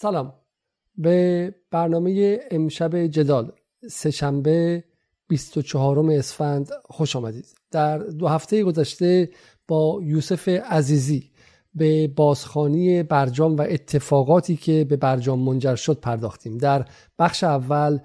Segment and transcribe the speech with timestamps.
[0.00, 0.34] سلام.
[0.96, 3.52] به برنامه امشب جدال
[3.90, 4.84] سهشنبه
[5.28, 7.46] 24 اسفند خوش آمدید.
[7.70, 9.30] در دو هفته گذشته
[9.68, 11.30] با یوسف عزیزی
[11.74, 16.58] به بازخانی برجام و اتفاقاتی که به برجام منجر شد پرداختیم.
[16.58, 16.88] در
[17.18, 17.98] بخش اول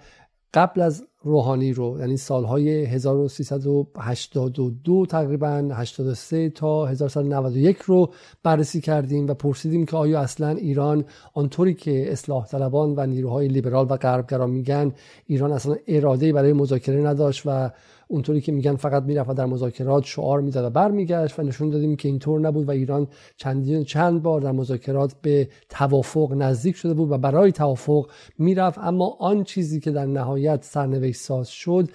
[0.54, 8.10] قبل از روحانی رو یعنی سالهای 1382 تقریبا 83 تا 1991 رو
[8.44, 13.88] بررسی کردیم و پرسیدیم که آیا اصلا ایران آنطوری که اصلاح طلبان و نیروهای لیبرال
[13.90, 14.91] و غربگرا میگن
[15.27, 17.71] ایران اصلا اراده برای مذاکره نداشت و
[18.13, 21.95] اونطوری که میگن فقط می‌رفت و در مذاکرات شعار می‌داد و برمیگشت و نشون دادیم
[21.95, 27.12] که اینطور نبود و ایران چندین چند بار در مذاکرات به توافق نزدیک شده بود
[27.12, 28.80] و برای توافق می‌رفت.
[28.80, 31.90] اما آن چیزی که در نهایت سرنوشت ساز شد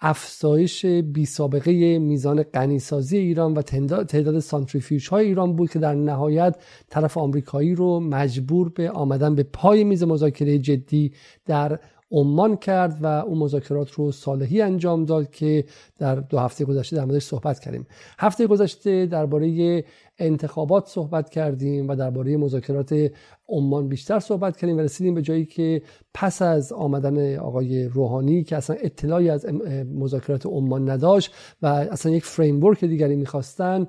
[0.00, 6.56] افزایش بی سابقه میزان غنیسازی ایران و تعداد سانتریفیوژ های ایران بود که در نهایت
[6.90, 11.12] طرف آمریکایی رو مجبور به آمدن به پای میز مذاکره جدی
[11.46, 11.78] در
[12.16, 15.64] عمان کرد و اون مذاکرات رو صالحی انجام داد که
[15.98, 17.86] در دو هفته گذشته در موردش صحبت کردیم.
[18.18, 19.84] هفته گذشته درباره
[20.18, 23.10] انتخابات صحبت کردیم و درباره مذاکرات
[23.48, 25.82] عمان بیشتر صحبت کردیم و رسیدیم به جایی که
[26.14, 29.46] پس از آمدن آقای روحانی که اصلا اطلاعی از
[29.94, 33.86] مذاکرات عمان نداشت و اصلا یک فریم دیگری می‌خواستن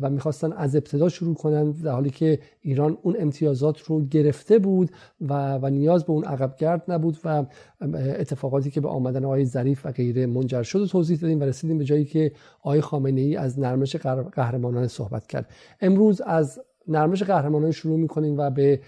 [0.00, 4.90] و می‌خواستن از ابتدا شروع کنن در حالی که ایران اون امتیازات رو گرفته بود
[5.20, 7.46] و, و نیاز به اون عقبگرد نبود و
[7.94, 11.78] اتفاقاتی که به آمدن آقای ظریف و غیره منجر شد و توضیح دادیم و رسیدیم
[11.78, 13.96] به جایی که آقای خامنه ای از نرمش
[14.32, 15.50] قهرمانان صحبت کرد.
[15.80, 18.80] امروز از نرمش قهرمانان شروع می‌کنیم و به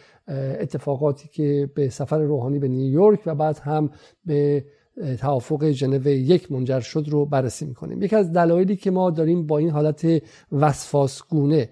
[0.60, 3.90] اتفاقاتی که به سفر روحانی به نیویورک و بعد هم
[4.24, 4.64] به
[5.20, 8.02] توافق ژنو یک منجر شد رو بررسی می‌کنیم.
[8.02, 11.68] یکی از دلایلی که ما داریم با این حالت وسواسگونه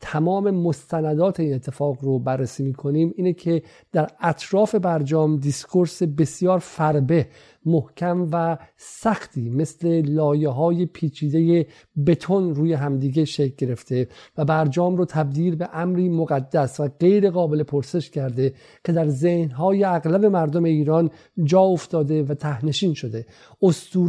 [0.00, 7.26] تمام مستندات این اتفاق رو بررسی می‌کنیم اینه که در اطراف برجام دیسکورس بسیار فربه
[7.66, 11.66] محکم و سختی مثل لایه های پیچیده
[12.06, 17.62] بتون روی همدیگه شکل گرفته و برجام رو تبدیل به امری مقدس و غیر قابل
[17.62, 21.10] پرسش کرده که در ذهنهای اغلب مردم ایران
[21.44, 23.26] جا افتاده و تهنشین شده.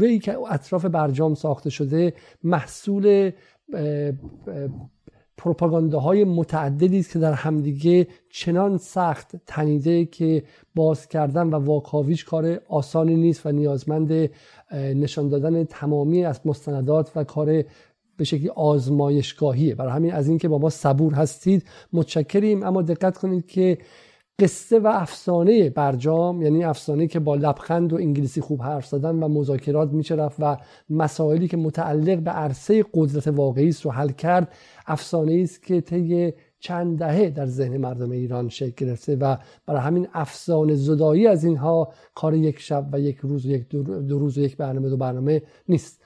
[0.01, 2.13] ای که اطراف برجام ساخته شده
[2.43, 3.31] محصول
[5.37, 10.43] پروپاگانداهای متعددی است که در همدیگه چنان سخت تنیده که
[10.75, 14.29] باز کردن و واکاویش کار آسانی نیست و نیازمند
[14.73, 17.63] نشان دادن تمامی از مستندات و کار
[18.17, 19.75] به شکلی آزمایشگاهیه.
[19.75, 22.63] برای همین از اینکه با ما صبور هستید متشکریم.
[22.63, 23.77] اما دقت کنید که
[24.39, 29.27] قصه و افسانه برجام یعنی افسانه که با لبخند و انگلیسی خوب حرف زدن و
[29.27, 30.57] مذاکرات میشه رفت و
[30.89, 34.53] مسائلی که متعلق به عرصه قدرت واقعی است رو حل کرد
[34.87, 40.07] افسانه است که طی چند دهه در ذهن مردم ایران شکل گرفته و برای همین
[40.13, 44.41] افسانه زدایی از اینها کار یک شب و یک روز و یک دو روز و
[44.41, 46.01] یک برنامه دو برنامه نیست.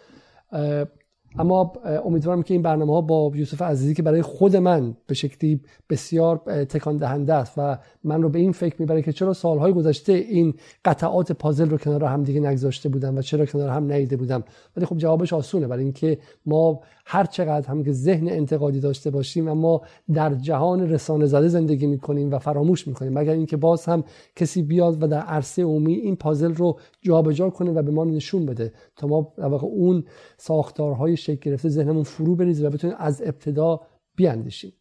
[1.40, 1.74] اما
[2.06, 6.38] امیدوارم که این برنامه ها با یوسف عزیزی که برای خود من به شکلی بسیار
[6.64, 10.53] تکان دهنده است و من رو به این فکر می‌بره که چرا سالهای گذشته این
[10.86, 14.44] قطعات پازل رو کنار هم دیگه نگذاشته بودم و چرا کنار هم نیده بودم.
[14.78, 19.48] ولی خب جوابش آسونه برای اینکه ما هر چقدر هم که ذهن انتقادی داشته باشیم
[19.48, 19.81] اما
[20.13, 23.19] در جهان رسانه زده زندگی می‌کنیم و فراموش می‌کنیم.
[23.19, 24.03] مگر اینکه باز هم
[24.36, 28.46] کسی بیاد و در عرصه عمومی این پازل رو جابجا کنه و به ما نشون
[28.46, 28.74] بده.
[28.96, 30.03] تا ما اون
[30.38, 33.80] ساختارهای شکل گرفته ذهنمون فرو بریزه و بتونیم از ابتدا
[34.16, 34.74] بیاندیشیم.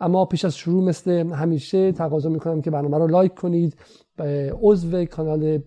[0.00, 3.76] اما پیش از شروع مثل همیشه تقاضا می‌کنم که برنامه رو لایک کنید
[4.62, 5.58] عضو کانال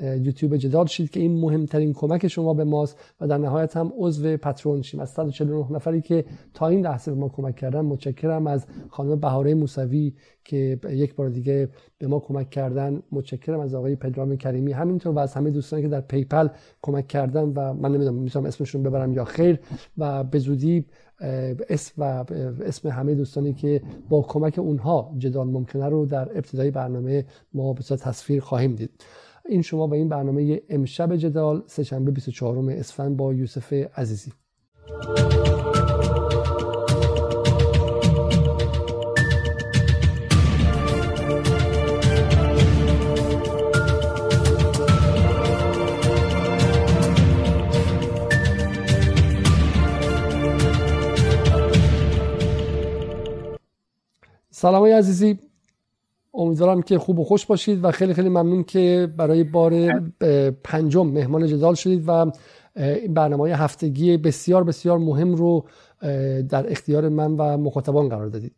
[0.00, 4.36] یوتیوب جدال شید که این مهمترین کمک شما به ماست و در نهایت هم عضو
[4.36, 5.00] پترون شیم.
[5.00, 8.46] از 149 نفری که تا این لحظه به ما کمک کردن متشکرم.
[8.46, 10.14] از خانم بهاره موسوی
[10.44, 13.60] که یک بار دیگه به ما کمک کردن متشکرم.
[13.60, 16.48] از آقای پدرام کریمی همینطور و از همه دوستانی که در پیپل
[16.82, 19.58] کمک کردن و من نمی‌دونم می‌تونم اسمشون ببرم یا خیر.
[19.98, 20.84] و به زودی
[21.68, 22.24] اسم و
[22.64, 27.24] اسم همه دوستانی که با کمک اونها جدال ممکنه رو در ابتدای برنامه
[27.54, 28.90] ما به تصویر خواهیم دید.
[29.52, 34.32] این شما به این برنامه امشب جدال سهشنبه 24 اسفند با یوسف عزیزی.
[54.50, 55.51] سلام عزیزی.
[56.34, 59.72] امیدوارم که خوب و خوش باشید و خیلی خیلی ممنون که برای بار
[60.64, 62.32] پنجم مهمان جدال شدید و
[62.76, 65.66] این برنامه هفتگی بسیار بسیار مهم رو
[66.50, 68.52] در اختیار من و مخاطبان قرار دادید.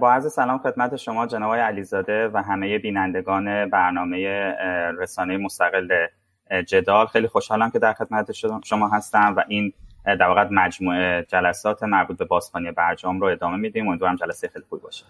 [0.00, 4.28] با عرض سلام خدمت شما جناب علیزاده و همه بینندگان برنامه
[4.98, 5.88] رسانه مستقل
[6.66, 7.06] جدال.
[7.06, 8.30] خیلی خوشحالم که در خدمت
[8.64, 9.72] شما هستم و این
[10.04, 13.88] در واقع مجموعه جلسات مربوط به بازخوانی برجام رو ادامه میدیم.
[13.88, 15.04] امیدوارم جلسه خیلی خوبی باشه.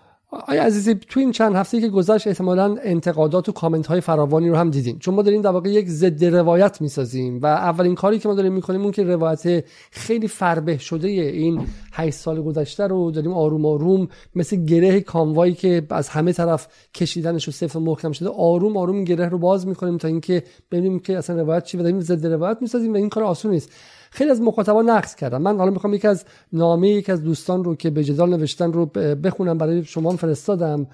[0.46, 4.56] آیا عزیزی تو این چند هفته که گذشت احتمالا انتقادات و کامنت های فراوانی رو
[4.56, 8.28] هم دیدیم چون ما داریم در واقع یک ضد روایت می‌سازیم و اولین کاری که
[8.28, 11.60] ما داریم می‌کنیم اون که روایت خیلی فربه شده این
[11.92, 17.48] 8 سال گذشته رو داریم آروم آروم مثل گره کاموایی که از همه طرف کشیدنش
[17.48, 21.36] و صفر محکم شده آروم آروم گره رو باز می‌کنیم تا اینکه ببینیم که اصلا
[21.36, 23.70] روایت چی و داریم ضد روایت می‌سازیم و این کار آسون نیست.
[24.14, 25.38] خیلی از مخاطبان نقص کردن.
[25.38, 28.86] من حالا می‌خوام یکی از نامه یک از دوستان رو که به جدال نوشتن رو
[28.86, 30.86] بخونم برای شما فرستادم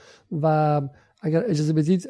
[0.43, 0.81] و
[1.23, 2.09] اگر اجازه بدید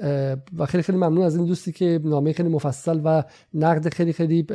[0.59, 3.25] و خیلی خیلی ممنون از این دوستی که نامه خیلی مفصل و
[3.55, 4.47] نقد خیلی خیلی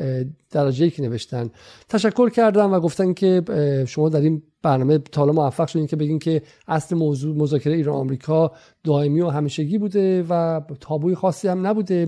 [0.51, 1.49] درجه که نوشتن.
[1.89, 3.41] تشکر کردم و گفتن که
[3.87, 8.51] شما در این برنامه تا موفق شدین که بگین که اصل موضوع مذاکره ایران آمریکا
[8.83, 12.07] دائمی و همیشگی بوده و تابوی خاصی هم نبوده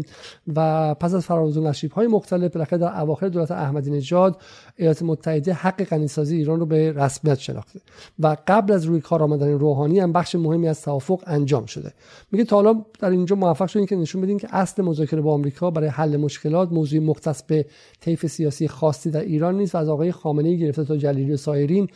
[0.55, 4.41] و پس از فراز و نشیب های مختلف بالاخره در اواخر دولت احمدی نژاد
[4.75, 7.79] ایالات متحده حق غنیسازی ایران رو به رسمیت شناخته
[8.19, 11.93] و قبل از روی کار آمدن روحانی هم بخش مهمی از توافق انجام شده.
[12.31, 15.71] میگه تا حالا در اینجا موفق شدین که نشون بدین که اصل مذاکره با آمریکا
[15.71, 17.65] برای حل مشکلات موضوع مختص به
[18.01, 21.37] طیف سیاسی خاصی در ایران نیست و از آقای خامنه ای گرفته تا جلیلی و
[21.37, 21.87] سایرین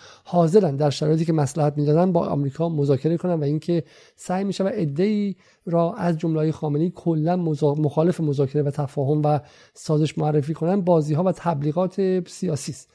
[0.56, 3.84] حاضرن در شرایطی که مصلحت می‌دادن با آمریکا مذاکره کنن و اینکه
[4.16, 4.68] سعی میشه و
[4.98, 9.40] ای را از جمله خامنه ای کلا مخالف مذاکره و تفاهم و
[9.74, 12.90] سازش معرفی کنن بازی ها و تبلیغات سیاسی است.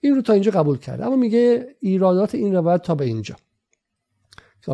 [0.00, 3.36] این رو تا اینجا قبول کرده اما میگه ایرادات این روایت تا به اینجا.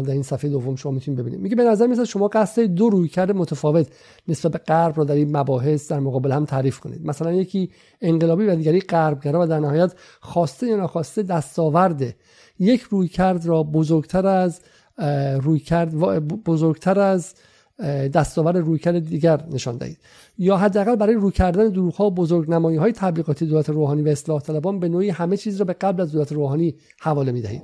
[0.00, 2.90] که در این صفحه دوم شما می‌تونید ببینید میگه به نظر میاد شما قصد دو
[2.90, 3.86] رویکرد متفاوت
[4.28, 7.06] نسبت به غرب رو در این مباحث در مقابل هم تعریف کنید.
[7.06, 7.70] مثلا یکی
[8.00, 12.14] انقلابی و دیگری غربگرا و در نهایت خواسته یا ناخواسته دستاورد
[12.58, 14.60] یک رویکرد را بزرگتر از
[15.42, 15.94] رویکرد
[16.44, 17.34] بزرگتر از
[18.14, 19.98] دستاور رویکرد دیگر نشان دهید.
[20.38, 24.42] یا حداقل برای روی کردن دروغ ها و بزرگنمایی های تبلیغاتی دولت روحانی و اصلاح
[24.42, 27.62] طلبان به نوعی همه چیز را به قبل از دولت روحانی حواله می دهید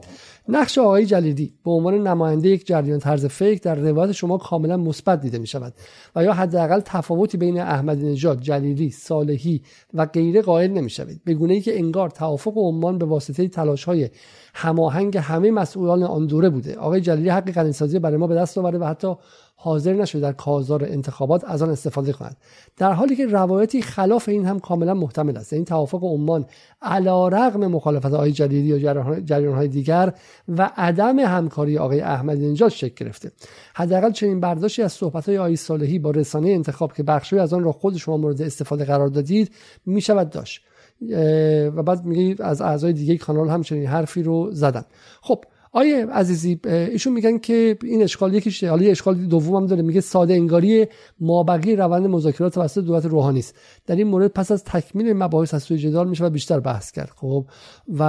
[0.48, 5.20] نقش آقای جلیلی به عنوان نماینده یک جریان طرز فکر در روایت شما کاملا مثبت
[5.20, 5.74] دیده می شود
[6.16, 9.62] و یا حداقل تفاوتی بین احمدی نژاد جلیلی صالحی
[9.94, 13.84] و غیره قائل نمی شوید به گونه ای که انگار توافق عمان به واسطه تلاش
[13.84, 14.10] های
[14.54, 16.76] هماهنگ همه مسئولان آن دوره بوده.
[16.76, 19.16] آقای جلیلی حق غنیسازی برای ما به دست آورده و حتی
[19.62, 22.36] حاضر نشده در کازار انتخابات از آن استفاده کند
[22.76, 25.52] در حالی که روایتی خلاف این هم کاملا محتمل است.
[25.52, 26.46] این توافق عمان
[26.82, 30.12] علا رغم مخالفت آقای جلیلی یا جریان های دیگر
[30.48, 33.32] و عدم همکاری آقای احمدی نژاد شکل گرفته.
[33.74, 37.64] حداقل چنین برداشتی از صحبت های آقای صالحی با رسانه انتخاب که بخشی از آن
[37.64, 39.50] را خود شما مورد استفاده قرار دادید
[39.86, 40.60] می شود داشت.
[41.76, 44.84] و بعد میگه از اعضای دیگه کانال هم چنین حرفی رو زدن.
[45.22, 49.82] خب آیه عزیزی ایشون میگن که این اشکال یکیش حالا اشکال دوم هم داره.
[49.82, 50.86] میگه ساده انگاری
[51.20, 53.54] مابقی روند مذاکرات توسط دولت روحانی است.
[53.86, 57.10] در این مورد پس از تکمیل مباحث از سوی جدال میشه و بیشتر بحث کرد.
[57.16, 57.46] خب
[57.98, 58.02] و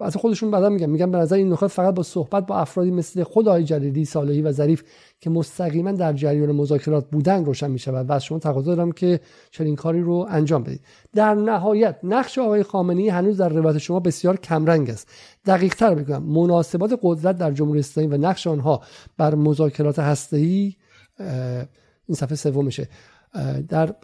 [0.00, 0.90] از خودشون بعدا میگن.
[0.90, 4.42] میگن به نظر این نکات فقط با صحبت با افرادی مثل خود آقای جلیلی صالحی
[4.42, 4.82] و ظریف
[5.24, 9.20] که مستقیما در جریان مذاکرات بودن روشن می شود و از شما تقاضا دارم که
[9.50, 10.80] چنین کاری رو انجام بدید.
[11.12, 15.08] در نهایت نقش آقای خامنه‌ای هنوز در روایت شما بسیار کمرنگ است.
[15.46, 18.82] دقیق تر بگم مناسبات قدرت در جمهوری اسلامی و نقش آنها
[19.16, 20.74] بر مذاکرات هسته‌ای
[22.06, 22.88] این صفحه سومشه.
[23.68, 23.94] در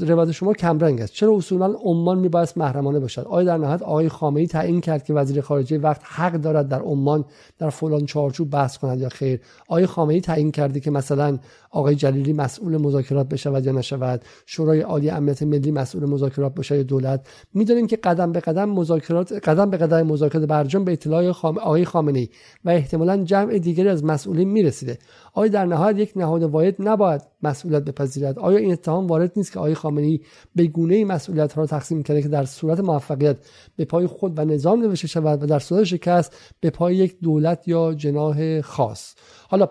[0.00, 1.12] روایت شما کمرنگ است.
[1.12, 5.14] چرا اصولا عمان میبایست محرمانه باشد؟ آیا در نهایت آقای خامه ای تعیین کرد که
[5.14, 7.24] وزیر خارجه وقت حق دارد در عمان
[7.58, 11.38] در فلان چارچوب بحث کند یا خیر؟ آیا خامه ای تعیین کرده که مثلا
[11.70, 16.82] آقای جلیلی مسئول مذاکرات بشود یا نشود؟ شورای عالی امنیت ملی مسئول مذاکرات باشه یا
[16.82, 21.58] دولت؟ می‌دونیم که قدم به قدم مذاکرات قدم به قدم مذاکرات برجام به اطلاع خام...
[21.58, 22.28] آقای خامنه ای
[22.64, 24.98] و احتمالا جمع دیگری از مسئولین می‌رسیده.
[25.32, 29.58] آیا در نهایت یک نهاد واحد نباید مسئولیت بپذیرد؟ آیا این اتهام وارد نیست که
[29.60, 30.20] آقای خامنه ای
[30.54, 33.36] به گونه مسئولیت ها را تقسیم کرده که در صورت موفقیت
[33.76, 37.68] به پای خود و نظام نوشته شود و در صورت شکست به پای یک دولت
[37.68, 39.14] یا جناح خاص.
[39.48, 39.68] حالا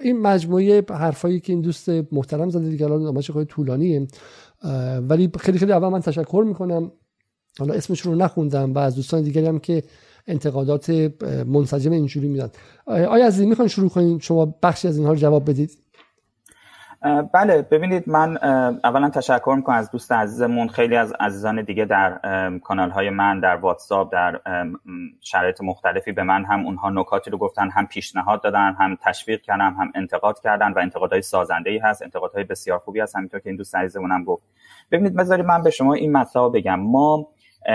[0.00, 4.06] این مجموعه حرفایی که این دوست محترم زده دیگه الان خیلی طولانیه.
[5.00, 6.92] ولی خیلی خیلی اول من تشکر می‌کنم.
[7.58, 9.82] حالا اسمش رو نخوندم و از دوستان دیگری هم که
[10.26, 10.90] انتقادات
[11.46, 12.50] منسجم اینجوری میدن.
[12.86, 15.70] آیا این می‌خوان شروع کنیم شما بخشی از اینها رو جواب بدید.
[17.32, 18.36] بله ببینید من
[18.84, 22.18] اولا تشکر می‌کنم از دوست عزیزمون خیلی از عزیزان دیگه در
[22.64, 24.40] کانال های من در واتساپ در
[25.20, 29.74] شرایط مختلفی به من هم اونها نکاتی رو گفتن هم پیشنهاد دادن هم تشویق کردن
[29.74, 33.56] هم انتقاد کردن و انتقادهای سازنده ای هست انتقادهای بسیار خوبی هست همینطور که این
[33.56, 34.44] دوست عزیزمون هم گفت.
[34.90, 36.80] ببینید بذارید من به شما این مطلب بگم.
[36.80, 37.28] ما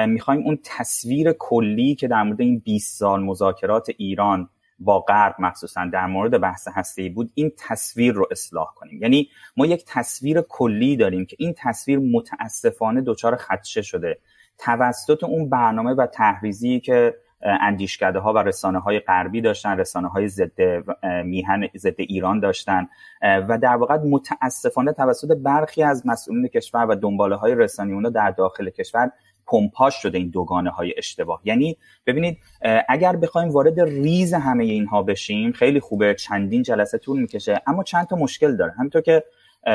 [0.08, 4.50] می‌خوایم اون تصویر کلی که در مورد این 20 سال مذاکرات ایران
[4.80, 9.02] با غرب مخصوصا در مورد بحث هسته بود این تصویر رو اصلاح کنیم.
[9.02, 14.20] یعنی ما یک تصویر کلی داریم که این تصویر متاسفانه دچار خدشه شده.
[14.58, 17.16] توسط اون برنامه و تحریزی که
[17.46, 20.62] اندیشکده ها و رسانه های غربی داشتن رسانه های ضد
[21.26, 22.88] میهن ضد ایران داشتن
[23.22, 28.70] و در واقع متاسفانه توسط برخی از مسئولین کشور و دنباله های رسانیون در داخل
[28.70, 29.12] کشور
[29.48, 31.42] پمپاژ شده این دوگانه های اشتباه.
[31.44, 32.38] یعنی ببینید
[32.90, 38.08] اگر بخوایم وارد ریز همه اینها بشیم خیلی خوبه چندین جلسه طول می‌کشه اما چند
[38.08, 38.72] تا مشکل داره.
[38.72, 39.24] همینطور که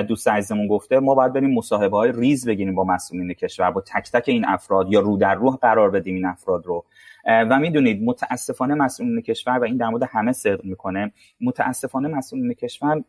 [0.09, 4.11] دوست عزیزمون گفته ما باید بریم مصاحبه های ریز بگیریم با مسئولین کشور با تک
[4.13, 6.85] تک این افراد یا رو در روح قرار بدیم این افراد رو.
[7.27, 13.05] و می‌دونید متاسفانه مسئولین کشور و این در مورد همه صدق می‌کنه متاسفانه مسئولین کشور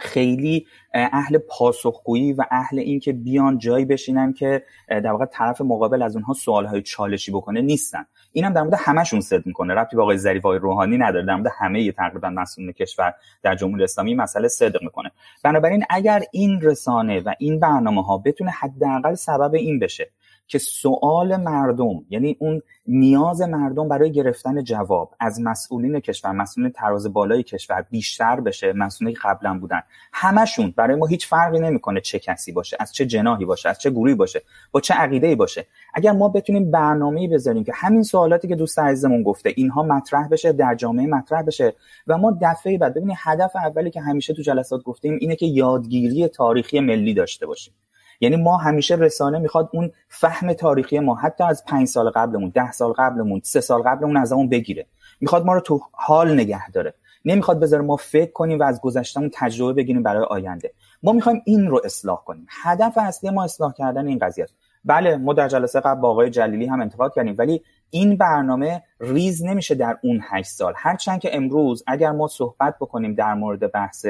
[0.00, 6.02] خیلی اهل پاسخگویی و اهل این که بیان جایی بشینن که در واقع طرف مقابل
[6.02, 8.06] از اونها سوالهای چالشی بکنه نیستن.
[8.32, 9.74] اینم در مورد همشون صدق می‌کنه.
[9.74, 11.26] ربطی به آقای ظریف روحانی نداره.
[11.26, 15.10] در مورد همه تقریبا مسئولین کشور در جمهوری اسلامی مسئله صدق می‌کنه.
[15.44, 20.10] بنابراین اگر این رسانه و این برنامه ها بتونه حداقل سبب این بشه
[20.46, 27.12] که سوال مردم یعنی اون نیاز مردم برای گرفتن جواب از مسئولین کشور مسئولین تراز
[27.12, 29.82] بالای کشور بیشتر بشه مسئولین قبلا بودن.
[30.12, 33.90] همشون برای ما هیچ فرقی نمی‌کنه چه کسی باشه از چه جناحی باشه از چه
[33.90, 35.66] گروهی باشه با چه عقیده‌ای باشه.
[35.94, 40.52] اگر ما بتونیم برنامه‌ای بذاریم که همین سوالاتی که دوست عزیزمون گفته اینها مطرح بشه
[40.52, 41.74] در جامعه مطرح بشه
[42.06, 46.28] و ما دفعه بعد ببینید هدف اولی که همیشه تو جلسات گفتیم اینه که یادگیری
[46.28, 47.74] تاریخی ملی داشته باشیم.
[48.20, 52.72] یعنی ما همیشه رسانه می‌خواد اون فهم تاریخی ما حتی از پنج سال قبلمون ده
[52.72, 54.86] سال قبلمون سه سال قبلمون از اون بگیره.
[55.20, 56.94] می‌خواد ما رو تو حال نگه داره.
[57.24, 60.72] نمی‌خواد بذاره ما فکر کنیم و از گذشتهمون تجربه بگیریم برای آینده.
[61.02, 62.46] ما می‌خوایم این رو اصلاح کنیم.
[62.62, 64.54] هدف اصلی ما اصلاح کردن این قضیه است.
[64.84, 69.44] بله ما در جلسه قبل با آقای جلیلی هم انتقاد کردیم ولی این برنامه ریز
[69.44, 70.72] نمیشه در اون هشت سال.
[70.76, 74.06] هرچند که امروز اگر ما صحبت بکنیم در مورد بحث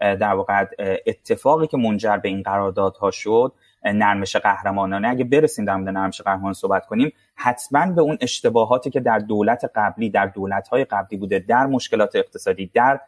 [0.00, 0.64] در واقع
[1.06, 3.52] اتفاقی که منجر به این قراردادها شد
[3.84, 5.08] نرمش قهرمانانه.
[5.08, 9.70] اگه برسیم در مورد نرمش قهرمان صحبت کنیم حتما به اون اشتباهاتی که در دولت
[9.74, 13.00] قبلی در دولت‌های قبلی بوده در مشکلات اقتصادی در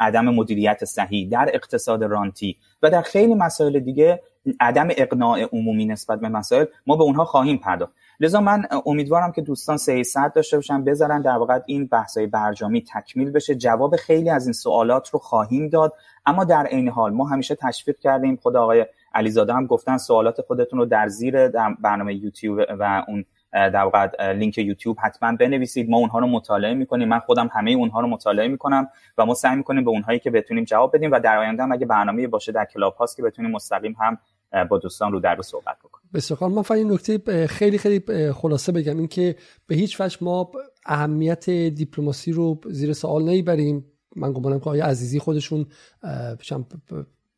[0.00, 4.22] عدم مدیریت صحیح در اقتصاد رانتی و در خیلی مسائل دیگه
[4.60, 7.92] عدم اقناع عمومی نسبت به مسائل ما به اونها خواهیم پرداخت.
[8.20, 12.84] لذا من امیدوارم که دوستان سه ساعت داشته باشن بذارن در واقع این بحثای برجامی
[12.94, 13.54] تکمیل بشه.
[13.54, 15.92] جواب خیلی از این سوالات رو خواهیم داد.
[16.26, 18.36] اما در عین حال ما همیشه تشویق کردیم.
[18.36, 23.24] خود آقای علیزاده هم گفتن سوالات خودتون رو در زیر در برنامه یوتیوب و اون
[23.52, 25.90] در واقع لینک یوتیوب حتما بنویسید.
[25.90, 27.08] ما اونها رو مطالعه می‌کنیم.
[27.08, 30.64] من خودم همه اونها رو مطالعه می‌کنم و ما سعی می‌کنیم به اونهایی که بتونیم
[30.64, 33.96] جواب بدیم و در آینده هم اگه برنامه باشه در کلاب هاست که بتونیم مستقیم
[34.00, 34.18] هم
[34.70, 36.10] با دوستان رو در صحبت بکنیم.
[36.14, 38.98] بسیار من فقط این نکته خیلی خیلی خلاصه بگم.
[38.98, 39.36] این که
[39.66, 40.50] به هیچ وجه ما
[40.86, 43.84] اهمیت دیپلماسی رو زیر سوال نمی‌بریم.
[44.16, 45.66] من گمانم که آقای عزیزی خودشون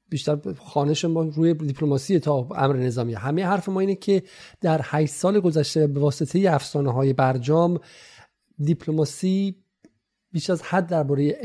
[0.08, 3.14] بیشتر خانش ما روی دیپلماسی تا امر نظامی.
[3.14, 4.22] همه حرف ما اینه که
[4.60, 7.80] در 8 سال گذشته به واسطه افسانه های برجام
[8.58, 9.64] دیپلماسی
[10.32, 11.38] بیش از حد درباره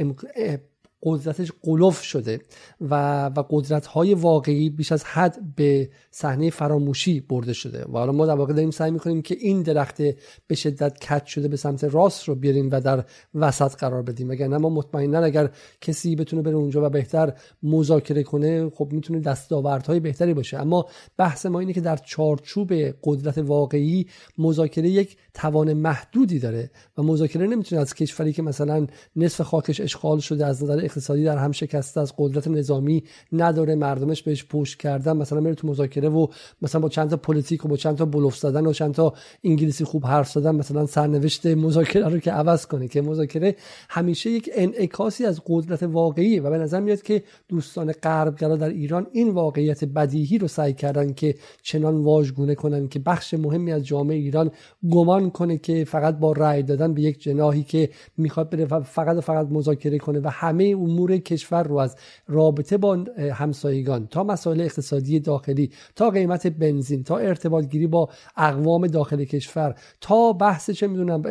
[1.04, 2.42] قدرتش قلوف شده
[2.82, 7.86] و و قدرت های واقعی بیش از حد به صحنه فراموشی برده شده.
[7.86, 10.02] و حالا ما در واقع داریم سعی می‌کنیم که این درخت
[10.48, 13.04] به شدت کج شده به سمت راست رو بیاریم و در
[13.36, 14.32] وسط قرار بدیم.
[14.32, 15.50] نه ما مطمئنا اگر
[15.82, 17.34] کسی بتونه بره اونجا و بهتر
[17.64, 20.60] مذاکره کنه خب می‌تونه دستاوردهای بهتری باشه.
[20.60, 20.86] اما
[21.18, 24.08] بحث ما اینه که در چارچوب قدرت واقعی
[24.38, 30.20] مذاکره یک توان محدودی داره و مذاکره نمی‌تونه از کشوری که مثلا نصف خاکش اشغال
[30.20, 33.76] شده از نظر اقتصادی در هم شکسته از قدرت نظامی نداره.
[33.76, 35.18] مردمش بهش پشت کردن.
[35.18, 36.28] مثلا میره تو مذاکره و
[36.62, 39.84] مثلا با چند تا پلیتیک و با چند تا بلوف زدن و چند تا انگلیسی
[39.84, 42.88] خوب حرف زدن مثلا سرنوشت مذاکره رو که عوض کنه.
[42.88, 43.56] که مذاکره
[43.90, 49.08] همیشه یک انعکاسی از قدرت واقعی و به نظر میاد که دوستان غربگرا در ایران
[49.12, 54.18] این واقعیت بدیهی رو سعی کردن که چنان واژگونه کنن که بخش مهمی از جامعه
[54.18, 54.52] ایران
[54.92, 59.48] گمان کنه که فقط با رأی دادن به یک جناحی که می‌خواد بره فقط فقط
[59.52, 61.96] مذاکره کنه و همه امور کشور رو از
[62.28, 68.88] رابطه با همسایگان تا مسائل اقتصادی داخلی تا قیمت بنزین تا ارتباط گیری با اقوام
[68.88, 71.22] داخل کشور تا بحث چه می‌دونم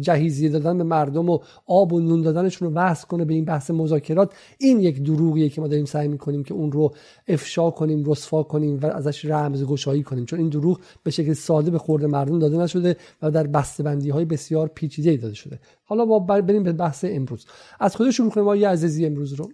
[0.00, 3.70] جهیزیه دادن به مردم و آب و نون دادنشون رو وصل کنه به این بحث
[3.70, 6.94] مذاکرات این یک دروغیه که ما داریم سعی می‌کنیم که اون رو
[7.28, 10.24] افشا کنیم رسوا کنیم و ازش رمز گشایی کنیم.
[10.24, 14.24] چون این دروغ به شکل ساده به خورد مردم داده نشده و در بسته‌بندی های
[14.24, 15.60] بسیار پیچیده داده شده.
[15.84, 17.46] حالا ما بریم به بحث امروز.
[17.80, 19.48] از خود شروع کنیم؟ عزیزی امروز رو؟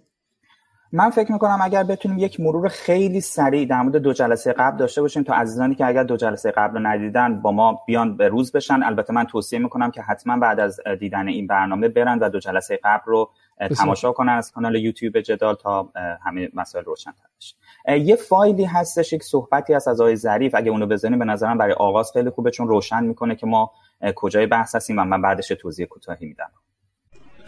[0.91, 5.01] من فکر می‌کنم اگر بتونیم یک مرور خیلی سریع در مورد دو جلسه قبل داشته
[5.01, 8.51] باشیم تا عزیزانی که اگر دو جلسه قبل رو ندیدن با ما بیان به روز
[8.51, 8.83] بشن.
[8.83, 12.79] البته من توصیه می‌کنم که حتما بعد از دیدن این برنامه برن و دو جلسه
[12.83, 13.29] قبل رو
[13.77, 15.89] تماشا کنن از کانال یوتیوب جدال تا
[16.25, 17.55] همه مسائل روشن بشه.
[17.99, 20.55] یه فایلی هستش یک صحبتی هست از آقای ظریف.
[20.55, 23.71] اگه اونو بزنیم به نظرم برای آغاز خیلی خوبه چون روشن می‌کنه که ما
[24.15, 26.51] کجای بحث هستیم و من بعدش توضیح کوتاهی میدم.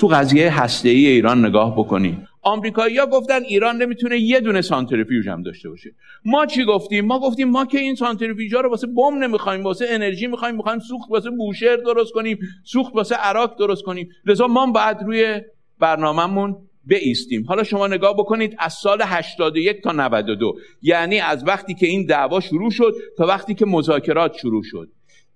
[0.02, 5.44] تو قضیه هسته ای ایران نگاه بکنیم آمریکایی‌ها گفتن ایران نمی‌تونه یه دونه سانتریفیوژ هم
[5.44, 5.92] داشته باشه.
[6.26, 10.28] ما چی گفتیم؟ ما گفتیم ما که این سانتریفیوژا رو واسه بم نمی‌خوایم واسه انرژی
[10.28, 14.10] می‌خوایم می‌خوایم سوخت واسه بوشهر درست کنیم سوخت واسه عراق درست کنیم.
[14.26, 15.42] لذا ما بعد روی
[15.80, 16.56] برنامهمون
[16.86, 17.46] بیستیم.
[17.48, 22.40] حالا شما نگاه بکنید از سال 81 تا 92 یعنی از وقتی که این دعوا
[22.40, 24.90] شروع شد تا وقتی که مذاکرات شروع شد.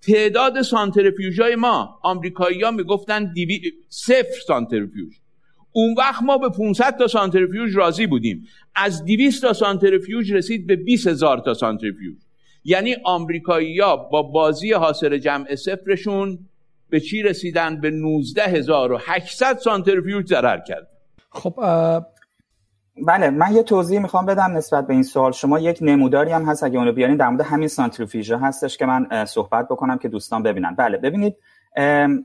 [0.07, 3.61] تعداد سانتریفیوژهای ما آمریکایی ها می‌گفتن دیوی...
[3.89, 5.13] صفر سانتریفیوژ
[5.71, 8.47] اون وقت ما به 500 تا سانتریفیوژ راضی بودیم.
[8.75, 12.15] از 200 تا سانتریفیوژ رسید به 20 هزار تا سانتریفیوژ
[12.63, 16.39] یعنی آمریکایی ها با بازی حاصل جمع صفرشون
[16.89, 20.87] به چی رسیدن؟ به 19800 سانتریفیوژ ضرر کرد.
[21.29, 21.59] خب
[22.97, 25.31] بله من یه توضیح می‌خوام بدم نسبت به این سوال.
[25.31, 29.25] شما یک نموداری هم هست اگه اونو بیارین در مورد همین سانتریفیژ هستش که من
[29.25, 30.75] صحبت بکنم که دوستان ببینن.
[30.75, 31.35] بله ببینید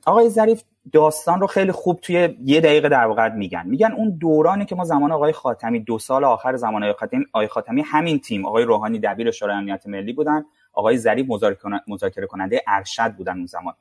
[0.06, 0.62] آقای ظریف
[0.92, 3.66] داستان رو خیلی خوب توی یه دقیقه در واقع میگن.
[3.66, 7.48] میگن اون دورانی که ما زمان آقای خاتمی دو سال آخر زمان آقای خاتمی آقای
[7.48, 11.26] خاتمی همین تیم آقای روحانی دبیر شورای امنیت ملی بودن آقای ظریف
[11.88, 13.74] مذاکره کننده ارشد بودن اون زمان.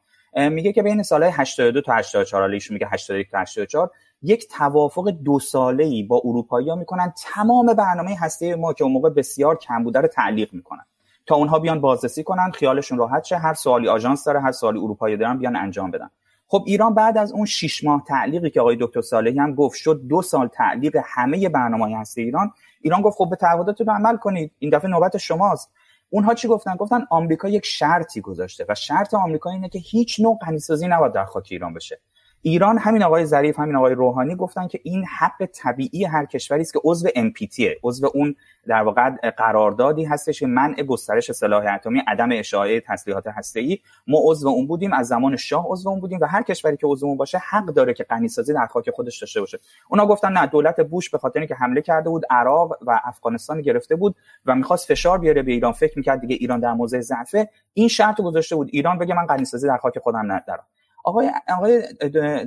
[0.49, 3.91] میگه که بین سالهای 82 تا 84 حالا ایشون میگه 81 تا 84
[4.21, 7.13] یک توافق دو ساله ای با اروپایی ها می‌کنن.
[7.33, 10.85] تمام برنامه هسته ما که اون موقع بسیار کم بوده رو تعلیق می‌کنن.
[11.25, 13.37] تا اونها بیان بازرسی کنن خیالشون راحت شه.
[13.37, 16.09] هر سوالی آژانس داره هر سوالی اروپایی دارن بیان انجام بدن.
[16.47, 20.01] خب ایران بعد از اون 6 ماه تعلیقی که آقای دکتر صالحی هم گفت شد
[20.07, 22.51] دو سال تعلیق همه برنامه هسته ایران.
[22.81, 24.51] ایران گفت خب به تعهداتتون عمل کنید.
[24.59, 25.71] این دفعه نوبت شماست.
[26.09, 30.37] اونها چی گفتن؟ گفتن آمریکا یک شرطی گذاشته و شرط آمریکا اینه که هیچ نوع
[30.41, 32.01] غنیسازی نباید در خاک ایران بشه.
[32.41, 36.73] ایران همین آقای ظریف همین آقای روحانی گفتن که این حق طبیعی هر کشوری است
[36.73, 38.35] که عضو NPT عضو اون
[38.67, 43.77] در واقع قراردادی هستش که منع گسترش سلاح اتمی عدم اشاعه تسلیحات هسته‌ای.
[44.07, 47.05] ما عضو اون بودیم از زمان شاه عضو اون بودیم و هر کشوری که عضو
[47.05, 49.59] اون باشه حق داره که غنیسازی در خاک خودش داشته باشه.
[49.89, 53.95] اونا گفتن نه دولت بوش به خاطر اینکه حمله کرده بود عراق و افغانستان گرفته
[53.95, 55.71] بود و می‌خواست فشار بیاره به ایران.
[55.71, 57.49] فکر می‌کرد دیگه ایران در موضع ضعفه.
[57.73, 60.63] این شرط گذاشته بود ایران بگه من غنیسازی در خاک خودم ندارم.
[61.03, 61.83] آقای آقای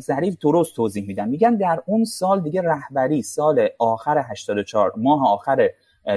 [0.00, 1.28] ظریف درست توضیح میدن.
[1.28, 5.70] میگن در اون سال دیگه رهبری سال آخر 84 ماه آخر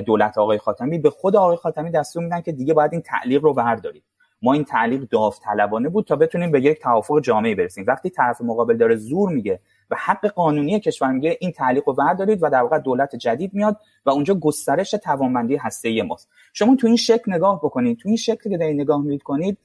[0.05, 3.53] دولت آقای خاتمی به خود آقای خاتمی دستور میدن که دیگه باید این تعلیق رو
[3.53, 4.03] بردارید
[4.41, 7.85] ما این تعلیق داوطلبانه بود تا بتونیم به یک توافق جامعی برسیم.
[7.87, 12.43] وقتی طرف مقابل داره زور میگه و حق قانونی کشور میگه این تعلیق رو بردارید
[12.43, 16.29] و در واقع دولت جدید میاد و اونجا گسترش توانمندی هسته ماست.
[16.53, 19.57] شما تو این شکل نگاه بکنید تو این شکلی که دارید نگاه می‌کنید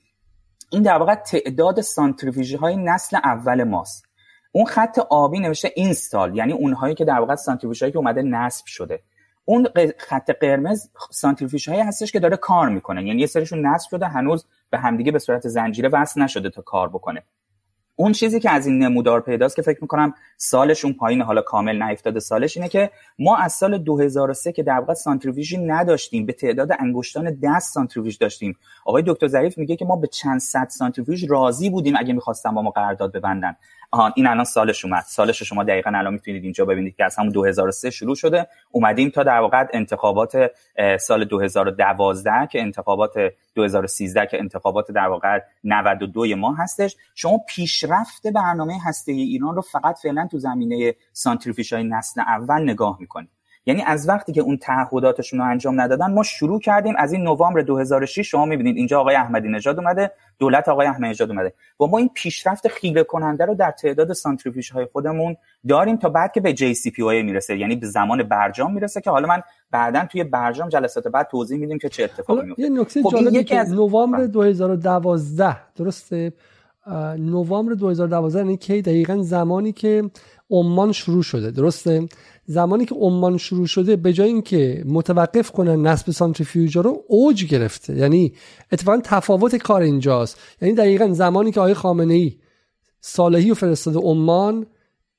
[0.70, 4.04] این در واقع تعداد سانتریفیژ های نسل اول ماست.
[4.52, 8.66] اون خط آبی نوشته اینستال یعنی اونهایی که در واقع سانتریفیژ هایی که اومده نصب
[8.66, 9.02] شده.
[9.44, 13.04] اون خط قرمز سانتریفیژ هایی هستش که داره کار می‌کنه.
[13.04, 16.88] یعنی یه سریشون نصب شده هنوز به همدیگه به صورت زنجیره وصل نشده تا کار
[16.88, 17.22] بکنه.
[17.96, 21.82] اون چیزی که از این نمودار پیداست که فکر می‌کنم سالش اون پایین حالا کامل
[21.82, 26.68] نیفتاده سالش اینه که ما از سال 2003 که در واقع سانتریفیژی نداشتیم به تعداد
[26.78, 28.56] انگشتان دست سانتریفیژ داشتیم.
[28.84, 32.62] آقای دکتر ظریف میگه که ما به چند صد سانتریفیژ راضی بودیم اگه می‌خواستن با
[32.62, 33.56] ما قرارداد ببندن.
[33.92, 35.02] آها این الان سالش اومد.
[35.06, 38.46] سالش شما دقیقا الان می‌تونید اینجا ببینید که از همون 2003 شروع شده.
[38.70, 40.50] اومدیم تا در واقع انتخابات
[41.00, 43.14] سال 2012 که انتخابات
[43.54, 46.96] 2013 که انتخابات در واقع 92 ما هستش.
[47.14, 52.96] شما پیشرفت برنامه هسته ایران رو فقط فعلا تو زمینه سانتریفیش های نسل اول نگاه
[53.00, 53.39] می‌کنید.
[53.66, 57.60] یعنی از وقتی که اون تعهداتشون رو انجام ندادن ما شروع کردیم از این نوامبر
[57.60, 61.52] 2006 شما می‌بینید اینجا آقای احمدی نژاد اومده دولت آقای احمدی نژاد اومده.
[61.80, 65.36] و ما این پیشرفت خیره کننده رو در تعداد سانتریفیش های خودمون
[65.68, 69.10] داریم تا بعد که به جی سی پی می‌رسه یعنی به زمان برجام می‌رسه که
[69.10, 72.62] حالا من بعدا توی برجام جلسات بعد توضیح میدیم که چه اتفاقی میفته.
[72.62, 73.72] یه نکته خب جالبی که از...
[73.72, 76.32] نوامبر 2012 درسته؟
[77.18, 80.10] نوامبر 2012 یعنی کی؟ دقیقا زمانی که
[80.50, 82.08] عمان شروع شده درسته؟
[82.50, 87.96] زمانی که عمان شروع شده به جای اینکه متوقف کنن نصب سانتریفیوژ رو اوج گرفته.
[87.96, 88.32] یعنی
[88.72, 90.38] اتفاقا تفاوت کار اینجاست.
[90.62, 92.36] یعنی دقیقا زمانی که آقای خامنه ای
[93.00, 94.66] صالحی رو فرستاده عمان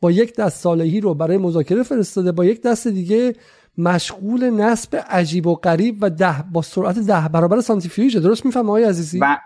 [0.02, 3.36] با یک دست صالحی رو برای مذاکره فرستاده با یک دست دیگه
[3.78, 8.84] مشغول نصب عجیب و غریب و ده با سرعت ده برابر سانتریفیوژ درست میفهم آقای
[8.84, 9.38] عزیزی؟ و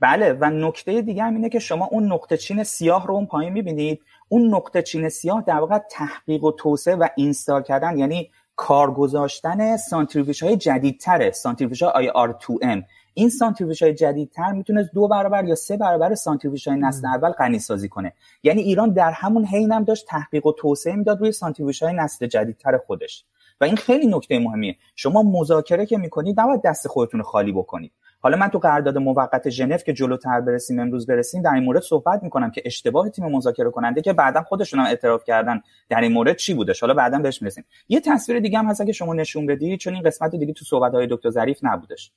[0.00, 3.52] بله و نکته دیگه هم اینه که شما اون نقطه چین سیاه رو اون پایین
[3.52, 4.00] می‌بینید.
[4.28, 9.76] اون نقطه چین سیاه در واقع تحقیق و توسعه و install کردن یعنی کار گذاشتن
[9.76, 11.30] سانتریفیوژ های جدیدتره.
[11.30, 12.82] سانتریفیوژ های IR2M
[13.14, 17.58] این سانتریفیوژ های جدیدتر می‌تونه دو برابر یا سه برابر سانتریفیوژ های نسل اول غنی
[17.58, 18.12] سازی کنه.
[18.42, 22.78] یعنی ایران در همون حینم داشت تحقیق و توسعه می‌داد روی سانتریفیوژ های نسل جدیدتر
[22.78, 23.24] خودش.
[23.60, 24.76] و این خیلی نکته مهمیه.
[24.96, 29.76] شما مذاکره که می‌کنید نباید دست خودتون خالی بکنید حالا من تو قرارداد موقت ژنو
[29.76, 34.02] که جلوتر برسیم امروز برسیم در این مورد صحبت می‌کنم که اشتباه تیم مذاکره کننده
[34.02, 37.64] که بعدا خودشون هم اعتراف کردن در این مورد چی بوده حالا بعدا بهش می‌رسیم.
[37.88, 40.94] یه تصویر دیگه هم هست که شما نشون بدید چون این قسمت دیگه تو صحبت
[40.94, 42.12] های دکتر ظریف نبودش.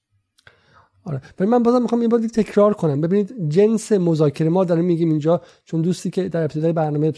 [1.07, 1.21] آره.
[1.39, 3.01] ولی من بازم می‌خوام این بار تکرار کنم.
[3.01, 7.13] ببینید جنس مذاکره ما داریم میگیم اینجا چون دوستی که در ابتدای برنامه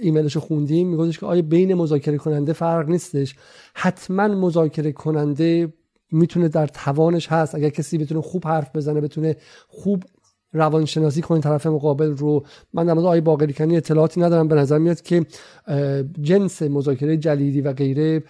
[0.00, 3.34] ایمیلش خوندیم میگفتش که آیا بین مذاکره کننده فرق نیستش؟
[3.74, 5.72] حتما مذاکره کننده
[6.12, 7.54] می‌تونه در توانش هست.
[7.54, 9.36] اگر کسی بتونه خوب حرف بزنه بتونه
[9.68, 10.04] خوب
[10.52, 12.44] روانشناسی کنه طرف مقابل رو.
[12.72, 14.48] من در مورد آقای باقری اطلاعاتی ندارم.
[14.48, 15.26] به نظر میاد که
[16.20, 18.22] جنس مذاکره جلیدی و غیره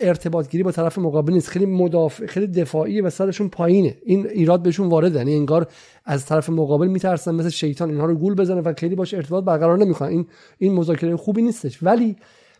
[0.00, 1.48] ارتباط گیری با طرف مقابل نیست.
[1.48, 3.96] خیلی مدافع خیلی دفاعی و سرشون پایینه.
[4.04, 5.18] این ایراد بهشون وارده.
[5.18, 5.66] یعنی انگار
[6.04, 7.90] از طرف مقابل میترسن مثل شیطان.
[7.90, 10.08] اینها رو گول بزنه و خیلی باش ارتباط برقرار نمی‌کنن.
[10.08, 10.26] این
[10.58, 11.82] این مذاکره خوبی نیستش.
[11.82, 12.16] ولی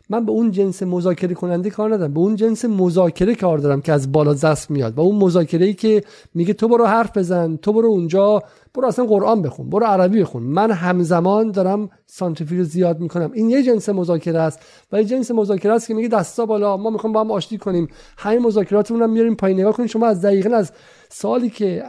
[0.09, 2.13] من به اون جنس مذاکره کننده کار ندارم.
[2.13, 4.97] به اون جنس مذاکره کار دارم که از بالا دست میاد.
[4.97, 9.05] و اون مذاکره ای که میگه تو برو حرف بزن تو برو اونجا برو اصلا
[9.05, 10.43] قرآن بخون برو عربی بخون.
[10.43, 13.31] من همزمان دارم سانتریفیوژ زیاد می‌کنم.
[13.31, 14.59] این یه جنس مذاکره است.
[14.91, 17.87] و یه جنس مذاکره است که میگه دستا بالا ما می‌خوام با هم آشتی کنیم.
[18.17, 19.59] همین مذاکراتمون هم میاریم پایین.
[19.59, 20.71] نگاه کنیم شما از دقیقا از
[21.09, 21.83] سالی که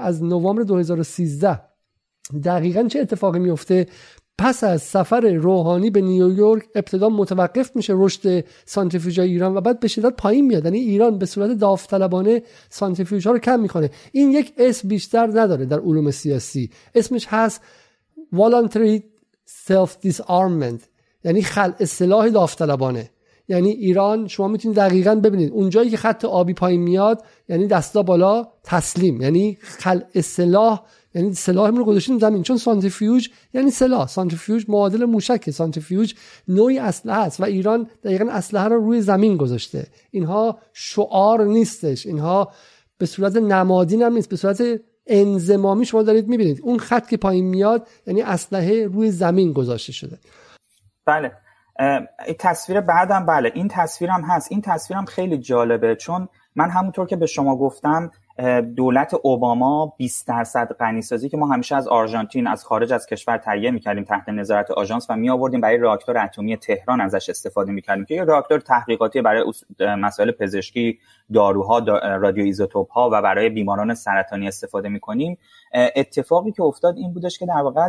[0.00, 1.60] از نوامبر 2013
[2.44, 3.86] دقیقا چه اتفاقی میفته
[4.38, 9.88] پس از سفر روحانی به نیویورک ابتدا متوقف میشه رشد سانتریفیوژ ایران و بعد به
[9.88, 10.64] شدت پایین میاد.
[10.64, 15.80] یعنی ایران به صورت داوطلبانه سانتریفیوژ رو کم می‌کنه این یک اسم بیشتر نداره در
[15.80, 16.70] علوم سیاسی.
[16.94, 17.60] اسمش هست
[18.34, 19.00] voluntary
[19.66, 20.80] self disarmament
[21.24, 23.10] یعنی خل اصلاح داوطلبانه.
[23.48, 25.52] یعنی ایران شما می‌تونید دقیقا ببینید.
[25.52, 29.20] اونجایی که خط آبی پایین میاد یعنی دستا بالا تسلیم.
[29.20, 30.82] یعنی خل اصلاح
[31.14, 32.42] یعنی سلاحمون رو گذاشتیم زمین.
[32.42, 34.06] چون سانتریفیوژ یعنی سلاح.
[34.06, 36.14] سانتریفیوژ معادل موشک سانتریفیوژ
[36.48, 39.86] نوعی اسلحه است و ایران دقیقا اسلحه رو روی زمین گذاشته.
[40.10, 42.06] اینها شعار نیستش.
[42.06, 42.52] اینها
[42.98, 44.28] به صورت نمادین هم نیست.
[44.28, 44.62] به صورت
[45.06, 46.60] انزمامی شما دارید می‌بینید.
[46.62, 50.18] اون خط که پایین میاد یعنی اسلحه روی زمین گذاشته شده.
[51.06, 51.32] بله.
[52.38, 53.52] تصویر بعدم بله.
[53.54, 54.52] این تصویرم هست.
[54.52, 55.96] این تصویرم خیلی جالبه.
[55.96, 58.10] چون من همونطور که به شما گفتم
[58.76, 63.70] دولت اوباما 20 درصد غنیسازی که ما همیشه از آرژانتین از خارج از کشور تهیه
[63.70, 68.14] می‌کردیم تحت نظارت آژانس و می آوردیم برای راکتور اتمی تهران ازش استفاده می‌کردیم که
[68.14, 69.44] یه راکتور تحقیقاتی برای
[69.80, 70.98] مسائل پزشکی
[71.34, 71.78] داروها
[72.16, 75.38] رادیو ایزوتوپ ها و برای بیماران سرطانی استفاده می‌کنیم.
[75.96, 77.88] اتفاقی که افتاد این بودش که در واقع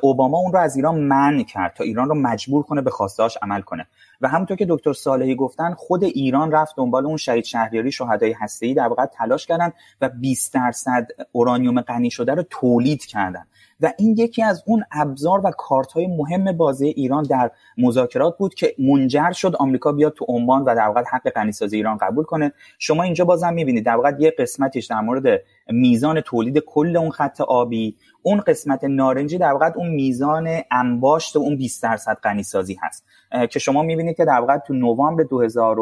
[0.00, 3.60] اوباما اون رو از ایران منع کرد تا ایران رو مجبور کنه به خواستهاش عمل
[3.60, 3.86] کنه.
[4.22, 8.74] و همونطور که دکتر صالحی گفتن خود ایران رفت دنبال اون شهید شهریاری شهدای هسته‌ای
[8.74, 13.46] در واقع تلاش کردن و 20 درصد اورانیوم غنی شده رو تولید کردن.
[13.80, 18.54] و این یکی از اون ابزار و کارت های مهم بازی ایران در مذاکرات بود
[18.54, 22.52] که منجر شد آمریکا بیاد تو عمان و در واقع حق غنیسازی ایران قبول کنه.
[22.78, 27.40] شما اینجا بازم می‌بینید در واقع یه قسمتش در مورد میزان تولید کل اون خط
[27.40, 33.04] آبی اون قسمت نارنجی در واقع اون میزان انباشت اون 20 درصد غنیسازی هست.
[33.50, 35.76] که شما می‌بینید که در واقع تو نوامبر 2000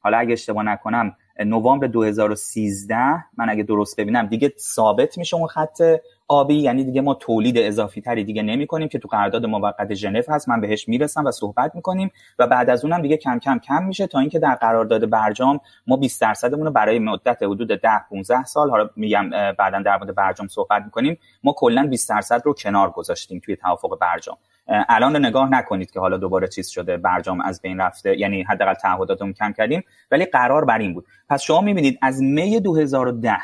[0.00, 2.96] حالا اگه اشتباه نکنم نوامبر 2013
[3.36, 5.82] من اگه درست ببینم دیگه ثابت میشه اون خط
[6.28, 10.22] آبی یعنی دیگه ما تولید اضافی تری دیگه نمی کنیم که تو قرارداد موقت ژنو
[10.28, 10.48] هست.
[10.48, 14.06] من بهش می‌رسم و صحبت می‌کنیم و بعد از اونم دیگه کم کم کم میشه
[14.06, 18.70] تا اینکه در قرارداد برجام ما 20 درصدمون رو برای مدت حدود 10 15 سال
[18.70, 23.40] حالا میگم بعدا در مورد برجام صحبت می‌کنیم ما کلا 20 درصد رو کنار گذاشتیم
[23.44, 24.36] توی توافق برجام.
[24.66, 29.32] الان نگاه نکنید که حالا دوباره چیز شده برجام از بین رفته یعنی حداقل تعهداتمون
[29.32, 31.06] کم کردیم ولی قرار بر این بود.
[31.28, 33.36] پس شما می‌بینید از می 2010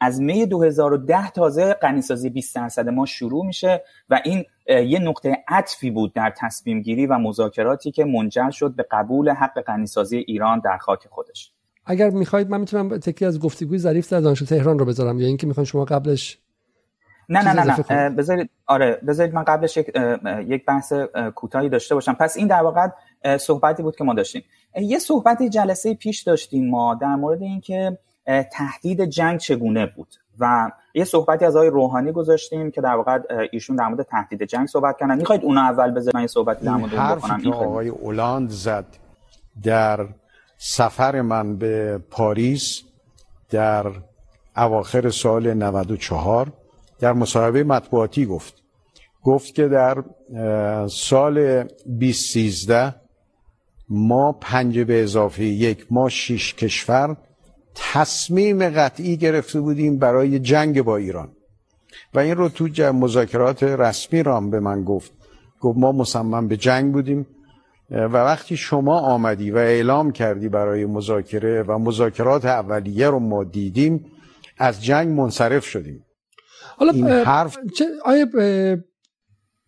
[0.00, 5.90] از می 2010 تازه غنیسازی 20 درصد ما شروع میشه و این یه نقطه عطفی
[5.90, 10.78] بود در تصمیم گیری و مذاکراتی که منجر شد به قبول حق غنیسازی ایران در
[10.78, 11.52] خاک خودش.
[11.86, 15.46] اگر می‌خواید من می‌تونم تکی از گفتگوی ظریف در دانشگاه تهران رو بذارم یا اینکه
[15.46, 16.38] می‌خواین شما قبلش
[17.28, 18.10] نه نه نه نه.
[18.10, 19.90] بذارید آره بذارید من قبلش یک,
[20.46, 20.92] یک بحث
[21.34, 22.12] کوتاهی داشته باشم.
[22.12, 22.88] پس این در واقع
[23.36, 24.42] صحبتی بود که ما داشتیم.
[24.76, 27.98] یه صحبتی جلسه پیش داشتیم ما در مورد اینکه
[28.52, 30.08] تهدید جنگ چگونه بود
[30.38, 33.18] و یه صحبتی از آقای روحانی گذاشتیم که در واقع
[33.52, 35.16] ایشون در مورد تهدید جنگ صحبت کردن.
[35.16, 37.52] می‌خواید اون اول بذارید؟ من یه صحبتی در مورد اون بکنم.
[37.52, 38.86] آقای اولاند زد
[39.62, 40.06] در
[40.58, 42.82] سفر من به پاریس
[43.50, 43.86] در
[44.56, 46.52] اواخر سال 94
[47.04, 48.54] در مصاحبه مطبوعاتی گفت.
[49.22, 50.04] گفت که در
[50.88, 52.94] سال 2013
[53.88, 57.16] ما پنج به اضافه یک ما شش کشور
[57.74, 61.28] تصمیم قطعی گرفته بودیم برای جنگ با ایران.
[62.14, 65.12] و این رو تو مذاکرات رسمی رام به من گفت.
[65.60, 67.26] گفت ما مصمم به جنگ بودیم
[67.90, 74.06] و وقتی شما آمدی و اعلام کردی برای مذاکره و مذاکرات اولیه رو ما دیدیم
[74.58, 76.04] از جنگ منصرف شدیم.
[76.76, 78.26] حالا این حرف چه آیه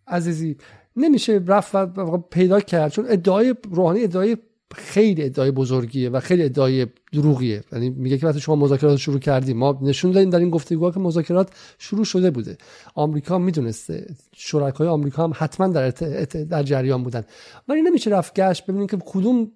[0.07, 0.57] عزیزی
[0.97, 4.37] نمیشه رفت و پیدا کرد چون ادعای روحانی ادعای
[4.75, 7.65] خیلی ادعای بزرگیه و خیلی ادعای دروغیه.
[7.73, 11.01] یعنی میگه که وقتی شما مذاکرات شروع کردیم ما نشون دادیم در این گفتگوها که
[11.01, 12.59] مذاکرات شروع شده بوده.
[12.95, 14.07] آمریکا می‌دونسته.
[14.33, 15.91] شرکای آمریکا هم حتما در,
[16.51, 17.23] در جریان بودن.
[17.69, 18.67] ولی نمیشه رفت گشت.
[18.67, 19.51] ببینیم که کدوم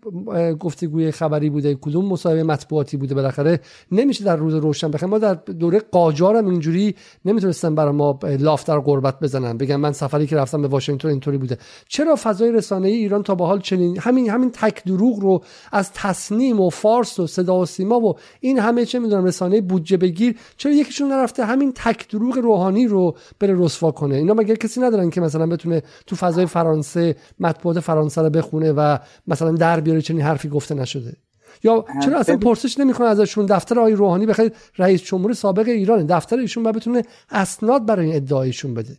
[0.60, 3.60] گفتگوی خبری بوده کدوم مصاحبه مطبوعاتی بوده بالاخره.
[3.92, 8.78] نمیشه در روز روشن بخیر ما در دوره قاجار هم اینجوری نمی‌تونستن برای ما لافتر
[8.78, 9.56] قربت بزنن.
[9.56, 11.58] بگن من سفری که رفتم به واشنگتن اینطوری بوده.
[11.88, 15.92] چرا فضای رسانه ای ایران تا به حال چنین همین همین تک دروغ رو از
[15.92, 20.36] تصنیم و فارس و صدا و سیما و این همه چه می‌دونم رسانه بودجه بگیر
[20.56, 25.10] چرا یکیشون نرفته همین تک دروغ روحانی رو بره رسوا کنه؟ اینا مگر کسی ندارن
[25.10, 30.22] که مثلا بتونه تو فضای فرانسه مطبوعات فرانسه رو بخونه و مثلا در بیاره چنین
[30.22, 31.16] حرفی گفته نشده؟
[31.62, 36.36] یا چرا اصلا پرسش نمی‌کنه ازشون دفتر آقای روحانی بخیر رئیس جمهور سابق ایران دفتر
[36.36, 38.96] ایشون بتونه اسناد برای این ادعایشون بده.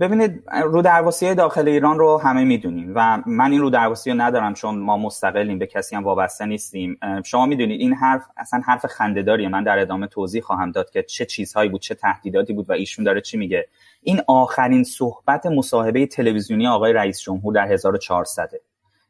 [0.00, 4.54] ببینید رو درواسی داخل ایران رو همه می‌دونیم و من این رو درواسی رو ندارم
[4.54, 6.98] چون ما مستقلیم به کسی هم وابسته نیستیم.
[7.24, 9.48] شما می‌دونید این حرف اصلا حرف خندهداریه.
[9.48, 13.04] من در ادامه توضیح خواهم داد که چه چیزهایی بود چه تهدیداتی بود و ایشون
[13.04, 13.68] داره چی میگه.
[14.02, 18.50] این آخرین صحبت مصاحبه تلویزیونی آقای رئیس جمهور در 1400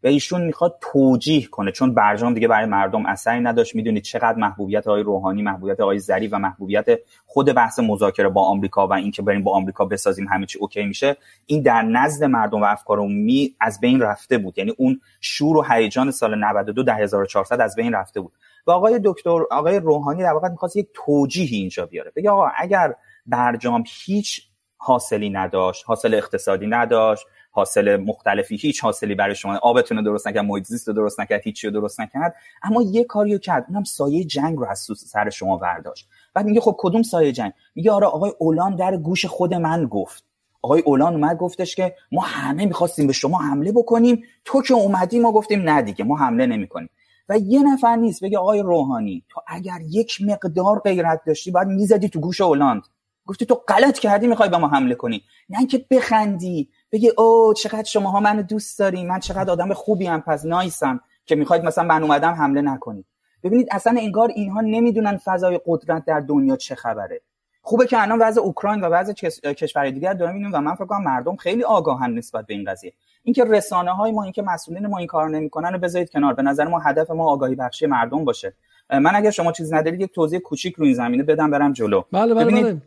[0.04, 3.74] و ایشون می‌خواد توجیه کنه چون برجام دیگه برای مردم اثری نداشت.
[3.74, 6.86] می‌دونید چقدر محبوبیت آقای روحانی محبوبیت آقای ظریف و محبوبیت
[7.26, 11.16] خود بحث مذاکره با آمریکا و اینکه بریم با آمریکا بسازیم همه چی اوکی میشه.
[11.46, 14.58] این در نزد مردم و افکار عمومی از بین رفته بود.
[14.58, 18.32] یعنی اون شور و هیجان سال 92 در 1400 از بین رفته بود.
[18.66, 22.12] و آقای دکتر آقای روحانی در واقع می‌خواست یک توجیهی اینجا بیاره.
[22.16, 22.94] بگه آقا اگر
[23.26, 30.04] برجام هیچ حاصلی نداشت حاصل اقتصادی نداشت حاصل مختلفی هیچ حاصلی برای شما آبتون رو
[30.04, 32.34] درست نکرد محیط رو درست نکرد هیچی رو درست نکرد.
[32.62, 36.08] اما یه کاریو کرد اونم سایه جنگ رو از سر شما برداشت.
[36.34, 40.24] بعد میگه خب کدوم سایه جنگ؟ میگه آره آقای اولان در گوش خود من گفت.
[40.62, 44.22] آقای اولان اومد گفتش که ما همه می‌خواستیم به شما حمله بکنیم.
[44.44, 46.90] تو که اومدی ما گفتیم نه دیگه ما حمله نمی‌کنیم.
[47.28, 52.08] و یه نفر نیست بگه آقای روحانی تو اگر یک مقدار غیرت داشتی باید می‌زدی
[52.08, 52.82] تو گوش اولاند
[53.26, 55.22] گفتی تو غلط کردی می‌خوای به ما حمله کنی.
[55.48, 60.20] نه اینکه بخندی بگی او چقدر شماها منو دوست دارین من چقدر آدم خوبی ام
[60.20, 63.06] پس نایسم که می‌خواید مثلا من اومدم حمله نکنید.
[63.42, 67.20] ببینید اصلا انگار اینها نمی‌دونن فضای قدرت در دنیا چه خبره.
[67.62, 69.12] خوبه که الان وضع اوکراین و وضع
[69.52, 72.92] کشور دیگر داریم می‌بینیم و من فکر کنم مردم خیلی آگاهن نسبت به این قضیه.
[73.22, 76.34] اینکه رسانه های ما اینکه مسئولین ما این کار نمی‌کنن رو بذارید کنار.
[76.34, 78.54] به نظر ما هدف ما آگاهی بخشی مردم باشه.
[78.90, 82.02] من اگر شما چیزی ندارید یک توضیح کوچیک رو این زمینه بدم برم جلو.
[82.12, 82.82] بله بله ببینید, بله.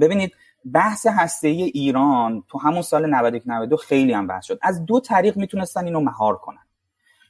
[0.00, 0.32] ببینید
[0.72, 4.58] بحث هسته ایران تو همون سال 91 92 خیلی هم بحث شد.
[4.62, 6.58] از دو طریق می‌تونستن اینو مهار کنن.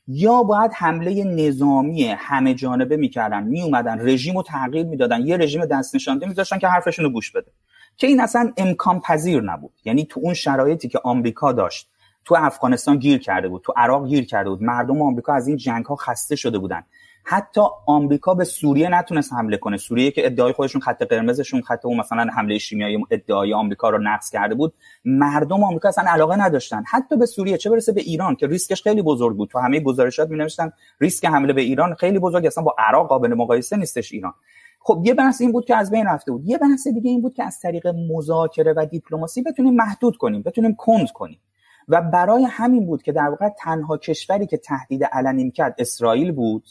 [0.09, 5.95] یا باید حمله نظامی همه جانبه می‌کردن میومدن رژیم رو تغییر می‌دادن یه رژیم دست
[5.95, 7.53] نشانده میذاشتن که حرفشون رو گوش بده.
[7.97, 9.73] که این اصلا امکان پذیر نبود.
[9.85, 11.91] یعنی تو اون شرایطی که آمریکا داشت
[12.25, 15.85] تو افغانستان گیر کرده بود تو عراق گیر کرده بود مردم آمریکا از این جنگ
[15.85, 16.83] ها خسته شده بودن.
[17.29, 19.77] حتی آمریکا به سوریه نتونست حمله کنه.
[19.77, 24.31] سوریه که ادعای خودشون خط قرمزشون خط اون مثلا حمله شیمیایی ادعای آمریکا رو نقض
[24.31, 26.85] کرده بود مردم آمریکا اصلا علاقه نداشتن.
[26.87, 29.49] حتی به سوریه چه برسه به ایران که ریسکش خیلی بزرگ بود.
[29.49, 33.77] تو همه گزارشات می‌نوشتن ریسک حمله به ایران خیلی بزرگ اصلا با عراق قابل مقایسه
[33.77, 34.33] نیستش ایران.
[34.81, 36.43] خب یه بحث این بود که از بین رفته بود.
[36.45, 40.75] یه بحث دیگه این بود که از طریق مذاکره و دیپلماسی بتونیم محدود کنیم بتونیم
[40.75, 41.41] کند کنیم.
[41.89, 46.65] و برای همین بود که در واقع تنها کشوری که تهدید علنی می‌کرد اسرائیل بود.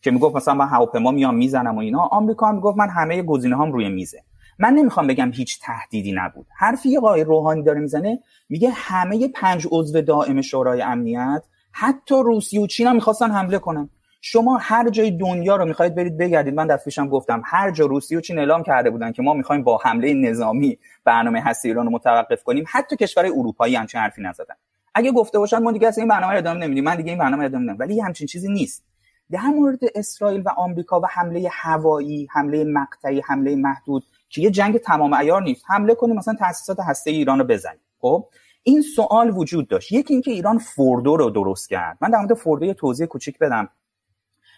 [0.00, 2.00] که می‌گفت مثلا من هواپیما میام می‌زنم و اینا.
[2.00, 4.22] آمریکا هم می‌گفت من همه گزینه هام روی میزه.
[4.58, 6.46] من نمی‌خوام بگم هیچ تهدیدی نبود.
[6.58, 12.66] حرفی آقای روحانی داره می‌زنه میگه همه پنج عضو دائم شورای امنیت حتی روسیه و
[12.66, 13.90] چین هم حمله کنن.
[14.20, 16.54] شما هر جای دنیا رو می‌خواید برید بگردید.
[16.54, 19.80] من دفعه گفتم هر جا روسیه و چین اعلام کرده بودن که ما می‌خوایم با
[19.84, 24.54] حمله نظامی برنامه هستی ایران رو متوقف کنیم حتی کشورهای اروپایی همچین حرفی نزدن.
[24.94, 26.84] اگه گفته باشن ما دیگه این برنامه رو ادامه نمیدیم.
[26.84, 27.84] من دیگه این برنامه ادامه نمیدم.
[27.84, 28.84] ولی همچین چیزی نیست.
[29.30, 34.78] در مورد اسرائیل و آمریکا و حمله هوایی حمله مقطعی حمله محدود که یه جنگ
[34.78, 35.64] تمام عیار نیست.
[35.68, 37.80] حمله کنیم مثلا تاسیسات هسته ایران رو بزنیم.
[37.98, 38.28] خب؟
[38.62, 39.92] این سوال وجود داشت.
[39.92, 41.98] یکی اینکه ایران فوردو رو درست کرد.
[42.00, 43.68] من در مورد فوردو یه توضیح کوچیک بدم.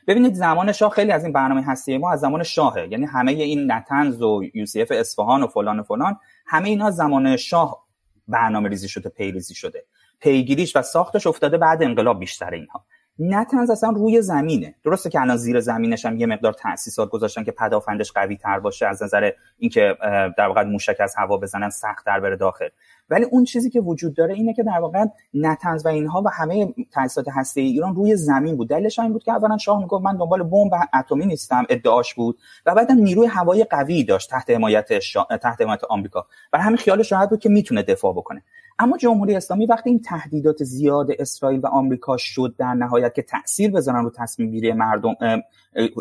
[0.06, 2.88] ببینید زمان شاه خیلی از این برنامه هسته ما از زمان شاهه.
[2.90, 7.86] یعنی همه این نتنز و یوسف اصفهان و فلان و فلان همه اینا زمان شاه
[8.28, 9.84] برنامه ریزی شده پیریزی شده.
[10.20, 12.84] پیگیریش و ساختش افتاده بعد انقلاب بیشتر اینها.
[13.18, 14.74] نتنز اصلا روی زمینه.
[14.84, 18.86] درسته که الان زیر زمینش هم یه مقدار تاسیسات گذاشتن که پدافندش قوی تر باشه
[18.86, 19.96] از نظر اینکه
[20.38, 22.68] در واقع موشک از هوا بزنن سخت در بره داخل.
[23.10, 25.04] ولی اون چیزی که وجود داره اینه که در واقع
[25.34, 28.68] نتنز و اینها و همه تاسیسات هسته ایران روی زمین بود.
[28.68, 32.74] دلیلش این بود که اولا شاه می‌گفت من دنبال بمب اتمی نیستم ادعاش بود و
[32.74, 35.24] بعدم نیروی هوایی قوی داشت تحت حمایت شا...
[35.42, 36.26] تحت حمایت آمریکا.
[36.52, 38.42] برای همین خیالش راحت بود که می‌تونه دفاع بکنه.
[38.78, 43.70] اما جمهوری اسلامی وقتی این تهدیدات زیاد اسرائیل و آمریکا شد در نهایت که تاثیر
[43.70, 45.14] بذارن رو تصمیم گیری مردم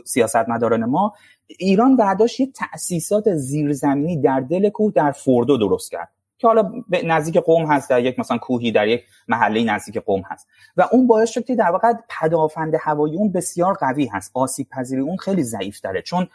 [0.06, 1.14] سیاستمداران ما
[1.48, 6.17] ایران برداشت یه تأسیسات زیرزمینی در دل کوه در فوردو درست کرد.
[6.38, 6.72] که حالا
[7.04, 10.48] نزدیک قوم هست در یک مثلا کوهی در یک محله نزدیک قوم هست.
[10.78, 14.32] و اون باعث شد که در واقع پدافند هوایی اون بسیار قوی هست.
[14.34, 16.28] آسیب پذیری اون خیلی ضعیف داره چون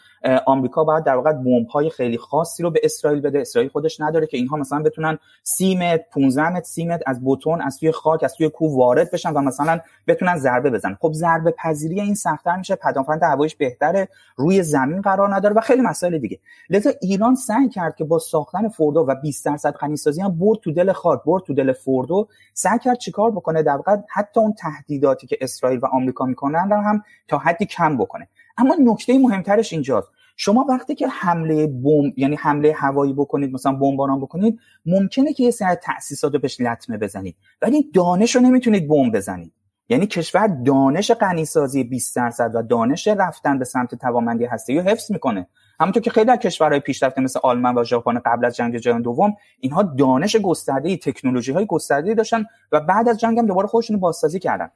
[0.46, 3.40] آمریکا باید در واقع بمب های خیلی خاصی رو به اسرائیل بده.
[3.40, 7.60] اسرائیل خودش نداره که اینها مثلا بتونن 30 متر 15 متر 30 متر از بتون
[7.60, 10.96] از توی خاک از توی کوه وارد بشن و مثلا بتونن ضربه بزنن.
[11.00, 12.76] خب ضربه پذیری این سختتر میشه.
[12.76, 14.08] پدافند هواییش بهتره.
[14.36, 16.38] روی زمین قرار نداره و خیلی مسائل دیگه.
[16.70, 20.72] لذا ایران سعی کرد که با ساختن فوردو و 20 درصد غنیسازی هم برد تو
[20.72, 22.28] دل خاک برد تو دل فوردو.
[22.54, 27.02] سعی کرد چیکار بکنه؟ در واقع حتی اون تهدیداتی که اسرائیل و آمریکا می‌کنن هم
[27.28, 28.28] تا حدی کم بکنه.
[28.58, 30.08] اما نکته مهمترش اینجاست.
[30.36, 35.50] شما وقتی که حمله بمب یعنی حمله هوایی بکنید مثلا بمباران بکنید ممکنه که یه
[35.50, 37.36] سری تاسیسات رو بهش لطمه بزنید.
[37.62, 39.52] ولی دانش رو نمی‌تونید بمب بزنید.
[39.88, 45.12] یعنی کشور دانش غنیسازی 20 درصد و دانش رفتن به سمت توانمندی هستی رو حفظ
[45.12, 45.48] می‌کنه.
[45.82, 49.36] همونطور که خیلی از کشورهای پیشرفته مثل آلمان و ژاپن قبل از جنگ جهانی دوم
[49.60, 54.38] اینها دانش گسترده تکنولوژی های گسترده داشتن و بعد از جنگ هم دوباره خودشون بازسازی
[54.38, 54.70] کردن.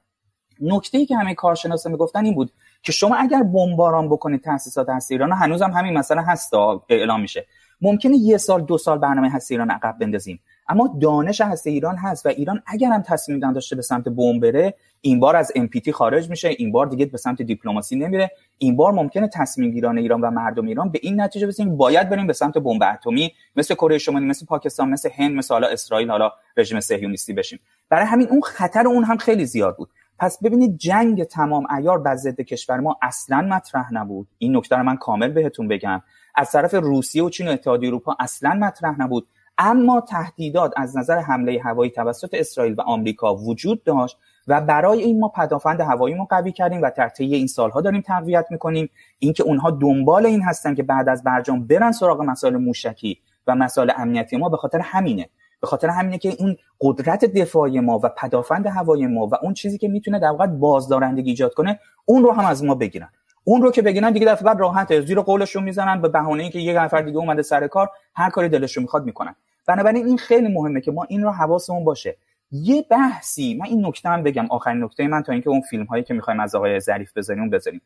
[0.61, 5.15] نکته ای که همه کارشناسا می‌گفتن این بود که شما اگر بمباران بکنید تاسیسات هستی
[5.15, 6.55] ایران هنوز هم همین مسئله هست
[6.89, 7.47] اعلام میشه.
[7.81, 10.41] ممکنه یه سال دو سال برنامه هستی ایران عقب بندازیم.
[10.69, 14.75] اما دانش هستی ایران هست و ایران اگر هم تصمیم داشته به سمت بمب بره
[15.01, 18.31] این بار از امپیتی خارج میشه این بار دیگه به سمت دیپلماسی نمیره.
[18.59, 22.27] این بار ممکنه تصمیم گیران ایران و مردم ایران به این نتیجه برسیم باید بریم
[22.27, 26.33] به سمت بمب اتمی مثل کره شمالی مثل پاکستان مثل هند مثل حالا اسرائیل حالا
[26.57, 27.59] رژیم صهیونیستی بشیم.
[27.89, 29.91] برای همین اون خطر اون هم خیلی زیاد بود.
[30.19, 34.29] پس ببینید جنگ تمام ایار بر ضد کشور ما اصلا مطرح نبود.
[34.39, 36.03] این نکته رو من کامل بهتون بگم.
[36.35, 39.27] از طرف روسیه و چین و اتحادیه اروپا اصلا مطرح نبود.
[39.59, 45.21] اما تهدیدات از نظر حمله هوایی توسط اسرائیل و آمریکا وجود داشت و برای این
[45.21, 48.91] ما پدافند هوایی ما قوی کردیم و در طی این سالها داریم تقویت می‌کنیم.
[49.19, 53.93] اینکه اونها دنبال این هستن که بعد از برجام برن سراغ مسائل موشکی و مسائل
[53.97, 55.29] امنیتی ما به خاطر همینه.
[55.61, 59.79] به خاطر همینه که این قدرت دفاعی ما و پدافند هوایی ما و اون چیزی
[59.79, 63.09] که می‌تونه در واقع بازدارندگی ایجاد کنه اون رو هم از ما بگیرن.
[63.45, 66.83] اون رو که بگیرن دیگه دفعه بعد راحته زیر قولشون می‌زنن به بهونه اینکه یه
[66.83, 69.35] نفر دیگه اومده سر کار هر کاری دلشون می‌خواد می‌کنن.
[69.67, 72.17] بنابراین این خیلی مهمه که ما این رو حواسمون باشه.
[72.51, 76.05] یه بحثی من این نکته هم بگم آخرین نکته من تا اینکه اون فیلم هایی
[76.05, 77.81] که می‌خوایم از آقای ظریف بذاریم بذاریم.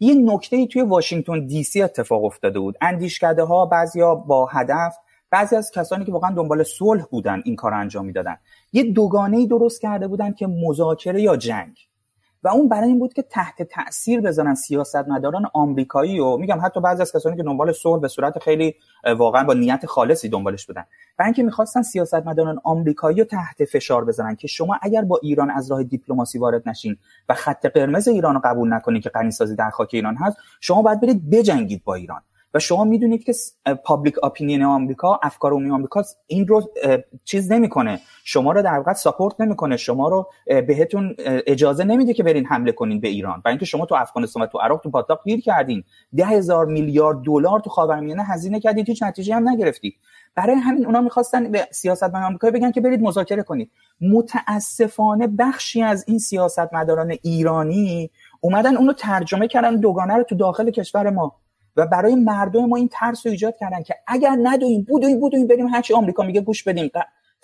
[0.00, 2.76] یه نکته ای توی واشنگتن دی سی اتفاق افتاده بود.
[2.80, 4.96] اندیشکده ها بعضیا با هدف
[5.30, 8.36] بعضی از کسانی که واقعا دنبال صلح بودن این کار انجام می‌دادن.
[8.72, 11.78] یه دوگانه ای درست کرده بودن که مذاکره یا جنگ.
[12.42, 17.02] و اون برای این بود که تحت تاثیر بزنن سیاستمداران آمریکایی و میگم حتی بعضی
[17.02, 18.74] از کسانی که دنبال صلح به صورت خیلی
[19.18, 20.84] واقعا با نیت خالصی دنبالش بودن.
[21.18, 25.70] برای اینکه می‌خواستن سیاستمداران آمریکایی رو تحت فشار بزنن که شما اگر با ایران از
[25.70, 26.96] راه دیپلماسی وارد نشین
[27.28, 31.00] و خط قرمز ایران رو قبول نکنین که غنیسازی در خاک ایران هست شما باید
[31.00, 32.20] برید بجنگید با ایران.
[32.56, 33.32] و شما می‌دونید که
[33.84, 36.70] public opinion آمریکا افکار عمومی آمریکا این رو
[37.24, 38.00] چیز نمی‌کنه.
[38.24, 39.76] شما رو در واقع support نمی‌کنه.
[39.76, 43.42] شما رو بهتون اجازه نمیده که برین حمله کنین به ایران.
[43.44, 45.84] برای اینکه شما تو افغانستان و تو عراق تو باتلاق گیر کردین.
[46.16, 49.94] ده هزار میلیارد دلار تو خاورمیانه هزینه کردید هیچ نتیجه هم نگرفتید
[50.34, 53.70] برای همین اونا می‌خواستن به سیاستمداران آمریکا بگن که برید مذاکره کنید.
[54.00, 61.10] متاسفانه بخشی از این سیاستمداران ایرانی اومدن اونو ترجمه کردن دوگانه رو تو داخل کشور
[61.10, 61.36] ما.
[61.76, 65.66] و برای مردم ما این ترس رو ایجاد کردن که اگر ندویم بودویم بودویم بریم
[65.66, 66.90] هرچی آمریکا میگه گوش بدیم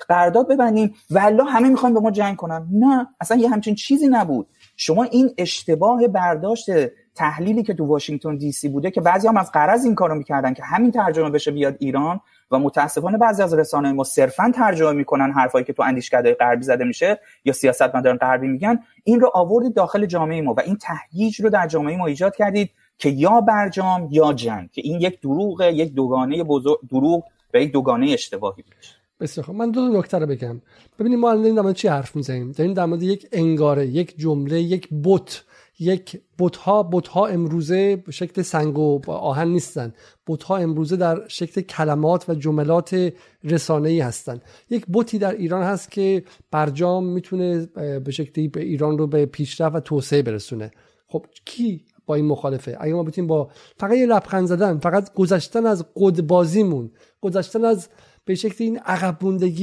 [0.09, 2.67] قرارداد ببندیم والله همه می‌خوان به ما جنگ کنن.
[2.73, 4.47] نه اصلا یه همچین چیزی نبود.
[4.77, 6.67] شما این اشتباه برداشت
[7.15, 10.55] تحلیلی که تو واشنگتن دی سی بوده که بعضی هم از قرض این کارو می‌کردن
[10.55, 15.33] که همین ترجمه بشه بیاد ایران و متاسفانه بعضی از رسانه ما صرفا ترجمه می‌کنن
[15.33, 18.81] حرفایی که تو اندیشکده غربی زده میشه یا سیاستمداران غربی میگن.
[19.05, 22.71] این رو آوردید داخل جامعه ما و این تهییج رو در جامعه ما ایجاد کردید.
[23.03, 27.25] که یا برجام یا جنگ که این یک دروغه یک دوگانه بزرگ دروغ
[27.55, 28.75] و یک دوگانه اشتباهی بود
[29.21, 30.61] بسیار خب من دو نکته رو بگم.
[30.99, 34.89] ببینید ما الان داریم چی حرف می‌زنیم؟ داریم در مورد یک انگاره یک جمله یک
[34.89, 35.45] بوت
[35.79, 39.95] یک بتها بتها امروزه به شکل سنگ و آهن نیستن.
[40.27, 43.13] بتها امروزه در شکل کلمات و جملات
[43.45, 44.41] رسانه‌ای هستن.
[44.71, 47.67] یک بوتی در ایران هست که برجام می‌تونه
[48.05, 50.71] به شکلی به ایران رو به پیشرفت و توسعه برسونه.
[51.09, 52.77] خب کی با این مخالفه.
[52.81, 56.91] اگه ما بتونیم با فقط یه لبخند زدن فقط گذشتن از قدبازیمون
[57.21, 57.89] گذشتن از
[58.25, 59.19] به شکل این عقب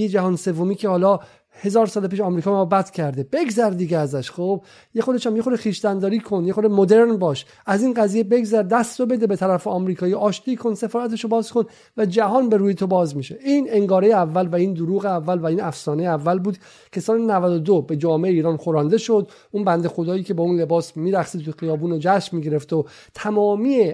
[0.08, 1.20] جهان سومی که حالا
[1.62, 3.28] هزار سال پیش آمریکا ما بد کرده.
[3.32, 7.45] بگذر دیگه ازش خب؟ یه خودش هم یه خود خیشتنداری کن یه خود مدرن باش.
[7.66, 10.14] از این قضیه بگذر دست رو بده به طرف آمریکایی.
[10.14, 11.64] آشتی کن سفارتشو باز کن
[11.97, 13.39] و جهان به روی تو باز میشه.
[13.43, 16.57] این انگاره اول و این دروغ اول و این افسانه اول بود
[16.91, 19.32] که سال 92 به جامعه ایران خورانده شد.
[19.51, 23.93] اون بنده خدایی که با اون لباس میرقصید تو خیابون و جشن می‌گرفت و تمامی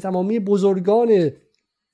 [0.00, 1.30] تمامی بزرگان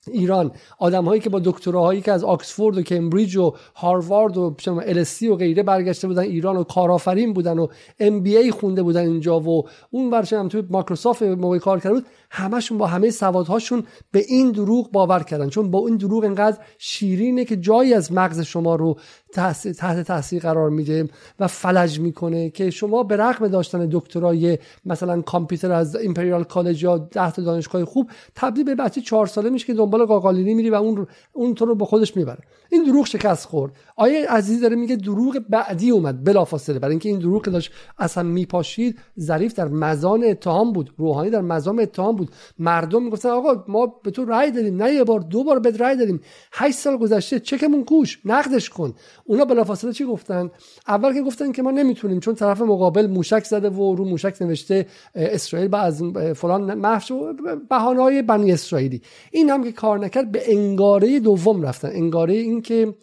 [0.08, 0.52] ایران.
[0.78, 5.36] آدم هایی که با دکتراهایی که از آکسفورد و کمبریج و هاروارد و السی و
[5.36, 7.66] غیره برگشته بودن ایران و کارآفرین بودن و
[8.00, 11.94] ام بی ای خونده بودن اینجا و اون ورش هم توی مایکروسافت موقع کار کرده
[11.94, 15.48] بود همشون با همه سوادهاشون به این دروغ باور کردن.
[15.48, 18.98] چون با این دروغ انقدر شیرینه که جایی از مغز شما رو
[19.32, 21.08] تحت تاثیر قرار میده
[21.40, 26.98] و فلج می‌کنه که شما به رغم داشتن دکترای مثلا کامپیوتر از ایمپریال کالج یا
[26.98, 30.74] ده تا دانشگاه خوب تبدیل به بچه چهار ساله میشه که دنبال قاقالینی میری و
[30.74, 32.38] اون اون تو رو به خودش می‌بره.
[32.70, 33.72] این دروغ شکست خورد.
[33.96, 36.24] آیه عزیز داره میگه دروغ بعدی اومد.
[36.24, 36.78] بلافاصله.
[36.78, 40.94] برای اینکه این دروغ که داشت اصلا میپاشید ظریف در مزان اتهام بود.
[40.96, 42.21] روحانی در مزان اتهام بود.
[42.58, 45.96] مردم می‌گفتن آقا ما به تو رأی دادیم نه یه بار دو بار به رأی
[45.96, 46.20] دادیم.
[46.52, 48.94] 8 سال گذشته چکمون کوش نقدش کن.
[49.24, 50.50] اونا بلافاصله چی گفتن؟
[50.88, 54.86] اول که گفتن که ما نمی‌تونیم چون طرف مقابل موشک زده و رو موشک نوشته
[55.14, 56.02] اسرائیل با از
[56.36, 57.32] فلان محو
[57.70, 59.02] بهانه‌های بنی اسرائیلی.
[59.30, 61.88] این هم که کار نکرد به انگاره دوم رفتن.
[61.88, 62.94] انگاره این که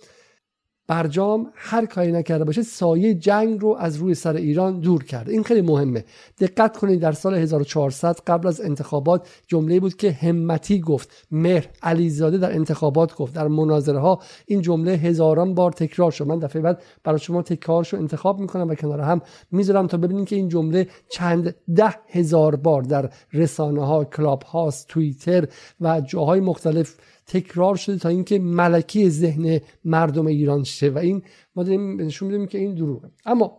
[0.90, 5.32] برجام هر کاری نکرده باشه سایه جنگ رو از روی سر ایران دور کرده.
[5.32, 6.06] این خیلی مهمه.
[6.40, 11.28] دقت کنید در سال 1400 قبل از انتخابات جمله بود که همتی گفت.
[11.32, 13.34] مهر علیزاده در انتخابات گفت.
[13.34, 16.28] در مناظره ها این جمله هزاران بار تکرار شد.
[16.28, 19.22] من دفعه بعد برای شما تکرارش رو انتخاب می‌کنم و کنار هم
[19.52, 24.88] می‌ذارم تا ببینید که این جمله چند ده هزار بار در رسانه ها کلاب هاست
[24.88, 25.48] توییتر
[25.82, 26.96] و جاهای مختلف
[27.30, 31.22] تکرار شده تا اینکه ملکی ذهن مردم ایران شه و این
[31.56, 33.10] ما داریم نشون میدیم که این دروغه.
[33.26, 33.58] اما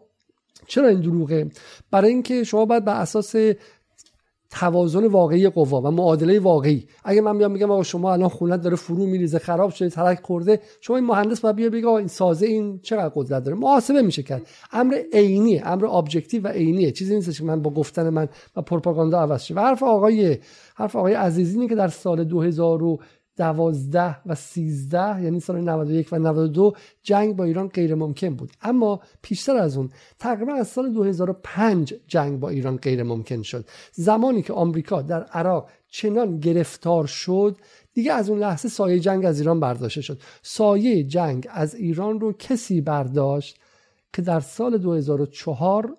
[0.67, 1.51] چرا این دروغه؟
[1.91, 3.35] برای اینکه شما باید بر اساس
[4.51, 8.77] توازن واقعی قوا و معادله واقعی اگه من بیام میگم آقا شما الان خونت داره
[8.77, 12.81] فرو میریزه خراب شده ترک خورده شما این مهندس باید بیا بگه این سازه این
[12.83, 14.43] چقدر قدرت داره؟ محاسبه میشه کرد.
[14.73, 19.21] امر عینی امر objective و عینیه چیزی نیست که من با گفتن من و پروپاگاندا
[19.21, 19.55] عوض شه.
[19.55, 20.39] حرف آقای
[20.75, 22.99] حرف آقای عزیزی که در سال 2000
[23.41, 26.73] دوازده و سیزده یعنی سال 91 و 92
[27.03, 28.51] جنگ با ایران غیر ممکن بود.
[28.63, 33.65] اما پیشتر از اون تقریبا از سال 2005 جنگ با ایران غیر ممکن شد.
[33.93, 37.57] زمانی که آمریکا در عراق چنان گرفتار شد
[37.95, 40.21] دیگه از اون لحظه سایه جنگ از ایران برداشته شد.
[40.43, 43.57] سایه جنگ از ایران رو کسی برداشت
[44.13, 45.95] که در سال 2004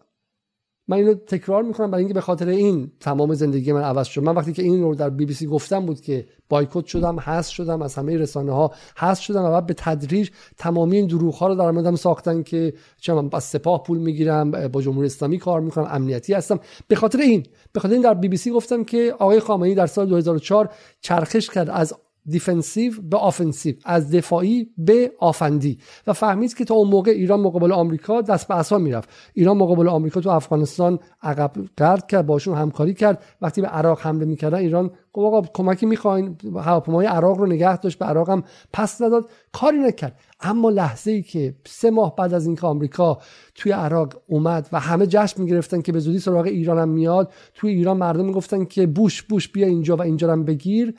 [0.91, 4.23] من اینو تکرار می‌کنم برای اینکه به خاطر این تمام زندگی من عوض شد.
[4.23, 7.51] من وقتی که این رو در بی بی سی گفتم بود که بایکوت شدم حذف
[7.53, 11.47] شدم از همه رسانه ها حذف شدم و بعد به تدریج تمامی این دروغ ها
[11.47, 15.61] رو در موردم ساختن که چه من از سپاه پول می‌گیرم با جمهوری اسلامی کار
[15.61, 16.59] می‌کنم امنیتی هستم.
[16.87, 19.87] به خاطر این به خاطر این در بی بی سی گفتم که آقای خامنه‌ای در
[19.87, 20.69] سال 2004
[21.01, 21.93] چرخش کرد از
[22.25, 25.77] defensive به offensive از دفاعی به آفندی.
[26.07, 29.09] و فهمید که تا اون موقع ایران مقابل آمریکا دست به عصا می‌رفت.
[29.33, 33.23] ایران مقابل آمریکا تو افغانستان عقب گرد کرد باشون همکاری کرد.
[33.41, 37.99] وقتی به عراق حمله می‌کردن ایران گفت آقا کمکی می‌خواین هواپیمای عراق رو نگه داشت
[37.99, 38.43] به عراق هم
[38.73, 39.29] پس نداد.
[39.51, 40.19] کاری نکرد.
[40.41, 43.17] اما لحظه ای که سه ماه بعد از اینکه آمریکا
[43.55, 47.73] توی عراق اومد و همه جشن می‌گرفتن که به زودی سراغ ایران هم میاد توی
[47.73, 50.95] ایران مردم می‌گفتن که بوش بوش بیا اینجا و اینجا هم بگیر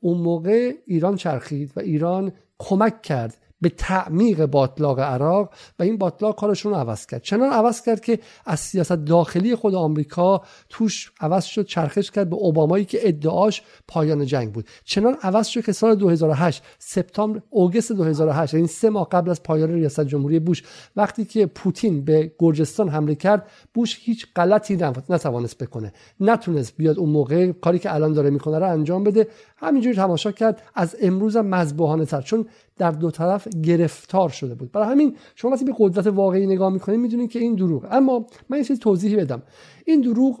[0.00, 6.36] اون موقع ایران چرخید و ایران کمک کرد به تعمیق باطلاق عراق و این باطلاق
[6.40, 7.22] کارشون رو عوض کرد.
[7.22, 12.36] چنان عوض کرد که از سیاست داخلی خود آمریکا توش عوض شد چرخش کرد به
[12.36, 14.66] اوبامایی که ادعاش پایان جنگ بود.
[14.84, 19.42] چنان عوض شد که سال 2008 سپتامبر اوگست 2008 این یعنی سه ماه قبل از
[19.42, 20.62] پایان ریاست جمهوری بوش
[20.96, 24.76] وقتی که پوتین به گرجستان حمله کرد بوش هیچ غلطی
[25.08, 25.92] نتوانست بکنه.
[26.20, 29.28] نتونست بیاد اون موقع کاری که الان داره می‌کنه رو انجام بده.
[29.56, 30.62] همینجوری تماشا کرد.
[30.74, 32.20] از امروز هم تر.
[32.20, 32.46] چون
[32.80, 34.72] در دو طرف گرفتار شده بود.
[34.72, 37.86] برای همین شما وقتی به قدرت واقعی نگاه می‌کنید می‌دونید که این دروغ.
[37.90, 39.42] اما من یه چیز توضیحی بدم.
[39.86, 40.40] این دروغ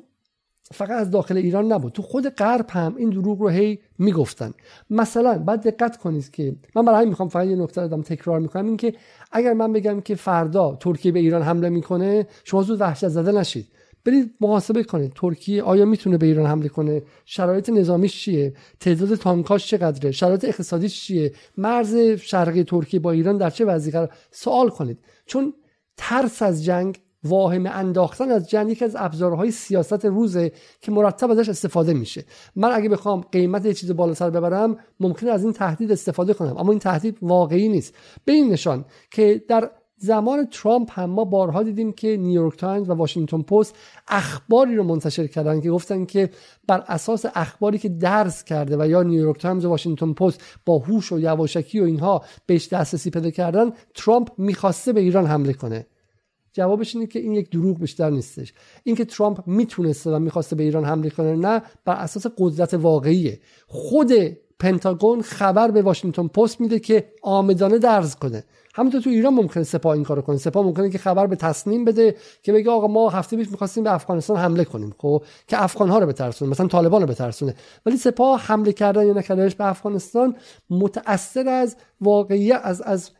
[0.72, 1.92] فقط از داخل ایران نبود.
[1.92, 4.52] تو خود غرب هم این دروغ رو هی می‌گفتن.
[4.90, 8.66] مثلا بعد دقت کنید که من برای همین می‌خوام فقط یه نکته دادم تکرار می‌کنم.
[8.66, 8.94] این که
[9.32, 13.68] اگر من بگم که فردا ترکیه به ایران حمله می‌کنه شما زود وحشت زده نشید.
[14.04, 15.12] برید محاسبه کنید.
[15.14, 21.00] ترکیه آیا می‌تونه به ایران حمله کنه؟ شرایط نظامیش چیه؟ تعداد تانکاش چقدره؟ شرایط اقتصادیش
[21.00, 24.98] چیه؟ مرز شرقی ترکیه با ایران در چه وضعی قرار؟ سوال کنید.
[25.26, 25.54] چون
[25.96, 31.48] ترس از جنگ واهم انداختن از جنگ یکی از ابزارهای سیاست روزه که مرتب ازش
[31.48, 32.24] استفاده میشه.
[32.56, 36.56] من اگه بخوام قیمت یه چیز بالاتر ببرم ممکنه از این تهدید استفاده کنم.
[36.56, 37.94] اما این تهدید واقعی نیست.
[38.24, 39.70] به این نشان که در
[40.02, 43.74] زمان ترامپ هم ما بارها دیدیم که نیویورک تایمز و واشنگتن پست
[44.08, 46.30] اخباری رو منتشر کردن که گفتن که
[46.66, 51.12] بر اساس اخباری که درز کرده و یا نیویورک تایمز و واشنگتن پست با هوش
[51.12, 55.86] و یواشکی و اینها بهش دسترسی پیدا کردن ترامپ می‌خواسته به ایران حمله کنه.
[56.52, 58.52] جوابش اینه که این یک دروغ بیشتر نیستش.
[58.84, 63.40] اینکه ترامپ می‌تونسته و می‌خواسته به ایران حمله کنه نه بر اساس قدرت واقعیه.
[63.66, 64.12] خود
[64.60, 68.44] پنتاگون خبر به واشنگتن پست میده که آمدانه درز کنه.
[68.74, 70.36] همونطور تو ایران ممکنه سپاه این کارو کنه.
[70.36, 73.94] سپاه ممکنه که خبر به تصمیم بده که بگه آقا ما هفته پیش می‌خواستیم به
[73.94, 77.54] افغانستان حمله کنیم خب؟ که افغان ها رو بترسونه مثلا طالبان رو بترسونه.
[77.86, 80.36] ولی سپاه حمله کردن یا نکردنش به افغانستان
[80.70, 83.10] متاثر از واقعی از از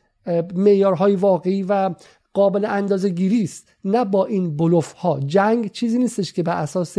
[0.55, 1.95] معیارهای واقعی و
[2.35, 6.99] قابل اندازه گیری است نه با این بلوف ها جنگ چیزی نیستش که به اساس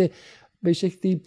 [0.64, 1.22] به شکلی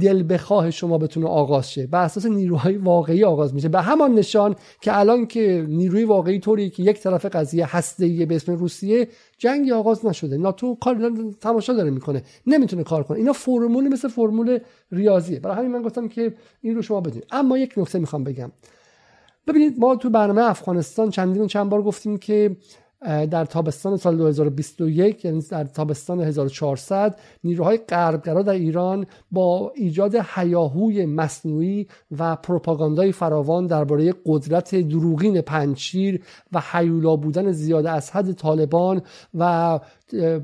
[0.00, 1.86] دل بخواه شما بتونه آغاز شه.
[1.86, 3.68] به اساس نیروهای واقعی آغاز میشه.
[3.68, 8.36] به همان نشان که الان که نیروی واقعی طوری که یک طرف قضیه هسته به
[8.36, 10.36] اسم روسیه جنگی آغاز نشده.
[10.36, 12.22] ناتو کار تماشا داره می‌کنه.
[12.46, 13.18] نمی‌تونه کار کنه.
[13.18, 14.58] اینا فرمول مثل فرمول
[14.92, 15.40] ریاضیه.
[15.40, 17.26] برای همین من گفتم که این رو شما بدونید.
[17.30, 18.52] اما یک نکته می‌خوام بگم.
[19.46, 22.56] ببینید ما تو برنامه افغانستان چندین چند بار گفتیم که
[23.04, 31.06] در تابستان سال 2021 یعنی در تابستان 1400 نیروهای غربگرا در ایران با ایجاد حیاهوی
[31.06, 31.86] مصنوعی
[32.18, 36.22] و پروپاگاندای فراوان درباره قدرت دروغین پنچیر
[36.52, 39.02] و حیولا بودن زیاده از حد طالبان
[39.34, 39.80] و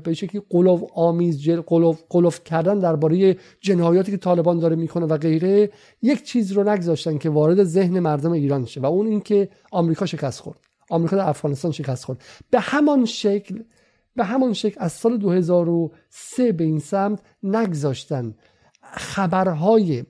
[0.03, 5.69] به شکلی قلوف آمیز قلوف, قلوف کردن درباره جنایاتی که طالبان داره می‌کنه و غیره
[6.01, 10.39] یک چیز رو نگذاشتن که وارد ذهن مردم ایران شه و اون اینکه آمریکا شکست
[10.39, 10.68] خورد.
[10.89, 12.23] آمریکا در افغانستان شکست خورد.
[12.49, 13.63] به همان شکل
[14.15, 18.35] به همان شکل از سال 2003 به این سمت نگذاشتن
[18.81, 20.03] خبرهای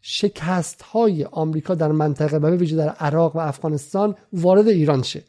[0.00, 5.22] شکست های آمریکا در منطقه و به ویژه در عراق و افغانستان وارد ایران شه.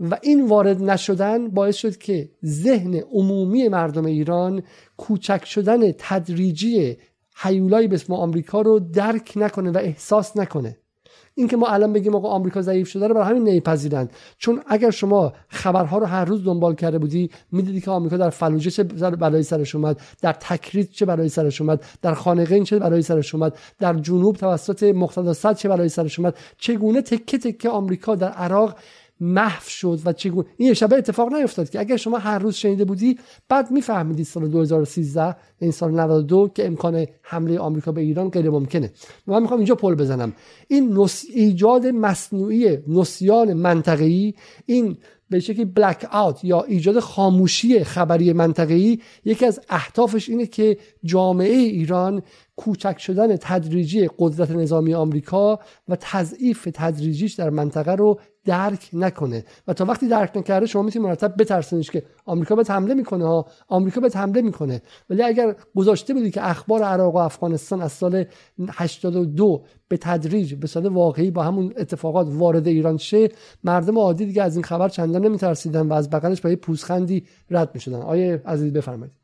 [0.00, 4.62] و این وارد نشدن باعث شد که ذهن عمومی مردم ایران
[4.96, 6.96] کوچک شدن تدریجی
[7.36, 10.78] حیولایی به اسم آمریکا رو درک نکنه و احساس نکنه.
[11.34, 14.12] اینکه ما الان بگیم آقا آمریکا ضعیف شده رو برای همین نمیپذیرند.
[14.38, 18.70] چون اگر شما خبرها رو هر روز دنبال کرده بودی می‌دیدی که آمریکا در فلوجه
[18.70, 23.34] چه بلایی سرش اومد در تکریت چه بلایی سرش اومد در خانقین چه بلایی سرش
[23.34, 28.76] اومد در جنوب توسط مقتدا چه بلایی سرش اومد چگونه تکه تکه آمریکا در عراق
[29.20, 33.18] محو شد و چگونه این شبه اتفاق نیفتاد که اگر شما هر روز شنیده بودی
[33.48, 38.90] بعد میفهمیدی سال 2013 این سال 92 که امکان حمله آمریکا به ایران غیر ممکنه.
[39.26, 40.32] من می‌خوام اینجا پل بزنم.
[40.68, 41.24] این نس...
[41.34, 44.34] ایجاد مصنوعی نسیان منطقه‌ای
[44.66, 44.96] این
[45.30, 51.56] به شکلی بلک آوت یا ایجاد خاموشی خبری منطقه‌ای یکی از اهدافش اینه که جامعه
[51.56, 52.22] ایران
[52.56, 55.58] کوچک شدن تدریجی قدرت نظامی آمریکا
[55.88, 59.44] و تضعیف تدریجیش در منطقه رو درک نکنه.
[59.68, 63.46] و تا وقتی درک نکرده شما می‌تونید مرتب بترسونیش که آمریکا به حمله می‌کنه ها.
[63.68, 64.82] آمریکا به حمله می‌کنه.
[65.10, 68.24] ولی اگر گذاشته بودی که اخبار عراق و افغانستان از سال
[68.72, 73.28] 82 به تدریج به صورت واقعی با همون اتفاقات وارد ایران شه
[73.64, 77.70] مردم عادی دیگه از این خبر چندان نمیترسیدن و از بغلش با یه پوزخندی رد
[77.74, 78.02] می‌شدن.
[78.02, 79.14] آیه عزیز بفرمایید.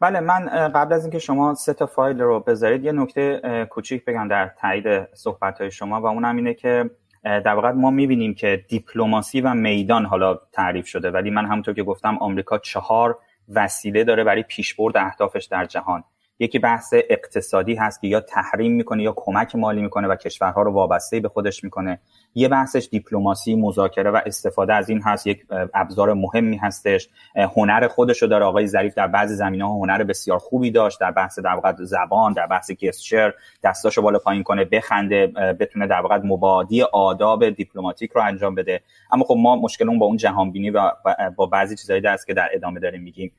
[0.00, 3.40] بله من قبل از اینکه شما سه تا فایل رو بذارید یه نکته
[3.70, 4.84] کوچیک بگم در تایید
[5.14, 6.90] صحبت های شما و اونم اینه که
[7.24, 11.82] در واقع ما می‌بینیم که دیپلماسی و میدان حالا تعریف شده ولی من همونطور که
[11.82, 13.18] گفتم آمریکا چهار
[13.48, 16.04] وسیله داره برای پیشبرد اهدافش در جهان.
[16.38, 20.72] یکی بحث اقتصادی هست که یا تحریم می‌کنه یا کمک مالی می‌کنه و کشورها رو
[20.72, 21.98] وابسته به خودش می‌کنه.
[22.34, 25.26] یه بحثش دیپلماسی مذاکره و استفاده از این هست.
[25.26, 27.08] یک ابزار مهمی هستش.
[27.56, 28.44] هنر خودش رو داره.
[28.44, 31.00] آقای ظریف در بعضی زمینه ها هنر بسیار خوبی داشت.
[31.00, 33.32] در بحث در واقع زبان در بحث گستچر
[33.64, 35.26] دستاشو بالا پایین کنه بخنده
[35.60, 38.80] بتونه در واقع مبادی آداب دیپلماتیک رو انجام بده.
[39.12, 40.90] اما خب ما مشکلمون با اون جهان بینی و
[41.36, 43.32] با بعضی چیزایی دست که در ادامه داریم میگیم.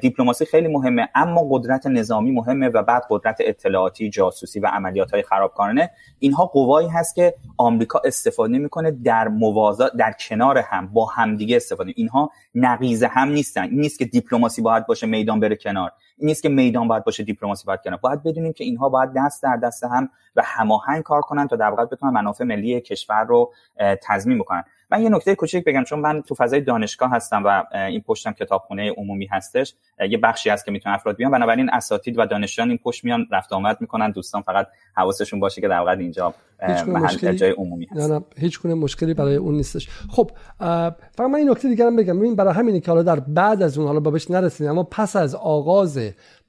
[0.00, 5.22] دیپلماسی خیلی مهمه اما قدرت نظامی مهمه و بعد قدرت اطلاعاتی جاسوسی و عملیات های
[5.22, 5.90] خرابکارانه.
[6.18, 11.92] اینها قوایی هست که آمریکا استفاده می‌کنه در موازات در کنار هم با همدیگه استفاده.
[11.96, 13.62] اینها نقیزه هم نیستن.
[13.62, 15.92] این نیست که دیپلماسی باید باشه میدان بره کنار.
[16.18, 17.98] این نیست که میدان باید باشه دیپلماسی باید کنار.
[18.02, 21.70] باید بدونیم که اینها باید دست در دست هم و هماهنگ کار کنن تا در
[21.70, 23.52] واقع بتونن منافع ملی کشور رو
[24.02, 24.64] تضمین بکنن.
[24.90, 28.92] من یه نکته کوچیک بگم چون من تو فضای دانشگاه هستم و این پشتم کتابخونه
[28.92, 29.74] عمومی هستش
[30.08, 31.30] یه بخشی هست که می‌تونه افراد بیان.
[31.30, 35.68] بنابراین اساتید و دانشجویان این پشت میان رفت آمد می‌کنن دوستان فقط حواسشون باشه که
[35.68, 36.34] در اینجا
[36.86, 38.00] محل جای عمومی هست.
[38.00, 39.88] نه نه هیچ گونه مشکلی برای اون نیستش.
[40.08, 42.18] خب فقط من این نکته دیگه هم بگم.
[42.18, 45.34] ببین برای همینه که حالا در بعد از اون حالا بابش نرسیدیم اما پس از
[45.34, 46.00] آغاز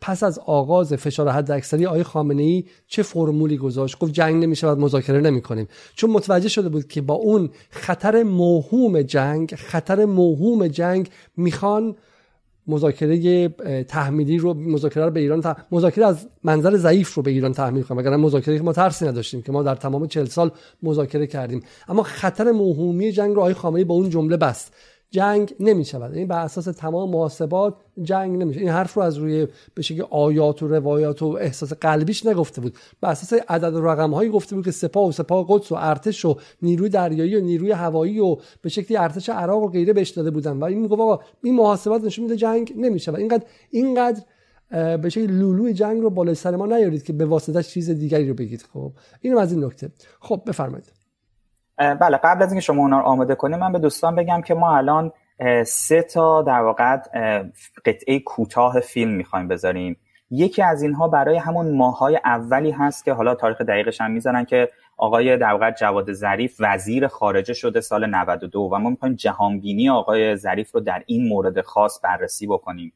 [0.02, 4.68] پس از آغاز فشار حد اکثری آقای خامنه ای چه فرمولی گذاشت؟ گفت جنگ نمیشه
[4.68, 5.68] و مذاکره نمی‌کنیم.
[5.96, 11.96] چون متوجه شده بود که با اون خطر موهوم جنگ خطر موهوم جنگ می‌خوان
[12.68, 13.50] مذاکره
[13.84, 18.00] تحمیلی رو مذاکره رو به ایران مذاکره از منظر ضعیف رو به ایران تحمیل کنیم
[18.00, 20.52] اگر مذاکره که ما ترسی نداشتیم که ما در تمام 40 سال
[20.84, 21.64] مذاکره کردیم.
[21.88, 24.74] اما خطر موهومی جنگ رو آقای خامنه‌ای با اون جمله بست.
[25.12, 29.48] جنگ نمی شود این بر اساس تمام محاسبات جنگ نمیشه این حرف رو از روی
[29.74, 32.78] به شکل آیات و روایات و احساس قلبیش نگفته بود.
[33.02, 36.26] بر اساس عدد و رقم هایی گفته بود که سپاه و سپاه قدس و ارتش
[36.26, 40.32] و نیروی دریایی و نیروی هوایی و به شکلی ارتش عراق و غیره بهش داده
[40.32, 40.58] بودن.
[40.58, 44.22] و این میگه آقا این محاسبات نشون میده جنگ نمیشه و اینقدر اینقدر
[44.98, 48.34] به شکل لولوی جنگ رو بالای سر ما نیارید که به واسطه چیز دیگری رو
[48.34, 48.92] بگید خب
[49.22, 49.92] اینم از این نکته.
[50.20, 51.01] خب بفرمایید.
[51.82, 54.78] بله قبل از اینکه شما اونا رو آماده کنید من به دوستان بگم که ما
[54.78, 55.12] الان
[55.66, 56.98] سه تا در واقع
[57.86, 59.98] قطعه کوتاه فیلم می‌خوایم بذاریم.
[60.32, 64.70] یکی از اینها برای همون ماهای اولی هست که حالا تاریخ دقیقش هم می‌ذارن که
[64.98, 70.36] آقای در واقع جواد ظریف وزیر خارجه شده سال 92 و ما می‌خوایم جهانبینی آقای
[70.36, 72.94] ظریف رو در این مورد خاص بررسی بکنیم.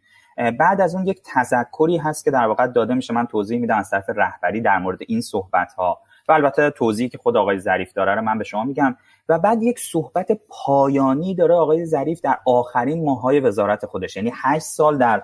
[0.59, 3.13] بعد از اون یک تذکری هست که در واقع داده میشه.
[3.13, 7.17] من توضیح میدم از طرف رهبری در مورد این صحبت ها و البته توضیحی که
[7.17, 8.95] خود آقای ظریف داره رو من به شما میگم.
[9.29, 14.15] و بعد یک صحبت پایانی داره آقای ظریف در آخرین ماهای وزارت خودش.
[14.15, 15.23] یعنی 8 سال در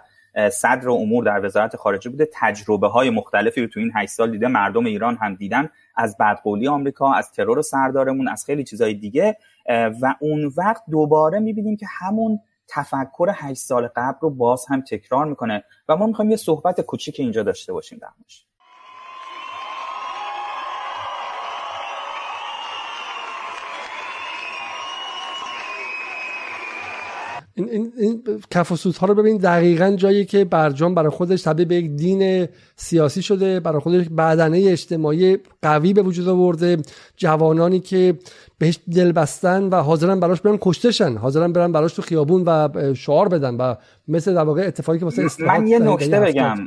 [0.51, 2.29] صدر امور در وزارت خارجه بوده.
[2.33, 4.47] تجربه های مختلفی رو تو این 8 سال دیده.
[4.47, 5.69] مردم ایران هم دیدن.
[5.95, 9.37] از بدقولی آمریکا از ترور سردارمون از خیلی چیزهای دیگه.
[10.01, 15.25] و اون وقت دوباره می‌بینیم که همون تفکر 8 سال قبل رو باز هم تکرار
[15.25, 15.63] می‌کنه.
[15.89, 18.07] و ما می‌خوایم یه صحبت کوچیک اینجا داشته باشیم در
[27.53, 31.65] این, این, این کف و ها رو ببین دقیقا جایی که برجام برای خودش تبدیل
[31.65, 36.77] به یک دین سیاسی شده برای خودش بدنه اجتماعی قوی به وجود آورده.
[37.17, 38.19] جوانانی که
[38.57, 43.29] بهش دل بستن و حاضرن براش برن کشتشن حاضرن برن براش تو خیابون و شعار
[43.29, 43.75] بدن و
[44.07, 46.57] مثل در واقع اتفاقی که واسه من یه نکته بگم.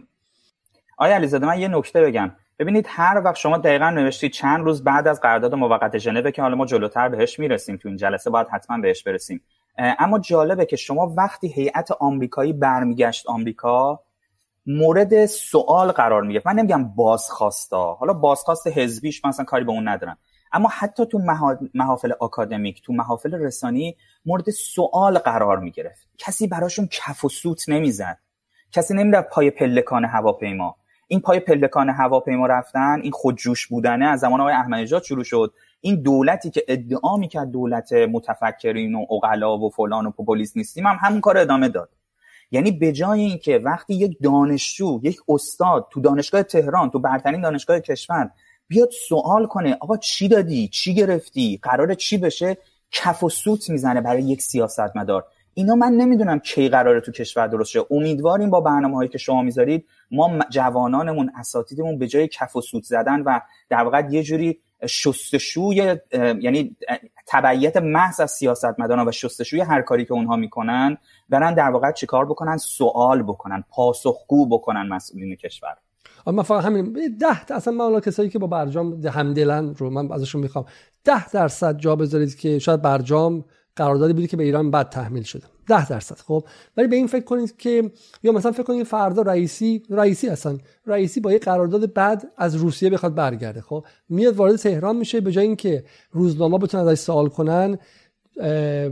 [0.99, 2.33] آیا علیزاده من یه نکته بگم.
[2.59, 6.55] ببینید هر وقت شما دقیقا نوشتید چند روز بعد از قرارداد موقت ژنو که حالا
[6.57, 9.41] ما جلوتر بهش می‌رسیم تو این جلسه باید حتما بهش برسیم.
[9.79, 14.01] اما جالبه که شما وقتی هیئت آمریکایی برمیگشت آمریکا
[14.67, 17.95] مورد سوال قرار میگه من نمیگم بازخواستا.
[17.95, 20.19] حالا بازخواست حزبیش مثلا کاری به اون ندارم.
[20.53, 21.19] اما حتی تو
[21.75, 23.97] محافل آکادمیک تو محافل رسانی
[24.27, 26.09] مورد سوال قرار می‌گرفت.
[26.19, 28.19] کسی براشون کف و سوت نمی‌زد.
[28.73, 30.77] کسی نمی‌رفت پای پلکان هواپیما.
[31.09, 35.55] این پای پلکان هواپیما رفتن این خودجوش بودنه از زمان آقای احمدی شروع شد.
[35.85, 40.97] این دولتی که ادعا می‌کرد دولت متفکرین و اقلا و فلان و پوپولیست نیستیم هم
[41.01, 41.89] همون کار ادامه داد.
[42.51, 47.81] یعنی به جای اینکه وقتی یک دانشجو یک استاد تو دانشگاه تهران تو برترین دانشگاه
[47.81, 48.31] کشور
[48.69, 52.57] بیاد سوال کنه آقا چی دادی؟ چی گرفتی؟ قرار چی بشه؟
[52.91, 55.25] کف و سوت می‌زنه برای یک سیاستمدار.
[55.55, 57.81] اینا من نمی‌دونم کی قراره تو کشور درست شه.
[57.91, 62.85] امیدواریم با برنامه هایی که شما می‌ذارید ما جوانانمون اساتیدمون به جای کف و سوت
[62.85, 65.97] زدن و در واقع یه جوری شستشوی
[66.41, 66.77] یعنی
[67.27, 70.97] تبعیت محض از سیاستمداران و شستشوی هر کاری که اونها می‌کنن
[71.29, 75.77] برن در واقع چیکار بکنن؟ سوال بکنن پاسخگو بکنن مسئولین کشور.
[76.27, 80.65] من فقط همین ده اصلا من کسایی که با برجام همدلن رو من ازشون می‌خوام.
[81.05, 83.45] ده درصد جا بذارید که شاید برجام
[83.77, 85.43] قراردادی بودی که به ایران بد تحمیل شده.
[85.67, 86.17] ده درصد.
[86.17, 86.45] خب
[86.77, 87.91] ولی به این فکر کنید که
[88.23, 90.59] یا مثلا فکر کنید فردا رئیسی رئیسی هستن.
[90.87, 93.61] رئیسی با یه قرارداد بعد از روسیه بخواد برگرده.
[93.61, 97.79] خب میاد وارد تهران میشه به جای اینکه روزنامه بتونن ازش سوال کنن.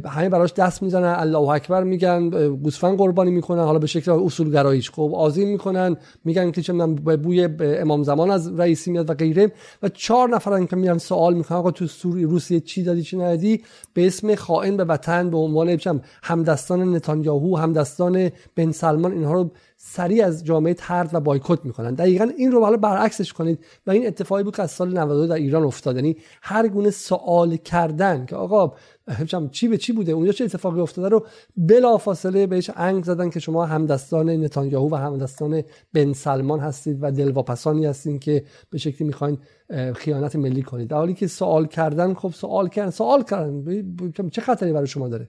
[0.05, 4.91] همه براش دست می‌زنن الله اکبر میگن گوسفند قربانی می‌کنن حالا به شکل اصول گراییش
[4.91, 9.53] خب عظیم می‌کنن میگن که چه به بوی امام زمان از رئیسی میاد و غیره.
[9.83, 13.63] و چهار نفرن که میان سوال می‌کنن آقا تو سوری روسیه چی دادی چی ندادی؟
[13.95, 15.81] به اسم خائن به وطن به عنوان
[16.23, 21.95] همدستان نتانیاهو همدستان بن سلمان اینها رو سریع از جامعه ترد و بایکوت می‌کنن.
[21.95, 23.59] دقیقا این رو حالا برعکسش کنید.
[23.87, 25.97] و این اتفاقی بود که از سال 92 در ایران افتاد.
[25.97, 28.73] یعنی هر گونه سوال کردن که آقا
[29.51, 31.27] چی به چی بوده؟ اونجا چه اتفاقی افتاده رو
[31.57, 35.63] بلا فاصله بهش انگ زدن که شما همدستان نتانیاهو و همدستان
[35.95, 39.39] بن سلمان هستید و دلواپسانی هستید که به شکلی می‌خواین
[39.97, 40.89] خیانت ملی کنید.
[40.89, 43.65] در حالی که سوال کردن خب سوال کردن سوال کردن.
[44.31, 45.29] چه خطری برای شما داره؟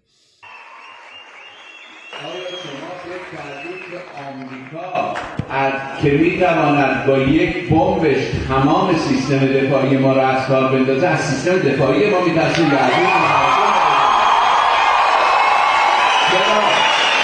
[5.50, 8.18] از که می‌تواند با یک بمبش
[8.48, 12.80] تمام سیستم دفاعی ما را از کار بندازه از سیستم دفاعی ما میترسیم چرا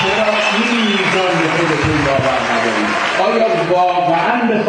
[0.02, 0.26] چرا
[0.56, 2.89] این میزان به خودتون باور ندارید
[3.26, 4.64] آیا واقعا به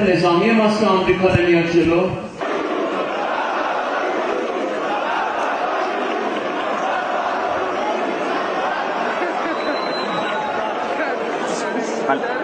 [0.00, 2.10] نظامی ماست که آمریکا نمیاد جلو.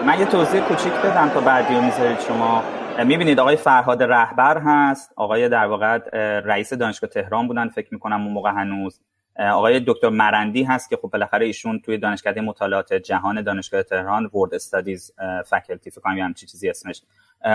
[0.05, 2.63] من یه توضیح کوچیک بدم تا بعدی می‌ذارید شما.
[3.05, 5.13] می‌بینید آقای فرهاد رهبر هست.
[5.15, 5.97] آقای در واقع
[6.39, 8.99] رئیس دانشگاه تهران بودن فکر می‌کنم اون موقع هنوز.
[9.39, 14.53] آقای دکتر مرندی هست که خب بالاخره ایشون توی دانشکده مطالعات جهان دانشگاه تهران ورد
[14.53, 15.11] استادیز
[15.45, 17.01] فکلتی فکر کنم همچین چیزی اسمش.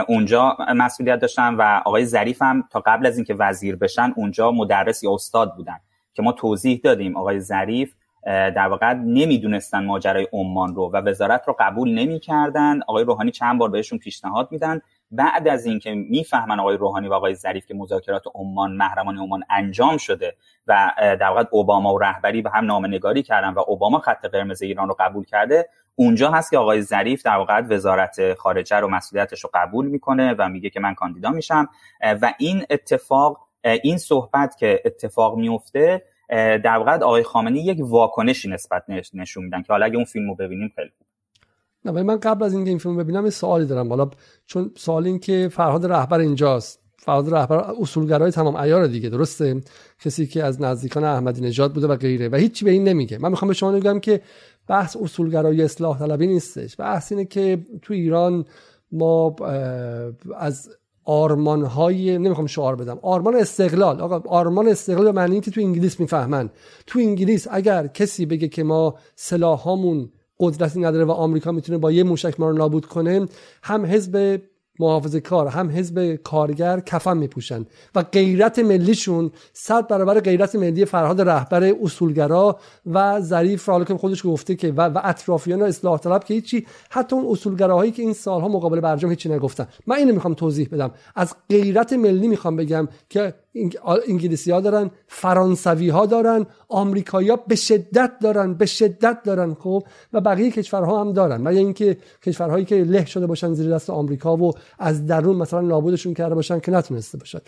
[0.08, 5.02] اونجا مسئولیت داشتن و آقای ظریف هم تا قبل از اینکه وزیر بشن اونجا مدرس
[5.02, 5.80] یا استاد بودن
[6.14, 7.16] که ما توضیح دادیم.
[7.16, 7.94] آقای ظریف
[8.26, 12.80] در واقع نمی‌دونستن ماجرای عمان رو و وزارت رو قبول نمی‌کردن.
[12.82, 14.80] آقای روحانی چند بار بهشون پیشنهاد میدن.
[15.10, 19.96] بعد از اینکه می‌فهمن آقای روحانی و آقای ظریف که مذاکرات عمان محرمانه عمان انجام
[19.96, 20.34] شده
[20.66, 24.62] و در واقع اوباما و رهبری به هم نامه نگاری کردن و اوباما خط قرمز
[24.62, 25.68] ایران رو قبول کرده
[25.98, 30.48] اونجا هست که آقای ظریف در واقع وزارت خارجه رو مسئولیتش رو قبول می‌کنه و
[30.48, 31.68] میگه که من کاندیدا میشم.
[32.22, 36.02] و این اتفاق این صحبت که اتفاق میفته
[36.64, 38.84] در واقع آقای خامنه‌ای یک واکنشی نسبت
[39.14, 40.90] نشون میدن که حالا اگه اون فیلمو ببینیم خیلی
[41.84, 43.88] نه من قبل از اینکه این فیلم ببینم یه سوالی دارم.
[43.88, 44.10] حالا
[44.46, 46.82] چون سوال این که فرهاد رهبر اینجاست.
[46.96, 49.62] فرهاد رهبر اصولگرای تمام عیار دیگه درسته؟
[50.00, 52.28] کسی که از نزدیکان احمدی نژاد بوده و غیره.
[52.28, 53.18] و هیچی به این نمیگه.
[53.18, 54.20] من می‌خوام به شما بگم که
[54.68, 56.76] بحث اصولگرایی اصلاح طلبی نیستش.
[56.78, 58.44] بحث اینه که تو ایران
[58.92, 59.36] ما
[60.38, 60.70] از
[61.04, 64.00] آرمان های نمی‌خوام شعار بدم آرمان استقلال.
[64.00, 66.50] آقا آرمان استقلال به معنی که تو انگلیس می‌فهمن.
[66.86, 70.10] تو انگلیس اگر کسی بگه که ما سلاحامون
[70.40, 73.26] قدرتی نداره و آمریکا می‌تونه با یه موشک ما رو نابود کنه
[73.62, 74.40] هم حزب
[74.78, 81.20] محافظه کار هم حزب کارگر کفن میپوشن و غیرت ملیشون صد برابر غیرت ملی فرهاد
[81.20, 86.34] رهبر اصولگرا و ظریف حالا که خودش گفته که و, و اطرافیان اصلاح طلب که
[86.34, 89.68] هیچی حتی اون اصولگراهایی که این سالها مقابل برجام هیچی نگفتن.
[89.86, 90.90] من اینو می‌خوام توضیح بدم.
[91.16, 93.34] از غیرت ملی می‌خوام بگم که
[94.08, 99.82] انگلیسی ها دارن فرانسوی ها دارن آمریکایی ها به شدت دارن به شدت دارن خب؟
[100.12, 101.44] و بقیه کشورها هم دارن.
[101.44, 106.14] و اینکه کشورهایی که له شده باشن زیر دست آمریکا و از درون مثلا نابودشون
[106.14, 107.40] کرده باشن که نتونسته باشن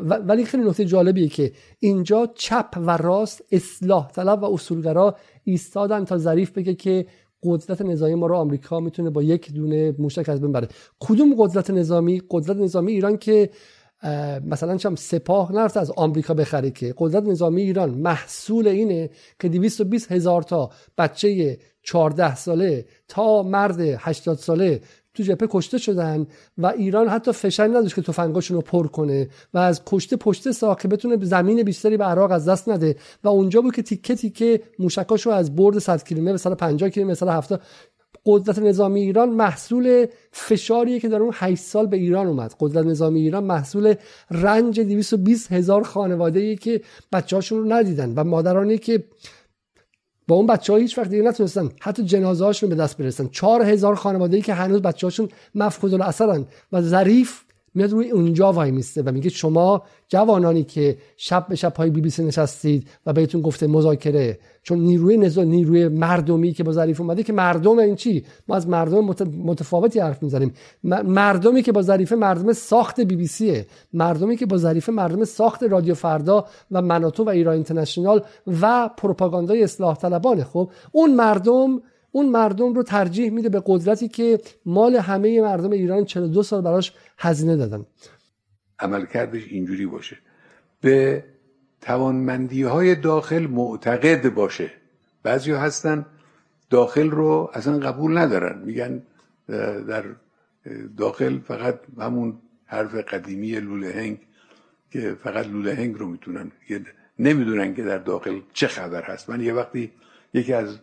[0.00, 6.18] ولی خیلی نکته جالبیه که اینجا چپ و راست اصلاح طلب و اصولگرا ایستادن تا
[6.18, 7.06] ظریف بگه که
[7.42, 10.68] قدرت نظامی ما رو آمریکا می‌تونه با یک دونه موشک از بین بره
[11.00, 13.50] کدوم قدرت نظامی؟ قدرت نظامی ایران که
[14.46, 20.12] مثلا چم سپاه نرفته از آمریکا بخره که قدرت نظامی ایران محصول اینه که 220
[20.12, 24.80] هزار تا بچه 14 ساله تا مرد 80 ساله
[25.14, 26.26] تو جبهه کشته شدن
[26.58, 30.82] و ایران حتی فشاری نداشت که تفنگاشون رو پر کنه و از کشته پشته ساخت
[30.82, 34.62] که بتونه زمین بیشتری به عراق از دست نده و اونجا بود که تیکه تیکه
[34.78, 37.62] موشکاشو از برد 100 کیلومتر به 150 کیلومتر مثلا 70
[38.30, 42.54] قدرت نظامی ایران محصول فشاریه که در اون 8 سال به ایران اومد.
[42.60, 43.94] قدرت نظامی ایران محصول
[44.30, 46.80] رنج 220 هزار خانواده که
[47.12, 49.04] بچه‌هاشون رو ندیدن و مادرانی که
[50.28, 53.28] با اون بچه ها هیچ وقت دیگه نتونستن حتی جنازه هاشون به دست برسن.
[53.28, 57.42] چهار هزار خانواده ای که هنوز بچه هاشون مفقود الاثرن و ظریف
[57.74, 62.00] میاد روی اونجا وای میسته و میگه شما جوانانی که شب به شب های بی
[62.00, 67.00] بی سی نشستید و بهتون گفته مذاکره چون نیروی نزا نیروی مردمی که با ظریف
[67.00, 69.04] اومده که مردم این چی؟ ما از مردم
[69.44, 70.52] متفاوتی حرف می‌زنیم.
[71.04, 75.62] مردمی که با ظریف مردم ساخت بی بی سیه مردمی که با ظریف مردم ساخت
[75.62, 78.22] رادیو فردا و مناتو و ایران اینترنشنال
[78.60, 81.80] و پروپاگاندای اصلاح طلبانه خب اون مردم
[82.18, 86.92] اون مردم رو ترجیح میده به قدرتی که مال همه مردم ایران 42 سال براش
[87.18, 87.86] هزینه دادن.
[88.78, 90.16] عملکردش اینجوری باشه.
[90.80, 91.24] به
[91.80, 94.70] توانمندی های داخل معتقد باشه.
[95.22, 96.06] بعضی هستن
[96.70, 98.58] داخل رو اصلا قبول ندارن.
[98.64, 99.02] میگن
[99.88, 100.04] در
[100.96, 104.18] داخل فقط همون حرف قدیمی لوله هنگ
[104.92, 106.52] که فقط لوله هنگ رو می‌تونن
[107.18, 109.30] نمی‌دونن که در داخل چه خبر هست.
[109.30, 109.92] من یه وقتی
[110.34, 110.78] یکی از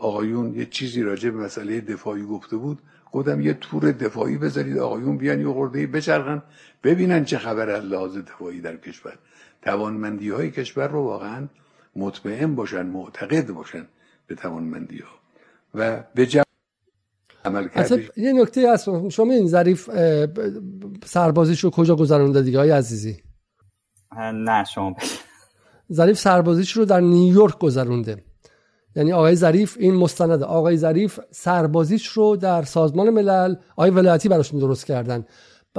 [0.00, 2.78] آقایون یه چیزی راجع به مسئله دفاعی گفته بود
[3.12, 6.42] گفتم یه تور دفاعی بذارید آقایون بیان یه خورده بچرخن
[6.84, 9.18] ببینن چه خبر از لحاظ دفاعی در کشور.
[9.62, 11.48] توانمندی های کشور رو واقعا
[11.96, 13.86] مطمئن باشن معتقد باشن
[14.26, 15.10] به توانمندی ها
[15.74, 16.26] و به
[17.44, 17.68] عمل
[18.16, 19.08] یه نکته هست.
[19.08, 19.90] شما این ظریف
[21.04, 23.22] سربازیش رو کجا گذرونده دیگه های عزیزی؟
[24.34, 24.96] نه شما
[25.92, 28.24] ظریف سربازیش رو در نیویورک گذرونده.
[28.96, 30.44] یعنی آقای ظریف این مستنده.
[30.44, 35.24] آقای ظریف سربازیش رو در سازمان ملل آقای ولایتی براشون درست کردن.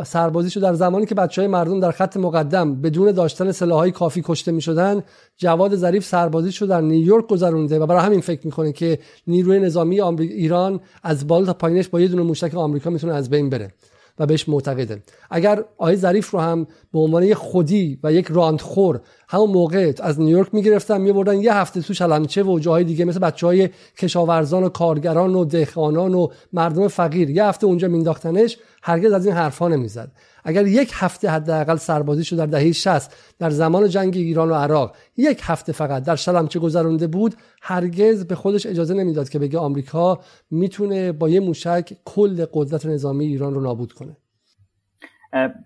[0.04, 4.52] سربازیشو در زمانی که بچه های مردم در خط مقدم بدون داشتن سلاحهای کافی کشته
[4.52, 5.04] می شدن
[5.38, 10.80] جواد ظریف سربازیشو در نیویورک گذرونده و برای همین فکر می‌کنه که نیروی نظامی ایران
[11.04, 13.72] از بالا تا پایینش با یه دونه موشک آمریکا می‌تونه از بین بره
[14.20, 15.04] و بهش معتقده.
[15.30, 19.02] اگر آقای ظریف رو هم به عنوان یک خودی و یک راندخور
[19.32, 23.48] همون موقع از نیویورک می‌گرفتن میبردن یه هفته تو شلمچه و جاهای دیگه مثل بچه
[23.48, 27.30] های کشاورزان و کارگران و دهقانان و مردم فقیر.
[27.30, 30.12] یه هفته اونجا مینداختنش هرگز از این حرفا نمی‌زد.
[30.44, 35.40] اگر یک هفته حداقل سربازیشو در دهه 60 در زمان جنگ ایران و عراق یک
[35.44, 40.20] هفته فقط در شلمچه گذرونده بود هرگز به خودش اجازه نمی‌داد که بگه آمریکا
[40.52, 44.18] می‌تونه با یه موشک کل قدرت نظامی ایران رو نابود کنه.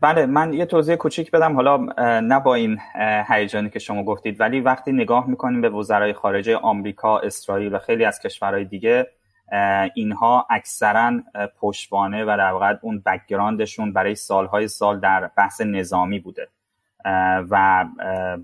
[0.02, 1.56] بله من یه توضیح کوچیک بدم.
[1.56, 1.78] حالا
[2.20, 2.80] نه با این
[3.30, 8.06] هیجانی که شما گفتید ولی وقتی نگاه می‌کنیم به وزرای خارجه آمریکا، اسرائیل و خیلی
[8.06, 9.08] از کشورهای دیگه
[9.96, 11.14] اینها اکثرا
[11.60, 16.48] پشتوانه و در واقع اون background شون برای سالهای سال در بحث نظامی بوده.
[17.50, 17.86] و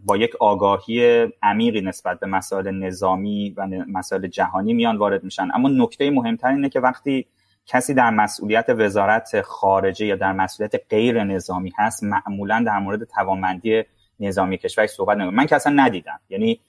[0.06, 5.48] با یک آگاهی عمیقی نسبت به مسائل نظامی و مسائل جهانی میان وارد میشن.
[5.54, 7.28] اما نکته مهمتر اینه که وقتی
[7.72, 13.84] کسی در مسئولیت وزارت خارجه یا در مسئولیت غیر نظامی هست معمولا در مورد توانمندی
[14.20, 15.34] نظامی کشور صحبت نمید.
[15.34, 16.20] من که اصلا ندیدم.
[16.30, 16.60] یعنی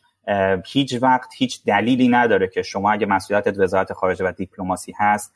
[0.67, 5.35] هیچ وقت هیچ دلیلی نداره که شما اگه مسئولیت وزارت خارجه و دیپلماسی هست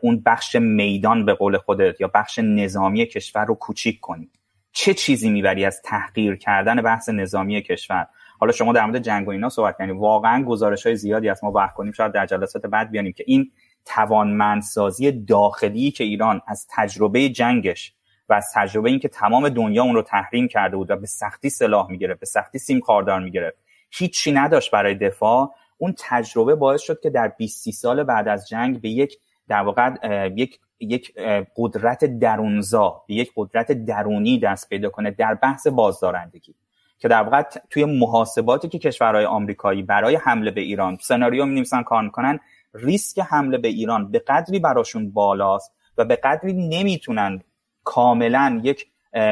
[0.00, 4.30] اون بخش میدان به قول خودت یا بخش نظامی کشور رو کوچیک کنی.
[4.72, 8.06] چه چیزی می‌بری از تحقیر کردن بحث نظامی کشور؟
[8.40, 11.52] حالا شما در مورد جنگ و اینا صحبت کنید واقعا گزارش های زیادی از ما
[11.52, 13.50] وقت کنیم شاید در جلسات بعد بیانیم که این
[13.84, 17.94] توانمندسازی داخلی که ایران از تجربه جنگش
[18.28, 21.90] و از تجربه اینکه تمام دنیا اون رو تحریم کرده بود و به سختی سلاح
[21.90, 23.56] می‌گرفت به سختی سیم خاردار می‌گرفت
[23.90, 28.80] هیچی نداشت برای دفاع اون تجربه باعث شد که در 20 سال بعد از جنگ
[28.80, 29.18] به یک
[29.48, 29.90] در واقع
[30.36, 31.14] یک یک
[31.56, 36.54] قدرت درونزا به یک قدرت درونی دست پیدا کنه در بحث بازدارندگی
[36.98, 42.02] که در واقع توی محاسباتی که کشورهای آمریکایی برای حمله به ایران سناریو می کار
[42.02, 42.40] می‌کنن
[42.74, 47.40] ریسک حمله به ایران به قدری براشون بالاست و به قدری نمی‌تونن
[47.84, 48.86] کاملا یک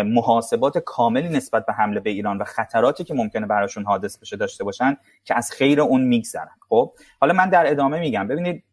[0.04, 4.64] محاسبات کاملی نسبت به حمله به ایران و خطراتی که ممکنه براشون حادث بشه داشته
[4.64, 6.56] باشن که از خیر اون میگذرن.
[6.68, 8.28] خب حالا من در ادامه میگم.
[8.28, 8.64] ببینید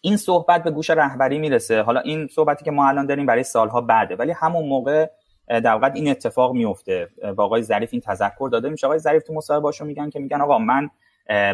[0.00, 1.82] این صحبت به گوش رهبری می‌رسه.
[1.82, 4.16] حالا این صحبتی که ما الان داریم برای سالها بعده.
[4.16, 5.10] ولی همون موقع
[5.48, 7.08] در واقع این اتفاق میفته.
[7.36, 8.86] با آقای ظریف این تذکر داده میشه.
[8.86, 10.90] آقای ظریف تو مصاحبه میگن که میگن آقا من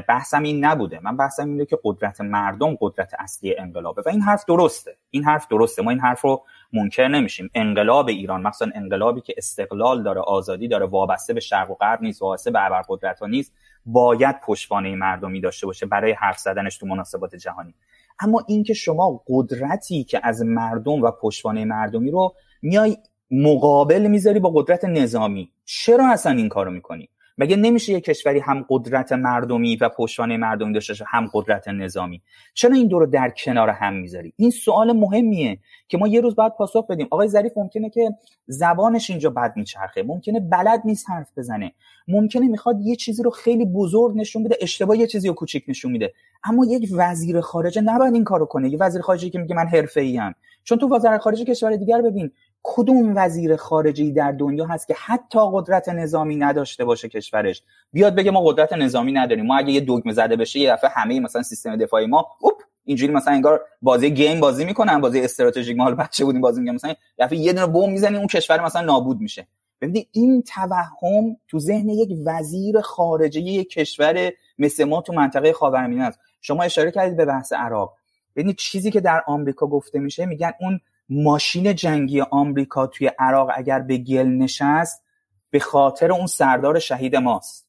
[0.09, 1.01] بحثم این نبوده.
[1.03, 4.97] من بحثم اینه که قدرت مردم قدرت اصلی انقلابه و این حرف درسته.
[5.11, 5.83] این حرف درسته.
[5.83, 7.51] ما این حرف رو منکر نمیشیم.
[7.55, 12.23] انقلاب ایران مثلا انقلابی که استقلال داره آزادی داره وابسته به شرق و غرب نیست
[12.23, 13.55] وابسته به ابرقدرت ها نیست
[13.87, 17.75] باید پشتوانه مردمی داشته باشه برای حرف زدنش تو مناسبات جهانی.
[18.21, 22.97] اما اینکه شما قدرتی که از مردم و پشتوانه مردمی رو میای
[23.31, 27.09] مقابل می‌ذاری با قدرت نظامی چرا اصلا این کارو می‌کنی؟
[27.39, 32.23] مگه نمیشه یه کشوری هم قدرت مردمی و پشتوانه مردمی داشته باشه هم قدرت نظامی؟
[32.55, 35.59] چرا این دو رو در کنار هم می‌ذاری؟ این سوال مهمیه
[35.89, 37.09] که ما یه روز باید پاسخ بدیم.
[37.11, 38.11] آقای ظریف ممکنه که
[38.47, 40.03] زبانش اینجا بد میچرخه.
[40.03, 41.73] ممکنه بلد نیست حرف بزنه.
[42.09, 45.93] ممکنه می‌خواد یه چیزی رو خیلی بزرگ نشون بده اشتباه یه چیزی رو کوچیک نشون
[45.93, 46.13] میده.
[46.45, 48.71] اما یک وزیر خارجه نباید این کارو کنه.
[48.71, 50.21] یه وزیر خارجه که میگه من حرفه‌ای
[50.65, 52.31] چون تو وزارت خارجه کشور دیگر ببین
[52.71, 57.63] کدوم وزیر خارجی در دنیا هست که حتی قدرت نظامی نداشته باشه کشورش؟
[57.93, 59.47] بیاد بگه ما قدرت نظامی نداریم.
[59.47, 62.55] ما اگه یه دکمه زده بشه یه دفعه همه مثلا سیستم دفاعی ما اوپ
[62.85, 66.75] اینجوری مثلا انگار بازی گیم بازی می‌کنن بازی استراتژیک ما حالا بچه بودیم بازی میگم
[66.75, 69.47] مثلا دفعه یه دونه بم می‌زنی اون کشور مثلا نابود میشه.
[69.81, 76.05] ببینید این توهم تو ذهن یک وزیر خارجه یک کشور مثل ما تو منطقه خاورمیانه
[76.05, 76.19] است.
[76.41, 77.95] شما اشاره کردید به بحث عراق.
[78.37, 83.81] ببینید چیزی که در آمریکا گفته میشه میگن اون ماشین جنگی آمریکا توی عراق اگر
[83.81, 85.05] به گل نشست
[85.51, 87.69] به خاطر اون سردار شهید ماست.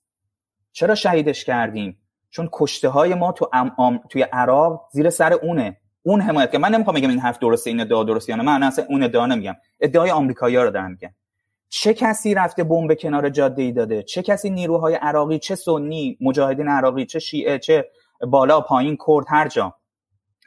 [0.72, 1.98] چرا شهیدش کردیم؟
[2.30, 5.78] چون کشته های ما تو ام توی عراق زیر سر اونه.
[6.04, 8.86] اون حمایت که من نمی‌خوام بگم این حرف درسته این ادعا درسته یا من اصلا
[8.90, 9.56] اون ادعا نمیگم.
[9.80, 11.14] ادعای آمریکایی‌ها رو دارم میگم.
[11.70, 16.68] چه کسی رفته بمب کنار جاده ای داده؟ چه کسی نیروهای عراقی چه سنی مجاهدین
[16.68, 17.90] عراقی چه شیعه چه
[18.28, 19.76] بالا پایین کرد هر جا.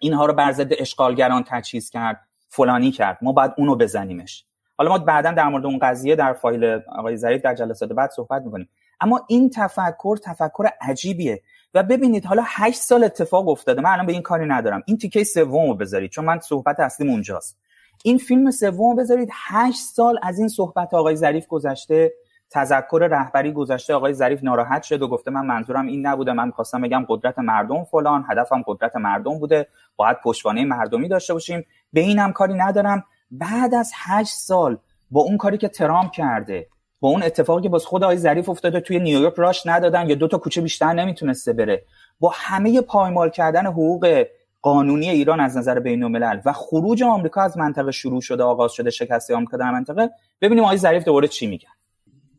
[0.01, 2.29] اینها رو بر ضد اشغالگران تجهیز کرد.
[2.55, 3.19] فلانی کرد.
[3.23, 4.45] ما باید اونو بزنیمش.
[4.79, 8.43] حالا ما بعدا در مورد اون قضیه در فایل آقای ظریف در جلسات بعد صحبت
[8.43, 8.69] می‌کنیم.
[9.01, 11.43] اما این تفکر تفکر عجیبیه.
[11.75, 13.81] و ببینید حالا هشت سال اتفاق افتاده.
[13.81, 14.83] من الان به این کاری ندارم.
[14.87, 17.59] این تیکه سوم رو بذارید چون من صحبت اصلیم اونجاست.
[18.05, 19.29] این فیلم سوم بذارید.
[19.33, 22.13] هشت سال از این صحبت آقای ظریف گذشته
[22.51, 26.33] تذکر رهبری گذشته آقای ظریف ناراحت شد و گفته من منظورم این نبوده.
[26.33, 29.67] من می‌خواستم بگم قدرت مردم فلان هدفم قدرت مردم بوده.
[29.97, 31.65] باید پشتوانه مردمی داشته باشیم.
[31.93, 33.05] به اینم کاری ندارم.
[33.31, 34.79] بعد از هشت سال
[35.11, 36.67] با اون کاری که ترامپ کرده
[37.01, 40.29] با اون اتفاقی که باز خود آقای ظریف افتاده توی نیویورک راش ندادن یا دو
[40.29, 41.85] تا کوچه بیشتر نمی‌تونسته بره.
[42.21, 44.25] با همه پایمال کردن حقوق
[44.63, 48.91] قانونی ایران از نظر بین الملل و خروج آمریکا از منطقه شروع شده آغاز شده
[48.91, 51.69] شکست آمریکا در منطقه ببینیم آقای ظریف دوباره چی میگن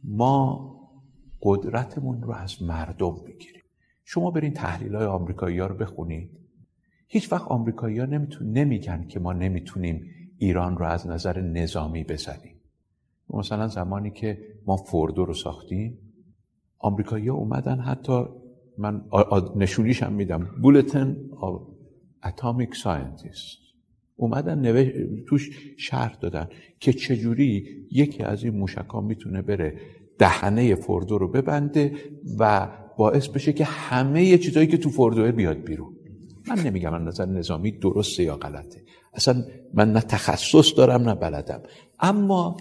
[0.03, 0.75] ما
[1.41, 3.63] قدرتمون رو از مردم بگیریم
[4.05, 6.42] شما برین تحلیل های آمریکایی رو بخونید.
[7.13, 10.05] هیچ وقت آمریکایی ها نمیتون نمیگن که ما نمی‌تونیم
[10.37, 12.55] ایران رو از نظر نظامی بزنیم.
[13.29, 15.97] مثلا زمانی که ما فوردو رو ساختیم
[16.79, 18.25] آمریکایی ها اومدن حتی
[18.77, 19.01] من
[19.55, 20.47] نشونیش هم میدم.
[20.61, 21.17] Bulletin
[22.23, 23.57] Atomic Scientist
[24.15, 24.87] اومدن نوش...
[25.27, 26.47] توش شرح دادن
[26.79, 29.79] که چجوری یکی از این موشک می‌تونه بره
[30.19, 31.93] دهنه فردو رو ببنده
[32.39, 35.92] و باعث بشه که همه چیزایی که تو فردوه بیاد بیرون.
[36.47, 38.81] من نمیگم من نظر نظامی درسته یا غلطه.
[39.13, 41.61] اصلا من نه تخصص دارم نه بلدم.
[41.99, 42.57] اما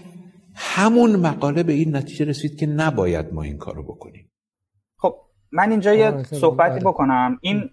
[0.54, 4.30] همون مقاله به این نتیجه رسید که نباید ما این کارو بکنیم.
[4.96, 5.14] خب
[5.52, 6.84] من اینجا یه صحبتی بله.
[6.84, 7.38] بکنم.
[7.40, 7.70] این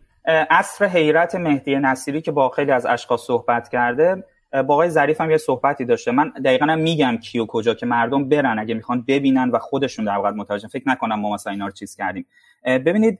[0.49, 5.31] عصر حیرت مهدی نصیری که با خیلی از اشخاص صحبت کرده با آقای ظریف هم
[5.31, 6.11] یه صحبتی داشته.
[6.11, 10.05] من دقیقا هم میگم کی و کجا که مردم برن اگه می‌خوان ببینن و خودشون
[10.05, 12.25] در واقع متوجه فکر نکنم ما مثلا اینا رو چیز کردیم.
[12.65, 13.19] ببینید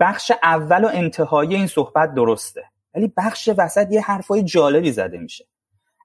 [0.00, 2.64] بخش اول و انتهایی این صحبت درسته.
[2.94, 5.44] ولی بخش وسط یه حرفای جالبی زده میشه.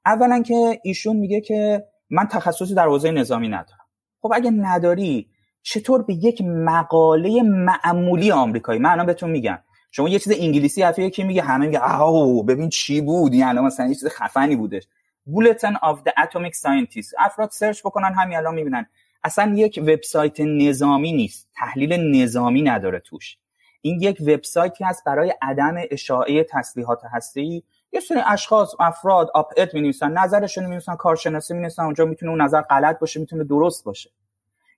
[0.06, 3.86] اولا که ایشون میگه که من تخصصی در حوزه نظامی ندارم.
[4.22, 5.30] خب اگه نداری
[5.62, 9.60] چطور به یک مقاله معمولی آمریکایی من بهتون میگم
[9.92, 13.88] شما یه چیز انگلیسی حرفی یکی میگه همه میگه او ببین چی بود؟ یعنی مثلا
[13.88, 14.88] یه چیز خفنی بودش.
[15.26, 18.86] Bulletin of the Atomic Scientist افراد search بکنن همین الان می‌بینن.
[19.26, 21.48] اصلا یک وبسایت نظامی نیست.
[21.56, 23.38] تحلیل نظامی نداره توش.
[23.82, 27.64] این یک وبسایتی هست برای عدم اشاعه تسلیحات هسته‌ای.
[27.92, 32.32] یه سری اشخاص افراد آپ ات می نویسن نظرشون می کارشناسی می نویسن اونجا می‌تونه
[32.32, 34.10] اون نظر غلط باشه می‌تونه درست باشه.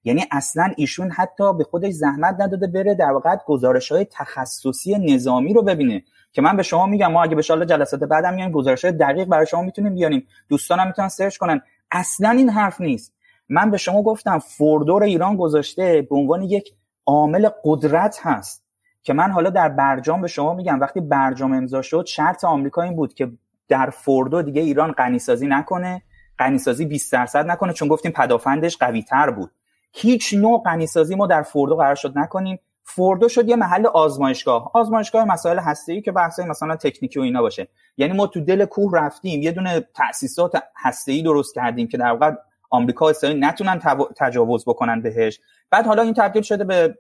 [0.04, 5.54] یعنی اصلا ایشون حتی به خودش زحمت نداده بره در واقع گزارش های تخصصی نظامی
[5.54, 6.04] رو ببینه.
[6.32, 9.28] که من به شما میگم ما اگه به شاء جلسات بعدم میایم گزارش های دقیق
[9.28, 10.28] برای شما می‌تونیم بیاریم.
[10.50, 11.62] دوستانم می‌تونن سرچ کنن.
[11.92, 13.14] اصلا این حرف نیست.
[13.50, 16.74] من به شما گفتم فوردور ایران گذاشته به عنوان یک
[17.06, 18.64] عامل قدرت هست
[19.04, 20.80] که من حالا در برجام به شما میگم.
[20.80, 23.32] وقتی برجام امضا شد شرط آمریکا این بود که
[23.68, 26.02] در فوردو دیگه ایران غنیسازی نکنه
[26.40, 29.52] غنیسازی 20 درصد نکنه چون گفتیم پدافندش قوی تر بود.
[29.94, 32.60] هیچ نوع غنیسازی ما در فوردو قرار شد نکنیم.
[32.84, 34.72] فوردو شد یه محل آزمایشگاه.
[34.74, 37.68] آزمایشگاه مسائل هسته‌ای که بحث مثلا تکنیکی و اینا باشه.
[37.98, 42.32] یعنی ما تو دل کوه رفتیم یه دونه تأسیسات هسته‌ای درست کردیم که در واقع
[42.70, 43.82] آمریکا اسرائیل نتونن
[44.18, 45.40] تجاوز بکنن بهش.
[45.70, 46.98] بعد حالا این تبدیل شده به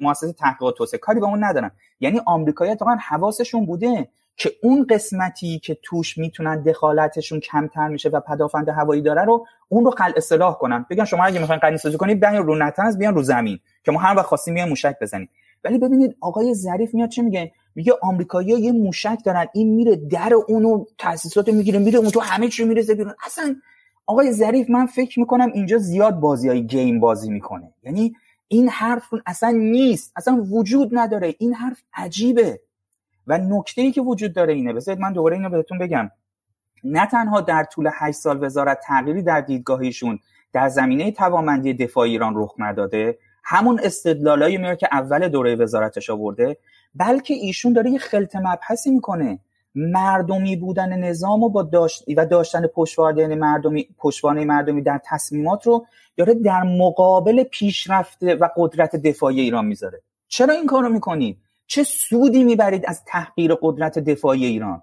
[0.00, 0.98] مؤسسه تحقیقات توسعه.
[0.98, 1.70] کاری به اون ندارن.
[2.00, 8.20] یعنی آمریکایی‌ها واقعا حواسشون بوده که اون قسمتی که توش می‌تونن دخالتشون کمتر میشه و
[8.20, 10.86] پدافند هوایی داره رو اون رو قل اصلاح کنن.
[10.90, 13.58] بگن شما اگه می‌خواین غنی سازی کنید بیان رو نتنز بیان رو زمین.
[13.84, 15.28] که ما هر وقت خواستیم میان موشک بزنیم.
[15.64, 19.46] ولی ببینید آقای ظریف میاد چه میگه؟ میگه آمریکایی‌ها یه موشک دارن.
[19.54, 23.14] این میره در اونو تاسیسات می‌گیره میره اون تو همه چی می‌رسه بیرون.
[23.26, 23.56] اصلا
[24.06, 27.72] آقای ظریف من فکر می‌کنم اینجا زیاد بازی های گیم بازی می‌کنه.
[27.82, 28.16] یعنی
[28.48, 30.12] این حرف اصلا نیست.
[30.16, 31.34] اصلا وجود نداره.
[31.38, 32.60] این حرف عجیبه.
[33.26, 34.72] و نکته ای که وجود داره اینه.
[34.72, 36.10] بذارید من دوباره اینو بهتون بگم.
[36.84, 40.18] نه تنها در طول 8 سال وزارت تغییری در دیدگاهیشون
[40.52, 46.56] در زمینه توانمندی دفاع ایران رخ نداده همون استدلالایی میاره که اول دوره وزارتش آورده
[46.94, 49.38] بلکه ایشون داره یه خلط مبحثی می‌کنه.
[49.76, 55.86] مردمی بودن نظام و با داشت و داشتن پشتوانه مردمی پشتوانه مردمی در تصمیمات رو
[56.16, 60.02] داره در مقابل پیشرفت و قدرت دفاعی ایران می‌ذاره.
[60.28, 64.82] چرا این کارو می‌کنید چه سودی می‌برید از تحقیر قدرت دفاعی ایران؟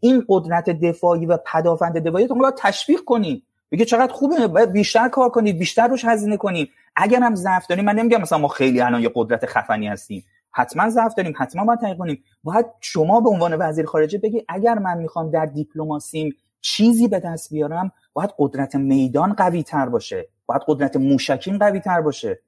[0.00, 5.28] این قدرت دفاعی و پدافند دفاعی رو تشویق کنید بگه چقدر خوبه باید بیشتر کار
[5.28, 9.02] کنید بیشتر روش هزینه کنید اگر هم ضعف داریم من نمیگم مثلا ما خیلی الان
[9.02, 10.24] یه قدرت خفنی هستیم.
[10.52, 12.24] حتما ضعف داریم حتما باید تحقیق کنیم.
[12.44, 17.52] باید شما به عنوان وزیر خارجه بگی اگر من می‌خوام در دیپلماسیم چیزی به دست
[17.52, 20.28] بیارم باید قدرت میدان قوی تر باشه.
[20.46, 22.40] باید قدرت موشکیم قوی تر باشه.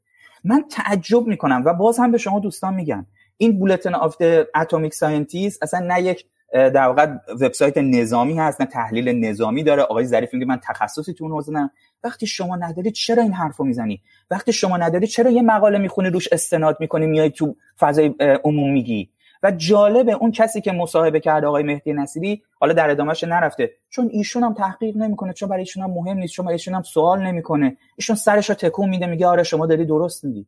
[0.45, 3.07] من تعجب می‌کنم و باز هم به شما دوستان میگم.
[3.37, 7.07] این Bulletin of the Atomic Scientist اصلا نه یک در واقع
[7.41, 9.83] وبسایت نظامی هست نه تحلیل نظامی داره.
[9.83, 11.71] آقای ظریف میگه من تخصصی تو اون
[12.05, 14.01] وقتی شما نداری چرا این حرفو می‌زنی؟
[14.31, 19.11] وقتی شما نداری چرا یه مقاله می‌خونی روش استناد می‌کنی میای تو فضای عموم میگی؟
[19.43, 23.71] و جالب اون کسی که مصاحبه کرده آقای مهدی نصیری حالا در ادامهش نرفته.
[23.91, 26.83] چون ایشون هم تحقیق نمی‌کنه چون برای ایشون هم مهم نیست چون برای ایشون هم
[26.83, 27.77] سوال نمی‌کنه.
[27.97, 30.47] ایشون سرش رو تکون میده میگه آره شما داری درست میگی.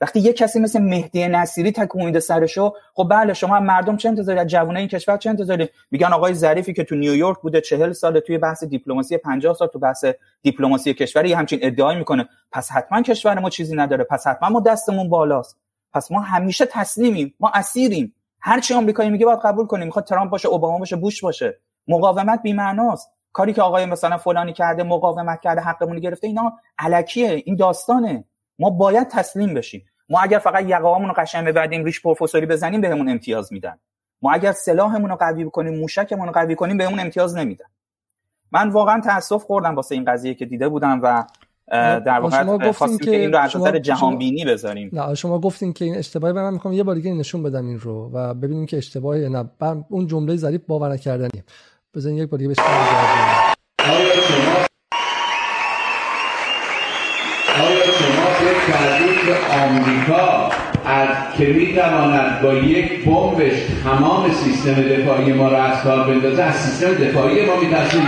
[0.00, 4.38] وقتی یه کسی مثل مهدی نصیری تکون میده سرشو خب بله شما مردم چه انتظاری؟
[4.38, 8.20] از جوانای این کشور چه انتظاری؟ میگن آقای ظریفی که تو نیویورک بوده چهل سال
[8.20, 10.04] توی بحث دیپلماسی 50 سال تو بحث
[10.42, 12.28] دیپلماسی کشوری همچین ادعایی می‌کنه.
[12.52, 14.04] پس حتما کشور ما چیزی نداره.
[14.04, 15.58] پس حتما ما دستمون بالاست.
[15.92, 17.34] پس ما همیشه تسلیمیم.
[17.40, 18.14] ما اسیریم.
[18.40, 19.86] هر چی آمریکایی میگه باید قبول کنیم.
[19.86, 21.58] می‌خواد ترامپ باشه اوباما باشه بوش باشه.
[21.88, 27.42] مقاومت بی معناست کاری که آقای مثلا فلانی کرده مقاومت کرده حقمون گرفته اینا علکیه.
[27.44, 28.24] این داستانه.
[28.58, 29.84] ما باید تسلیم بشیم.
[30.08, 33.78] ما اگر فقط یقامون رو قشنگ ببندیم ریش پروفسوری بزنیم بهمون امتیاز میدن.
[34.22, 37.64] ما اگر سلاحمون رو قوی بکنیم موشکمون رو قوی کنیم بهمون امتیاز نمیدن.
[38.52, 41.24] من واقعا تاسف خوردم واسه این قضیه که دیده بودم و
[42.00, 44.90] در واقع خواستیم که این رو از نظر جهان بینی بذاریم.
[44.92, 47.78] نه شما گفتین که این اشتباهی به من می‌خوام یه بار دیگه نشون بدم این
[47.78, 49.50] رو و ببینیم که اشتباهی نه.
[49.88, 51.44] اون جمله ظریف باور نکردنیه
[51.94, 52.58] بزنین یک بار دیگه بهش
[53.78, 54.66] آیا شما
[57.64, 60.50] آیا شما فکر کردید که آمریکا
[60.86, 63.52] از که می‌تواند با یک بمبش
[63.84, 67.98] تمام سیستم دفاعی ما را از کار بندازه از سیستم دفاعی ما میترسه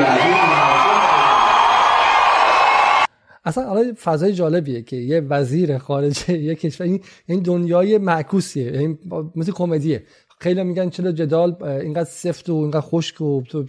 [3.45, 8.99] اصلا حالا فضای جالبیه که یه وزیر خارجه یه کشور این دنیای معکوسیه این
[9.37, 10.03] مثل کمدیه.
[10.39, 13.65] خیلی میگن چرا جدال اینقدر سفت و اینقدر خشک و تو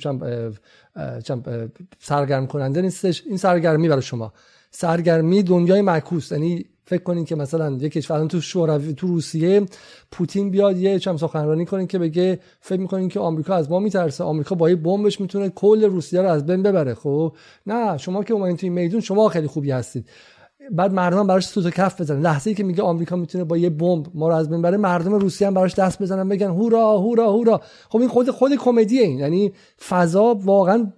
[1.99, 3.23] سرگرم کننده نیستش.
[3.27, 4.33] این سرگرمی برای شما.
[4.71, 6.31] سرگرمی دنیای معکوس.
[6.31, 9.65] یعنی فکر کنین که مثلا یک کشور تو شوروی تو روسیه
[10.11, 14.23] پوتین بیاد یه چم سخنرانی کنین که بگه فکر می‌کنین که آمریکا از ما میترسه.
[14.23, 17.35] آمریکا با یه بمبش می‌تونه کل روسیه رو از بین ببره خب؟
[17.67, 20.09] نه شما که اومدین توی میدون شما خیلی خوبی هستید.
[20.71, 22.21] بعد مردم براش سوت کف بزنن.
[22.21, 25.13] لحظه ای که میگه آمریکا می‌تونه با یه بمب ما رو از بین بره مردم
[25.13, 27.61] روسیه هم براش دست بزنن بگن هورا هورا هورا.
[27.89, 29.19] خب این خود خود کمدیه این.
[29.19, 29.53] یعنی
[29.89, 30.91] فضا واقعا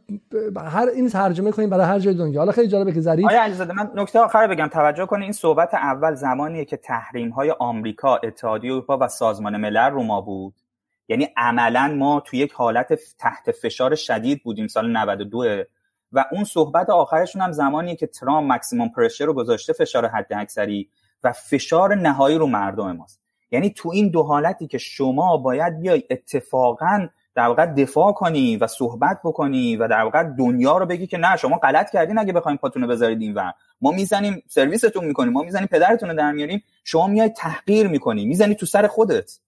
[0.57, 2.39] هر این ترجمه کنیم برای هر جای دنیا.
[2.39, 4.67] حالا خیلی جالبه که ظریف آیا علیزاده من نکته آخر بگم.
[4.67, 9.91] توجه کنید این صحبت اول زمانیه که تحریم های آمریکا اتحادیه اروپا و سازمان ملل
[9.91, 10.53] رو ما بود.
[11.07, 15.63] یعنی عملا ما تو یک حالت تحت فشار شدید بودیم سال 92
[16.13, 20.89] و اون صحبت آخرشون هم زمانیه که ترامپ مکسیموم پرشر رو گذاشته فشار حد اکثری
[21.23, 23.19] و فشار نهایی رو مردم ماست.
[23.51, 28.67] یعنی تو این دو حالتی که شما باید بیای اتفاقا در واقع دفاع کنی و
[28.67, 32.57] صحبت بکنی و در واقع دنیا رو بگی که نه شما غلط کردین اگه بخوایم
[32.57, 37.07] پاتون رو بذارید و ما می‌زنیم سرویستون می‌کنیم ما می‌زنیم پدرتون رو در میاریم شما
[37.07, 39.39] میای تحقیر می‌کنی می‌زنی تو سر خودت.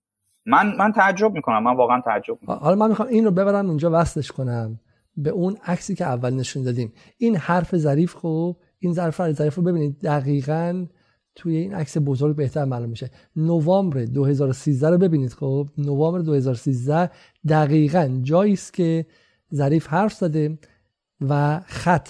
[0.45, 2.57] من من تعجب می‌کنم من واقعا تعجب می‌کنم.
[2.57, 4.79] حالا من می‌خوام این رو ببرم اونجا وصلش کنم.
[5.23, 6.93] به اون عکسی که اول نشون دادیم.
[7.17, 9.99] این حرف ظریف خب این ظرف ظریف رو ببینید.
[9.99, 10.85] دقیقا
[11.35, 13.11] توی این عکس بزرگ بهتر معلوم میشه.
[13.35, 17.09] نوامبر 2013 رو ببینید خب نوامبر 2013
[17.47, 19.05] دقیقا جایی است که
[19.55, 20.57] ظریف حرف زده
[21.21, 22.09] و خط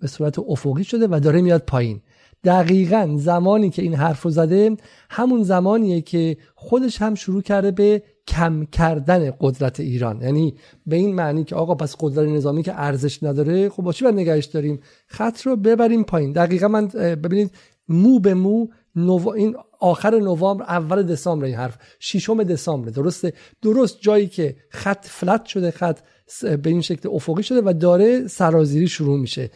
[0.00, 2.00] به صورت افقی شده و داره میاد پایین.
[2.44, 4.76] دقیقا زمانی که این حرف رو زده
[5.10, 10.20] همون زمانیه که خودش هم شروع کرده به کم کردن قدرت ایران.
[10.22, 10.54] یعنی
[10.86, 14.16] به این معنی که آقا پس قدرت نظامی که ارزش نداره خب با چی باید
[14.16, 16.32] نگهش داریم؟ خط رو ببریم پایین.
[16.32, 17.50] دقیقا من ببینید
[17.88, 18.66] مو به مو
[18.96, 19.28] نو...
[19.28, 22.90] این آخر نوامبر اول دسامبر این حرف ششم دسامبر.
[22.90, 25.98] درسته؟ درست جایی که خط فلت شده خط
[26.42, 29.50] به این شکل افقی شده و داره سرازیری شروع میشه.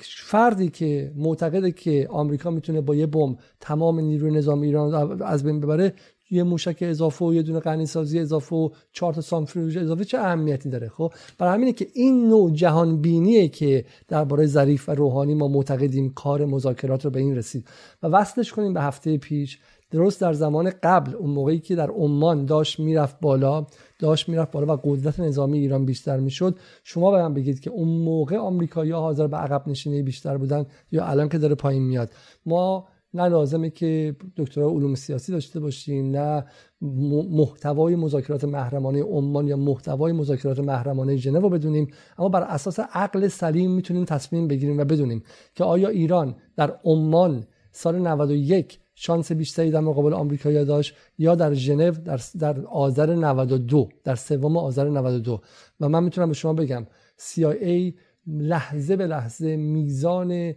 [0.00, 5.60] فردی که معتقده که آمریکا می‌تونه با یه بمب تمام نیروی نظامی ایران از بین
[5.60, 5.94] ببره
[6.32, 10.18] یه موشک اضافه و یه دونه غنی سازی اضافه و چهار تا سانتریفیوژ اضافه چه
[10.18, 15.34] اهمیتی داره خب؟ برای همینه که این نوع جهان بینیه که درباره ظریف و روحانی
[15.34, 17.68] ما معتقدیم کار مذاکرات رو به این رسید.
[18.02, 19.58] و وصلش کنیم به هفته پیش.
[19.90, 23.66] درست در زمان قبل اون موقعی که در عمان داشت می‌رفت بالا
[23.98, 26.56] داشت می‌رفت بالا و قدرت نظامی ایران بیشتر می‌شد.
[26.84, 31.06] شما به من بگید که اون موقع آمریکایی‌ها حاضر به عقب نشینی بیشتر بودن یا
[31.06, 32.10] الان که داره پایین میاد.
[32.46, 36.44] ما نه لازمه که دکترا علوم سیاسی داشته باشیم نه
[37.30, 41.86] محتوای مذاکرات محرمانه عمان یا محتوای مذاکرات محرمانه ژنو بدونیم.
[42.18, 45.22] اما بر اساس عقل سلیم می‌تونیم تصمیم بگیریم و بدونیم
[45.54, 51.54] که آیا ایران در عمان سال 91 شانس بیشتری در مقابل آمریکا داشت یا در
[51.54, 55.40] ژنو در در آذر 92 در سوم آذر 92
[55.80, 56.86] و من می‌تونم به شما بگم
[57.18, 57.94] CIA
[58.26, 60.54] لحظه به لحظه میزان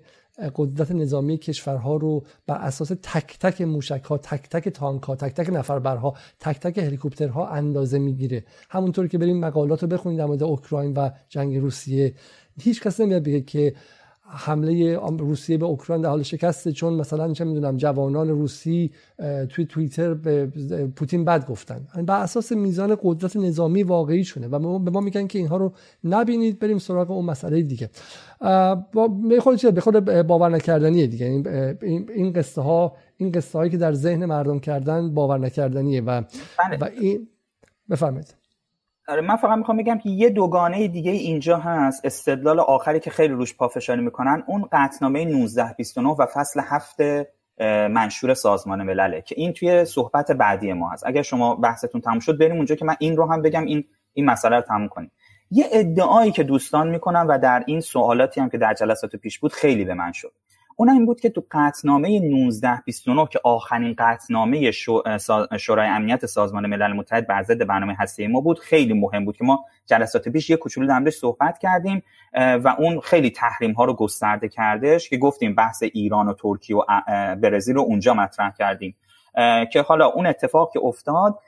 [0.55, 5.33] قدرت نظامی کشورها رو بر اساس تک تک موشک ها تک تک تانک ها تک
[5.33, 8.43] تک نفربرها تک تک هلیکوپترها اندازه می‌گیره.
[8.69, 12.13] همونطور که بریم مقالات رو بخونید در مورد اوکراین و جنگ روسیه
[12.61, 13.75] هیچ کس نمیاد بگه که
[14.27, 18.91] حمله روسیه به اوکراین در حال شکسته چون مثلا چه می‌دونم جوانان روسی
[19.49, 20.45] توی توییتر به
[20.95, 21.87] پوتین بد گفتن.
[22.07, 25.73] بر اساس میزان قدرت نظامی واقعی شونه و به ما میگن که اینها رو
[26.03, 27.89] نبینید بریم سراغ اون مسئله دیگه.
[29.73, 31.25] به خود باور نکردنیه دیگه.
[32.15, 36.21] این قصه ها این قصه هایی که در ذهن مردم کردن باور نکردنیه و
[36.59, 36.77] بله.
[36.81, 37.27] و این
[37.89, 38.35] بفرمایید.
[39.07, 43.33] آره من فقط می‌خوام بگم که یه دوگانه دیگه اینجا هست استدلال آخری که خیلی
[43.33, 47.01] روش پافشاری می‌کنن اون قطنامه 1929 و فصل هفت
[47.89, 51.03] منشور سازمان ملله که این توی صحبت بعدی ما هست.
[51.07, 54.25] اگر شما بحثتون تموم شد بریم اونجا که من این رو هم بگم این این
[54.25, 55.11] مسئله رو تموم کنیم.
[55.51, 59.53] یه ادعایی که دوستان می‌کنن و در این سوالاتی هم که در جلسات پیش بود
[59.53, 60.31] خیلی به من شد.
[60.75, 64.71] اون این بود که تو قطنامه 1929 که آخرین قطنامه
[65.59, 69.43] شورای امنیت سازمان ملل متحد بر ضد برنامه هسته ما بود خیلی مهم بود که
[69.43, 72.03] ما جلسات پیش یه کوچولو در صحبت کردیم
[72.35, 76.81] و اون خیلی تحریم ها رو گسترده کردش که گفتیم بحث ایران و ترکیه و
[77.35, 78.95] برزیل رو اونجا مطرح کردیم.
[79.71, 81.39] که حالا اون اتفاق که افتاد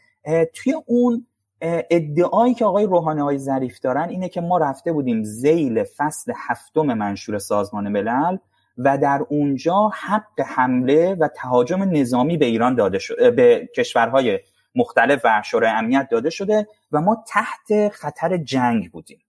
[0.54, 1.26] توی اون
[1.62, 6.86] ادعایی که آقای روحانی های ظریف دارن اینه که ما رفته بودیم زیل فصل هفتم
[6.94, 8.38] منشور سازمان ملل
[8.78, 14.40] و در اونجا حق حمله و تهاجم نظامی به ایران داده شده به کشورهای
[14.76, 19.20] مختلف و شورای امنیت داده شده و ما تحت خطر جنگ بودیم.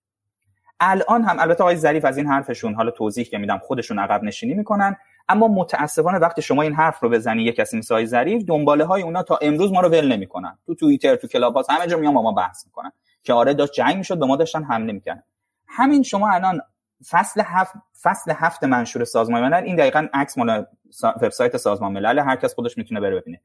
[0.81, 4.55] الان هم البته آقای ظریف از این حرفشون حالا توضیح که میدم خودشون عقب نشینی
[4.55, 4.97] می‌کنن
[5.29, 9.23] اما متاسفانه وقتی شما این حرف رو بزنی یک کسی مثل ظریف دنباله های اونا
[9.23, 10.59] تا امروز ما رو ول نمی‌کنن.
[10.67, 12.93] تو توییتر تو کلاب همه جا میان با ما بحث می‌کنن.
[13.23, 15.23] که آره داشت جنگ می‌شد به ما داشتن حمله می‌کنن
[15.67, 16.61] همین شما الان
[17.07, 20.67] فصل هفت فصل هفت منشور سازمان ملل این دقیقا عکس مال
[21.05, 23.41] وبسایت سازمان ملل هر کس خودش می‌تونه بره ببینه.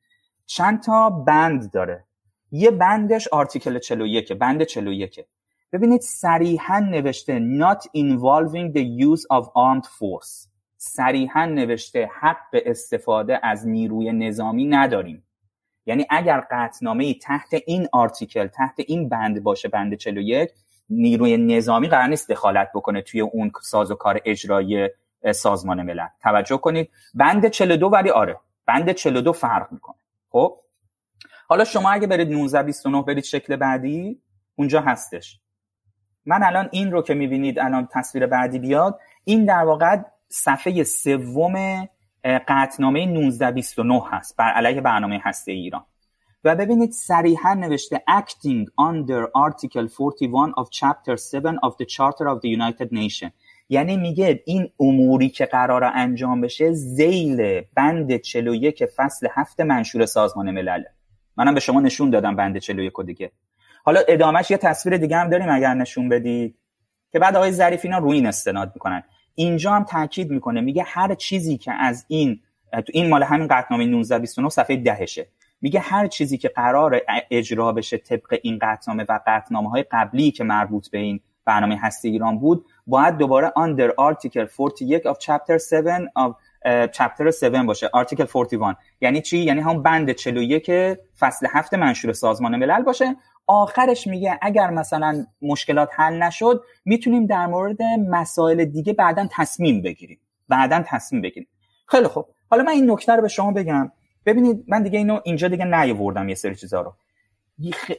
[0.45, 2.05] چند تا بند داره.
[2.51, 5.25] یه بندش آرتیکل 41 بند 41
[5.73, 10.47] ببینید صریحا نوشته not involving the use of armed force.
[10.77, 15.23] صریحا نوشته حق استفاده از نیروی نظامی نداریم.
[15.85, 20.49] یعنی اگر قطنامه تحت این آرتیکل تحت این بند باشه بند 41
[20.89, 24.89] نیروی نظامی قرار نیست دخالت بکنه توی اون ساز و کار اجرایی
[25.31, 26.07] سازمان ملل.
[26.22, 26.89] توجه کنید.
[27.14, 28.38] بند 42 ولی آره.
[28.65, 29.95] بند 42 فرق می‌کنه.
[30.30, 30.57] خب؟
[31.47, 34.22] حالا شما اگه برید 1929 برید شکل بعدی
[34.55, 35.39] اونجا هستش.
[36.26, 39.97] من الان این رو که می‌بینید الان تصویر بعدی بیاد این در واقع
[40.30, 41.88] صفحه سوم
[42.47, 44.38] قطنامه 1929 هست.
[44.38, 45.85] بر علیه برنامه هسته ایران.
[46.44, 52.41] و ببینید صریحا نوشته acting under article 41 of chapter 7 of the charter of
[52.41, 53.32] the United Nations.
[53.70, 60.52] یعنی میگه این اموری که قرار انجام بشه زیل بند 41 فصل هفت منشور سازمان
[60.52, 60.84] ملل.
[61.38, 63.32] منم به شما نشون دادم بند 41 دیگه.
[63.84, 66.56] حالا ادامهش یه تصویر دیگه هم داریم اگر نشون بدی
[67.11, 69.03] که بعد آقای ظریف اینا روی این استناد می‌کنن.
[69.36, 72.40] اینجا هم تاکید می‌کنه میگه هر چیزی که از این
[72.72, 75.28] تو این مال همین قطعنامه 1929 صفحه دهشه.
[75.64, 80.44] میگه هر چیزی که قرار اجرا بشه طبق این قطنامه و قطنامه های قبلی که
[80.44, 84.48] مربوط به این برنامه هستی ایران بود باید دوباره under article
[84.80, 86.34] 41 of chapter 7 of
[86.91, 87.88] chapter 7 باشه.
[87.88, 90.72] Article 41 یعنی چی؟ یعنی هم بند 41
[91.19, 93.15] فصل هفت منشور سازمان ملل باشه.
[93.48, 100.19] آخرش میگه اگر مثلا مشکلات حل نشد می‌تونیم در مورد مسائل دیگه بعدا تصمیم بگیریم.
[100.49, 101.48] بعدا تصمیم بگیریم.
[101.88, 102.26] خیلی خوب.
[102.49, 103.91] حالا من این نکته رو به شما بگم.
[104.26, 106.94] ببینید من دیگه اینو اینجا دیگه نیاوردم یه سری چیزا رو.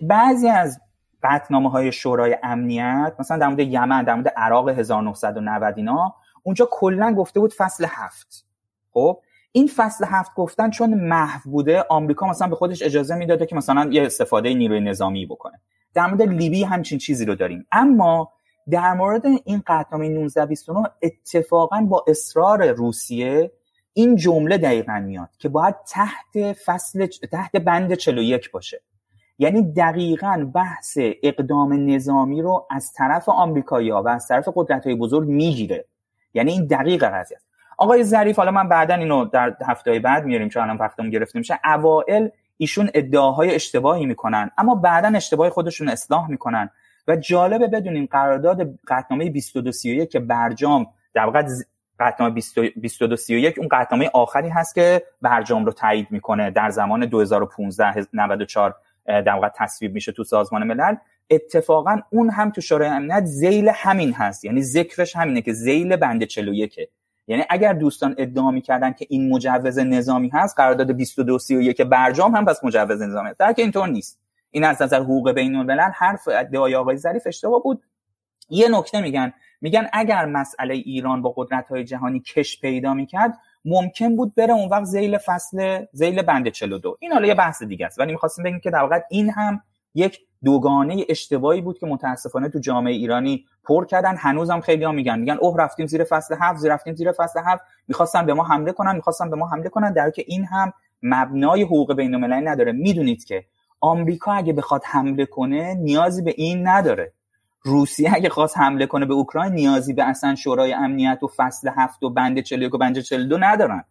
[0.03, 0.81] بعضی از
[1.23, 7.15] قطنامه های شورای امنیت مثلا در مورد یمن در مورد عراق 1990 اینا اونجا کلا
[7.15, 8.47] گفته بود فصل هفت.
[8.91, 9.21] خب؟
[9.53, 13.91] این فصل هفت گفتن چون محو بوده آمریکا مثلا به خودش اجازه می‌داده که مثلا
[13.93, 15.61] یه استفاده نیروی نظامی بکنه.
[15.95, 17.67] در مورد لیبی همچین چیزی رو داریم.
[17.73, 18.33] اما
[18.71, 23.51] در مورد این قطعنامه 1929 اتفاقا با اصرار روسیه
[23.95, 28.81] این جمله دقیقا میاد که باید تحت فصل تحت بند 41 باشه.
[29.39, 35.29] یعنی دقیقا بحث اقدام نظامی رو از طرف آمریکایی‌ها و از طرف قدرت های بزرگ
[35.29, 35.85] می‌گیره.
[36.35, 37.47] یعنی این دقیق قضیه است.
[37.79, 41.61] آقای ظریف حالا من بعدا اینو در هفته بعد میاریم چون الان وقتمون گرفته میشه.
[41.65, 46.71] اوائل ایشون ادعاهای اشتباهی می‌کنن اما بعدا اشتباه خودشون اصلاح می‌کنن.
[47.09, 51.43] و جالبه بدونیم قرارداد قطعنامه 2231 که برجام در واقع
[52.05, 58.74] قطعنامه 2231 اون قطعنامه آخری هست که برجام رو تایید می‌کنه در زمان 2015 94
[59.06, 60.94] در واقع تصویب میشه تو سازمان ملل.
[61.31, 64.44] اتفاقا اون هم تو شورای امنیت زیل همین هست.
[64.44, 66.78] یعنی ذکرش همینه که زیل بند 41
[67.26, 72.64] یعنی اگر دوستان ادعا می‌کردن که این مجوز نظامی هست قرارداد 2231 برجام هم پس
[72.64, 73.39] مجوز نظامی هست.
[73.39, 74.20] در که اینطور نیست.
[74.51, 77.82] این از نظر حقوق بین الملل حرف ادعای آقای ظریف اشتباه بود.
[78.51, 84.16] یه نکته میگن میگن اگر مسئله ایران با قدرت های جهانی کش پیدا می‌کرد ممکن
[84.16, 88.01] بود بره اون وقت زیل فصل زیل بند 42 این حالا یه بحث دیگه است
[88.01, 89.61] ولی می‌خواستیم بگیم که در واقع این هم
[89.95, 94.16] یک دوگانه اشتباهی بود که متاسفانه تو جامعه ایرانی پر کردن.
[94.16, 97.65] هنوزم خیلی ها میگن میگن اوه رفتیم زیر فصل هفت زیر رفتیم زیر فصل هفت.
[97.89, 99.93] می‌خواستن به ما حمله کنن می‌خواستن به ما حمله کنن.
[99.93, 100.73] در که این هم
[101.03, 102.73] مبنای حقوق بین المللی نداره.
[102.73, 103.45] می‌دونید که
[103.81, 107.12] آمریکا اگه بخواد حمله کنه نیازی به این نداره.
[107.66, 112.03] روسیه اگه خواست حمله کنه به اوکراین نیازی به اصلا شورای امنیت و فصل هفت
[112.03, 113.85] و بند 41 و بند 42 ندارن.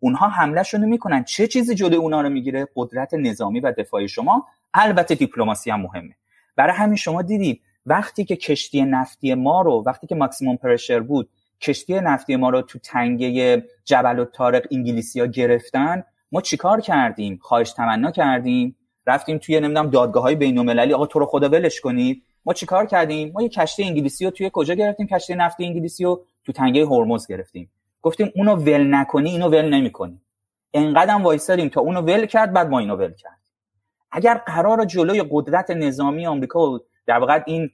[0.00, 4.46] اونها حملهشون می‌کنن چه چیزی جلوی اونا رو می‌گیره؟ قدرت نظامی و دفاعی شما.
[4.74, 6.16] البته دیپلماسی هم مهمه.
[6.56, 11.28] برای همین شما دیدید وقتی که کشتی نفتی ما رو وقتی که ماکسیموم پرشر بود
[11.60, 16.02] کشتی نفتی ما رو تو تنگه جبل و تارق انگلیسی ها گرفتن
[16.32, 18.76] ما چیکار کردیم؟ خواهش تمنا کردیم.
[19.06, 22.22] رفتیم توی نمی‌دونم دادگاه های بین المللی آقا تو رو خدا ولش کنید.
[22.44, 26.24] ما چیکار کردیم؟ ما یه کشتی انگلیسی رو توی کجا گرفتیم؟ کشتی نفتی انگلیسی رو
[26.44, 27.70] تو تنگه هرمز گرفتیم.
[28.02, 30.20] گفتیم اونو ول نکنی اینو ول نمی‌کنی.
[30.74, 33.38] انقدرم وایسادیم تا اونو ول کرد بعد ما اینو ول کرد.
[34.12, 37.70] اگر قرار جلوی قدرت نظامی آمریکا و در واقع این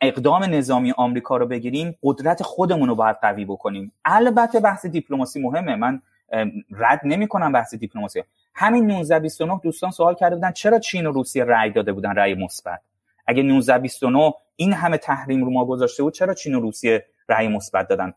[0.00, 3.92] اقدام نظامی آمریکا رو بگیریم قدرت خودمون رو باید قوی بکنیم.
[4.04, 5.76] البته بحث دیپلماسی مهمه.
[5.76, 6.02] من
[6.70, 8.22] رد نمی کنم بحث دیپلماسی.
[8.54, 12.80] همین 1929 دوستان سوال کرده بودن چرا چین و روسیه رأی داده بودن رأی مثبت؟
[13.26, 17.88] اگه 1929 این همه تحریم رو ما گذاشته بود چرا چین و روسیه رأی مثبت
[17.88, 18.12] دادن؟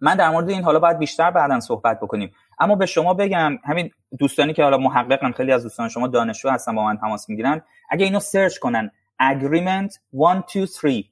[0.00, 2.32] من در مورد این حالا باید بیشتر بعدا صحبت بکنیم.
[2.58, 6.74] اما به شما بگم همین دوستانی که حالا محققن خیلی از دوستان شما دانشجو هستن
[6.74, 7.62] با من تماس می‌گیرن.
[7.90, 8.90] اگه اینو سرچ کنن
[9.22, 11.04] agreement 123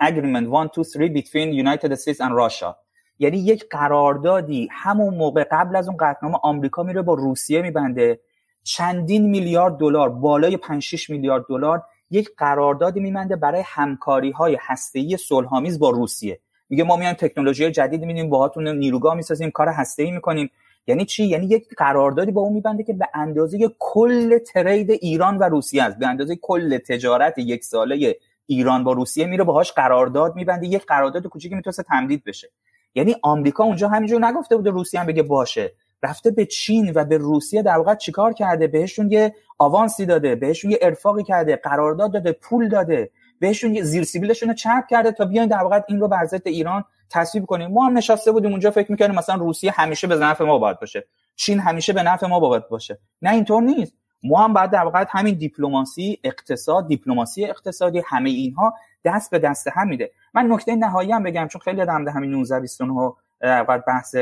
[0.00, 2.74] agreement 123 between United States and Russia.
[3.18, 8.20] یعنی یک قراردادی همون موقع قبل از اون قطعنامه آمریکا میره با روسیه میبنده.
[8.62, 15.16] چندین میلیارد دلار بالای 5 6 میلیارد دلار یک قراردادی میبنده برای همکاری های هسته‌ای
[15.16, 16.40] صلحآمیز با روسیه.
[16.68, 20.50] میگه ما میایم تکنولوژی جدید میدیم باهاتون نیروگاه می‌سازیم کار هسته‌ای می‌کنیم.
[20.86, 25.42] یعنی چی؟ یعنی یک قراردادی با اون میبنده که به اندازه کل ترید ایران و
[25.42, 25.98] روسیه است.
[25.98, 28.16] به اندازه کل تجارت یک ساله
[28.46, 30.66] ایران با روسیه میره باهاش قرارداد میبنده.
[30.66, 32.50] یک قرارداد کوچیکی می‌تونه تمدید بشه.
[32.94, 35.72] یعنی آمریکا اونجا همینجور نگفته بوده روسیه هم بگه باشه.
[36.02, 40.70] رفته به چین و به روسیه در واقع چیکار کرده؟ بهشون یه آوانسی داده بهشون
[40.70, 45.24] یه ارفاقی کرده قرارداد داده پول داده بهشون یه زیر سیبیلشون رو چرب کرده تا
[45.24, 47.70] بیاین در واقع این رو بر ایران تصویب کنیم.
[47.70, 51.06] ما هم نشسته بودیم اونجا فکر می‌کنیم مثلا روسیه همیشه به نفع ما باید باشه.
[51.36, 52.98] چین همیشه به نفع ما باید باشه.
[53.22, 53.92] نه اینطور نیست.
[54.22, 58.74] ما هم بعد در واقع همین دیپلماسی اقتصاد دیپلماسی اقتصادی همه اینها
[59.04, 60.10] دست به دست هم میده.
[60.34, 64.16] من نکته نهایی هم بگم چون خیلی در همین 19 29 در بحث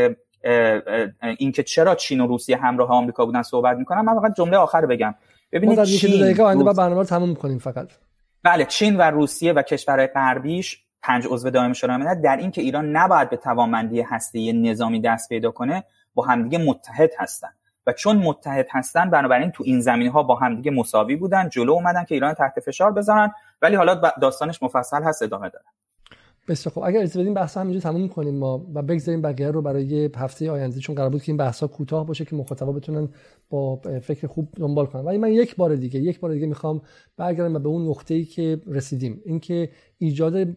[1.39, 5.15] اینکه چرا چین و روسیه همراه آمریکا بودن صحبت می‌کنم من فقط جمله آخر بگم.
[5.53, 7.89] ببینید چین دقیقه آینده برنامه رو تموم کنیم فقط.
[8.43, 12.97] بله چین و روسیه و کشورهای غربیش پنج عضو دائم شورای ملل در اینکه ایران
[12.97, 15.85] نباید به توانمندی هسته نظامی دست پیدا کنه
[16.15, 17.49] با همدیگه متحد هستن.
[17.87, 22.05] و چون متحد هستن بنابراین تو این زمینه ها با همدیگه مساوی بودن جلو اومدن
[22.05, 25.65] که ایران تحت فشار بذارن ولی حالا داستانش مفصل هست ادامه داره.
[26.49, 30.11] بسیار خب اگر اجازه بدیم بحث همینجا تموم کنیم ما و بگذاریم بقیه رو برای
[30.16, 33.09] هفته آینده چون قرار بود که این بحث ها کوتاه باشه که مخاطبا بتونن
[33.49, 35.05] با فکر خوب دنبال کنن.
[35.05, 36.83] ولی من یک بار دیگه یک بار دیگه می‌خوام
[37.16, 39.21] برگردم به اون نقطه‌ای که رسیدیم.
[39.25, 40.57] اینکه ایجاد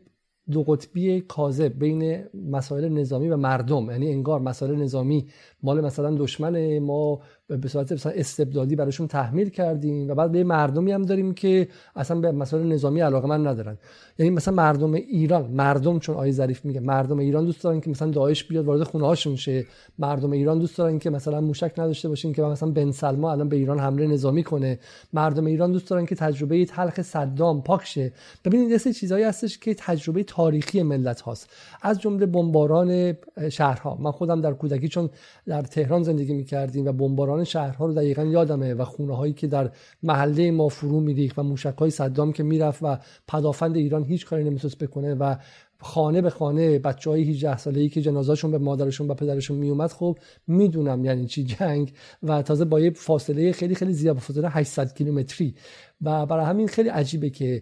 [0.52, 5.28] دو قطبی کاذب بین مسائل نظامی و مردم یعنی انگار مسائل نظامی
[5.68, 11.02] مال مثلا دشمن ما به صورت استبدادی براشون تحمیل کردیم و بعد به مردمی هم
[11.02, 13.78] داریم که اصلا به مسائل نظامی علاقه من ندارن.
[14.20, 18.10] یعنی مثلا مردم ایران مردم چون آیه ظریف میگه مردم ایران دوست دارن که مثلا
[18.12, 19.66] داعش بیاد وارد خونه هاشون شه.
[20.00, 23.56] مردم ایران دوست دارن که مثلا موشک نداشته باشین که مثلا بن سلما الان به
[23.56, 24.80] ایران حمله نظامی کنه.
[25.14, 28.12] مردم ایران دوست دارن که تجربه تلخ صدام پاک شه.
[28.46, 31.50] ببینید یه چیزایی هستش که تجربه تاریخی ملت هاست.
[31.82, 33.18] از جمله بمباران
[33.52, 33.98] شهرها.
[34.02, 35.10] من خودم در کودکی چون
[35.62, 39.72] تهران زندگی می‌کردیم و بمباران شهرها رو دقیقا یادمه و خونه هایی که در
[40.04, 42.98] محله ما فرو میریخت و موشک های صدام که می‌رفت و
[43.28, 45.36] پدافند ایران هیچ کاری نمی‌تونست بکنه و
[45.80, 49.92] خانه به خانه بچه های 18 ساله ای که جنازهشون به مادرشون و پدرشون میومد
[49.92, 50.18] خب
[50.48, 51.94] می‌دونم یعنی چی جنگ
[52.24, 55.56] و تازه با یه فاصله خیلی خیلی زیاد فاصله 800 کیلومتری.
[56.02, 57.62] و برای همین خیلی عجیبه که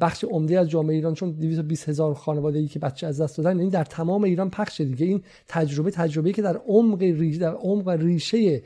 [0.00, 3.60] بخش عمده از جامعه ایران چون 220 هزار خانواده ای که بچه از دست دادن
[3.60, 5.06] این در تمام ایران پخش دیگه.
[5.06, 8.62] این تجربه تجربه که در عمق ریشه در عمق ریشه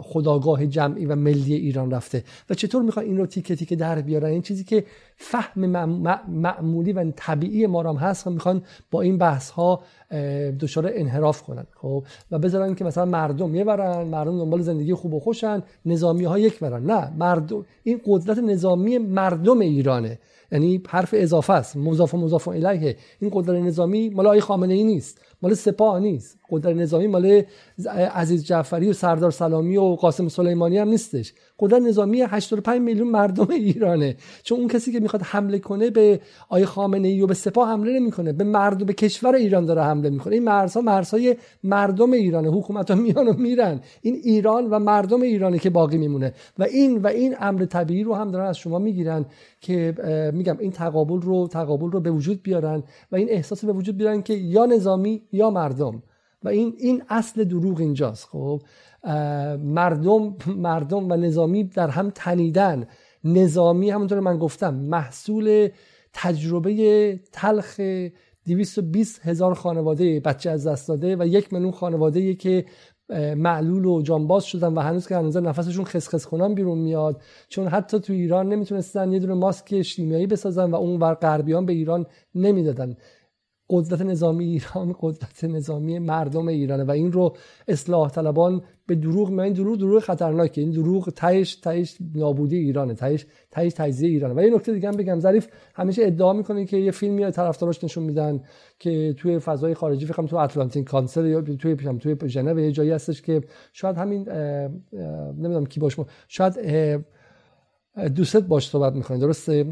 [0.00, 2.24] خداگاه جمعی و ملی ایران رفته.
[2.50, 4.84] و چطور می‌خوان این رو تیکه تیکه در بیارن؟ این چیزی که
[5.22, 5.66] فهم
[6.28, 9.82] معمولی و طبیعی ما هم هست می‌خوان با این بحث ها
[10.60, 15.14] دچار انحراف کنن خب؟ و بذارن که مثلا مردم یه برن مردم دنبال زندگی خوب
[15.14, 16.86] و خوشن نظامی ها یک برن.
[16.86, 20.18] نه مردم این قدرت نظامی مردم ایرانه.
[20.52, 21.76] یعنی حرف اضافه است.
[21.76, 22.96] مضاف و مضاف الیه.
[23.20, 25.20] این قدرت نظامی مال آقای خامنه ای نیست.
[25.42, 26.38] مال سپاه نیست.
[26.52, 27.42] قدرت نظامی مال
[28.14, 31.32] عزیز جعفری و سردار سلامی و قاسم سلیمانی هم نیستش.
[31.58, 34.16] قدرت نظامی 85 میلیون مردم ایرانه.
[34.42, 38.00] چون اون کسی که می‌خواد حمله کنه به آی خامنه ای و به سپاه حمله
[38.00, 40.34] نمی‌کنه به مردم به کشور ایران داره حمله می‌کنه.
[40.34, 43.80] این مرزها مرزهای مردم ایرانه حکومت ها میان و میرن.
[44.02, 46.32] این ایران و مردم ایرانه که باقی میمونه.
[46.58, 49.24] و این و این امر طبیعی رو هم دارن از شما می‌گیرن
[49.60, 49.94] که
[50.34, 54.22] میگم این تقابل رو تقابل رو به وجود بیارن و این احساس به وجود بیارن
[54.22, 56.02] که یا نظامی یا مردم.
[56.44, 58.62] و این این اصل دروغ اینجاست خب؟
[59.58, 62.86] مردم مردم و نظامی در هم تنیدن.
[63.24, 65.68] نظامی همونطور من گفتم محصول
[66.12, 67.80] تجربه تلخ
[68.46, 72.64] 220 هزار خانواده بچه از دست داده و یک میلیون خانواده که
[73.36, 77.22] معلول و جانباز شدن و هنوز که هنوز نفسشون خسخس کنان بیرون میاد.
[77.48, 81.72] چون حتی تو ایران نمی‌تونستن یه دونه ماسک شیمیایی بسازن و اون ور غربیان به
[81.72, 82.96] ایران نمی‌دادن.
[83.74, 87.36] قدرت نظامی ایران قدرت نظامی مردم ایرانه و این رو
[87.68, 90.60] اصلاح طلبان به دروغ من این دروغ دروغ خطرناکه.
[90.60, 94.34] این دروغ تهش تهش نابودی ایرانه تهش تهش تجزیه ایرانه.
[94.34, 98.04] و یه نکته دیگه هم بگم ظریف همیشه ادعا می‌کنه که یه فیلمی طرفداراش نشون
[98.04, 98.40] میدن
[98.78, 102.90] که توی فضای خارجی فکر تو اتلانتیک کانسل یا توی پیشم توی ژنو یه جایی
[102.90, 103.40] هستش که
[103.72, 104.28] شاید همین
[105.38, 105.96] نمی‌دونم کی باش
[106.28, 106.54] شاید
[108.14, 109.18] دوست باش صحبت می‌کنه.
[109.18, 109.66] درسته؟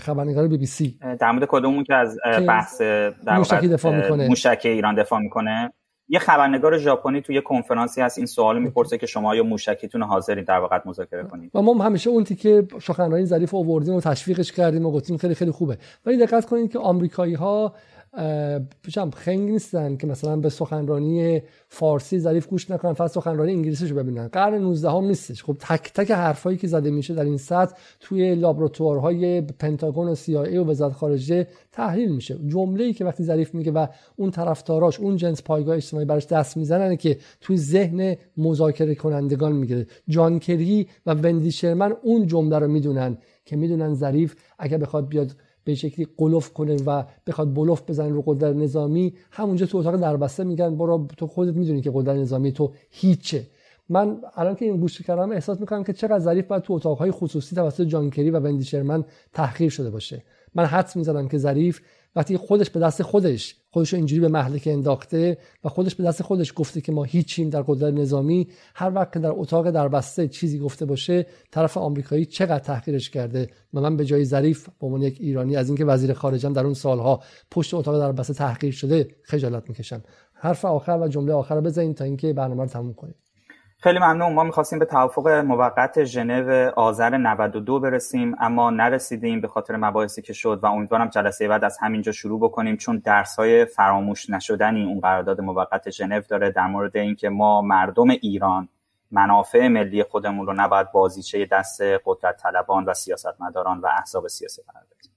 [0.00, 0.98] خبرنگار بی بی سی.
[1.20, 4.28] در مورد کدومون که از بحث در موشکی دفاع می‌کنه.
[4.28, 5.72] موشک ایران دفاع می‌کنه.
[6.10, 10.58] یه خبرنگار ژاپنی توی کنفرانسی هست این سوال می‌پرسه که شما یا موشکیتون حاضرین در
[10.58, 11.50] واقع مذاکره کنید.
[11.54, 15.50] و ما همیشه اون تیکه سخنرانی ظریف آوردیم و تشویقش کردیم و گفتیم خیلی خیلی
[15.50, 15.78] خوبه.
[16.06, 17.74] ولی دقت کنید که آمریکایی ها
[19.14, 24.28] خنگ نیستن که مثلا به سخنرانی فارسی ظریف گوش نکنن فقط سخنرانی انگلیسیشو ببینن.
[24.28, 25.44] قرن 19 هم نیستش.
[25.44, 30.28] خب تک تک حرفایی که زده میشه در این سطح توی لابراتوارهای پنتاگون و CIA
[30.28, 32.38] و وزارت خارجه تحلیل میشه.
[32.46, 33.86] جمله ای که وقتی ظریف میگه و
[34.16, 39.86] اون طرفداراش اون جنس پایگاه اجتماعی براش دست می‌زنن که توی ذهن مذاکره کنندگان می‌گیره
[40.08, 45.36] جان کری و وندی شرمن اون جمله رو می‌دونن که می‌دونن ظریف اگر بخواد بیاد
[45.68, 50.44] به شکلی قلوف کنه و بخواد بلوف بزنه رو قدرت نظامی همونجا تو اتاق دربسته
[50.44, 53.46] میگن برو تو خودت می‌دونی که قدرت نظامی تو هیچه.
[53.88, 57.56] من الان که این گوش کردم احساس می‌کنم که چقدر ظریف باید تو اتاقهای خصوصی
[57.56, 60.22] توسط جانکری و وندی شرمن تحقیر شده باشه.
[60.54, 61.80] من حدس می‌زنم که ظریف
[62.16, 66.52] وقتی خودش به دست خودش خودش اینجوری به محلکه انداخته و خودش به دست خودش
[66.56, 70.58] گفته که ما هیچیم در قدرت نظامی هر وقت که در اتاق در بسته چیزی
[70.58, 75.16] گفته باشه طرف آمریکایی چقدر تحقیرش کرده؟ و من به جای ظریف به عنوان یک
[75.20, 79.68] ایرانی از اینکه وزیر خارجم در اون سالها پشت اتاق در بسته تحقیر شده خجالت
[79.68, 80.02] می‌کشم
[80.34, 83.14] حرف آخر و جمله آخر رو بزنید تا اینکه برنامه رو تموم کنیم.
[83.80, 84.32] خیلی ممنون.
[84.32, 90.32] ما می‌خواستیم به توافق موقت ژنو آذر 92 برسیم اما نرسیدیم به خاطر مباحثی که
[90.32, 95.00] شد و امیدوارم جلسه بعد از همینجا شروع بکنیم چون درس های فراموش نشدنی اون
[95.00, 98.68] قرارداد موقت ژنو داره در مورد اینکه ما مردم ایران
[99.10, 104.84] منافع ملی خودمون رو نباید بازیچه دست قدرت طلبان و سیاستمداران و احزاب سیاسی قرار
[104.84, 105.12] بدیم.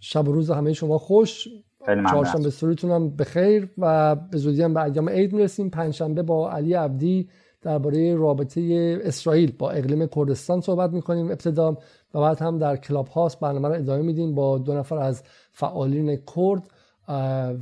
[0.00, 1.48] شب و روز همه شما خوش.
[1.86, 5.70] چهارشنبه سوریتون هم بخیر و به زودی هم به ایام عید می‌رسیم.
[5.70, 7.28] پنجشنبه با علی عبدی
[7.64, 8.60] درباره رابطه
[9.02, 11.78] اسرائیل با اقلیم کردستان صحبت می‌کنیم ابتدا.
[12.14, 15.22] و بعد هم در کلاب هاست برنامه رو ادامه میدیم با دو نفر از
[15.52, 16.62] فعالین کرد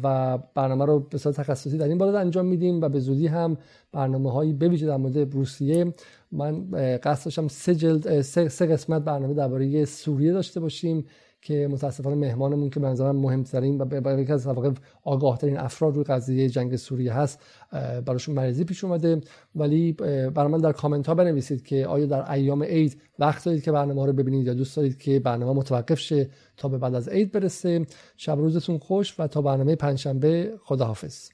[0.03, 3.57] و برنامه رو به صورت تخصصی در این باره انجام میدیم و به زودی هم
[3.93, 5.95] برنامه هایی بویژه در مورد روسیه.
[6.33, 6.71] من
[7.03, 11.05] قصد داشتم سه جلد سه قسمت برنامه درباره سوریه داشته باشیم.
[11.43, 14.71] که متاسفانه مهمانمون که منظرم مهمترین و یکی از واقع
[15.05, 17.41] آگاهترین افراد روی قضیه جنگ سوریه هست
[18.07, 19.21] براشون مریضی پیش اومده.
[19.55, 19.93] ولی
[20.35, 24.07] برای من در کامنت ها بنویسید که آیا در ایام عید وقت دارید که برنامه
[24.07, 27.87] رو ببینید یا دوست دارید که برنامه متوقف شه تا به بعد از عید برسه.
[28.17, 31.29] شب روزتون خوش و تا برنامه پنجشنبه خداحافظ.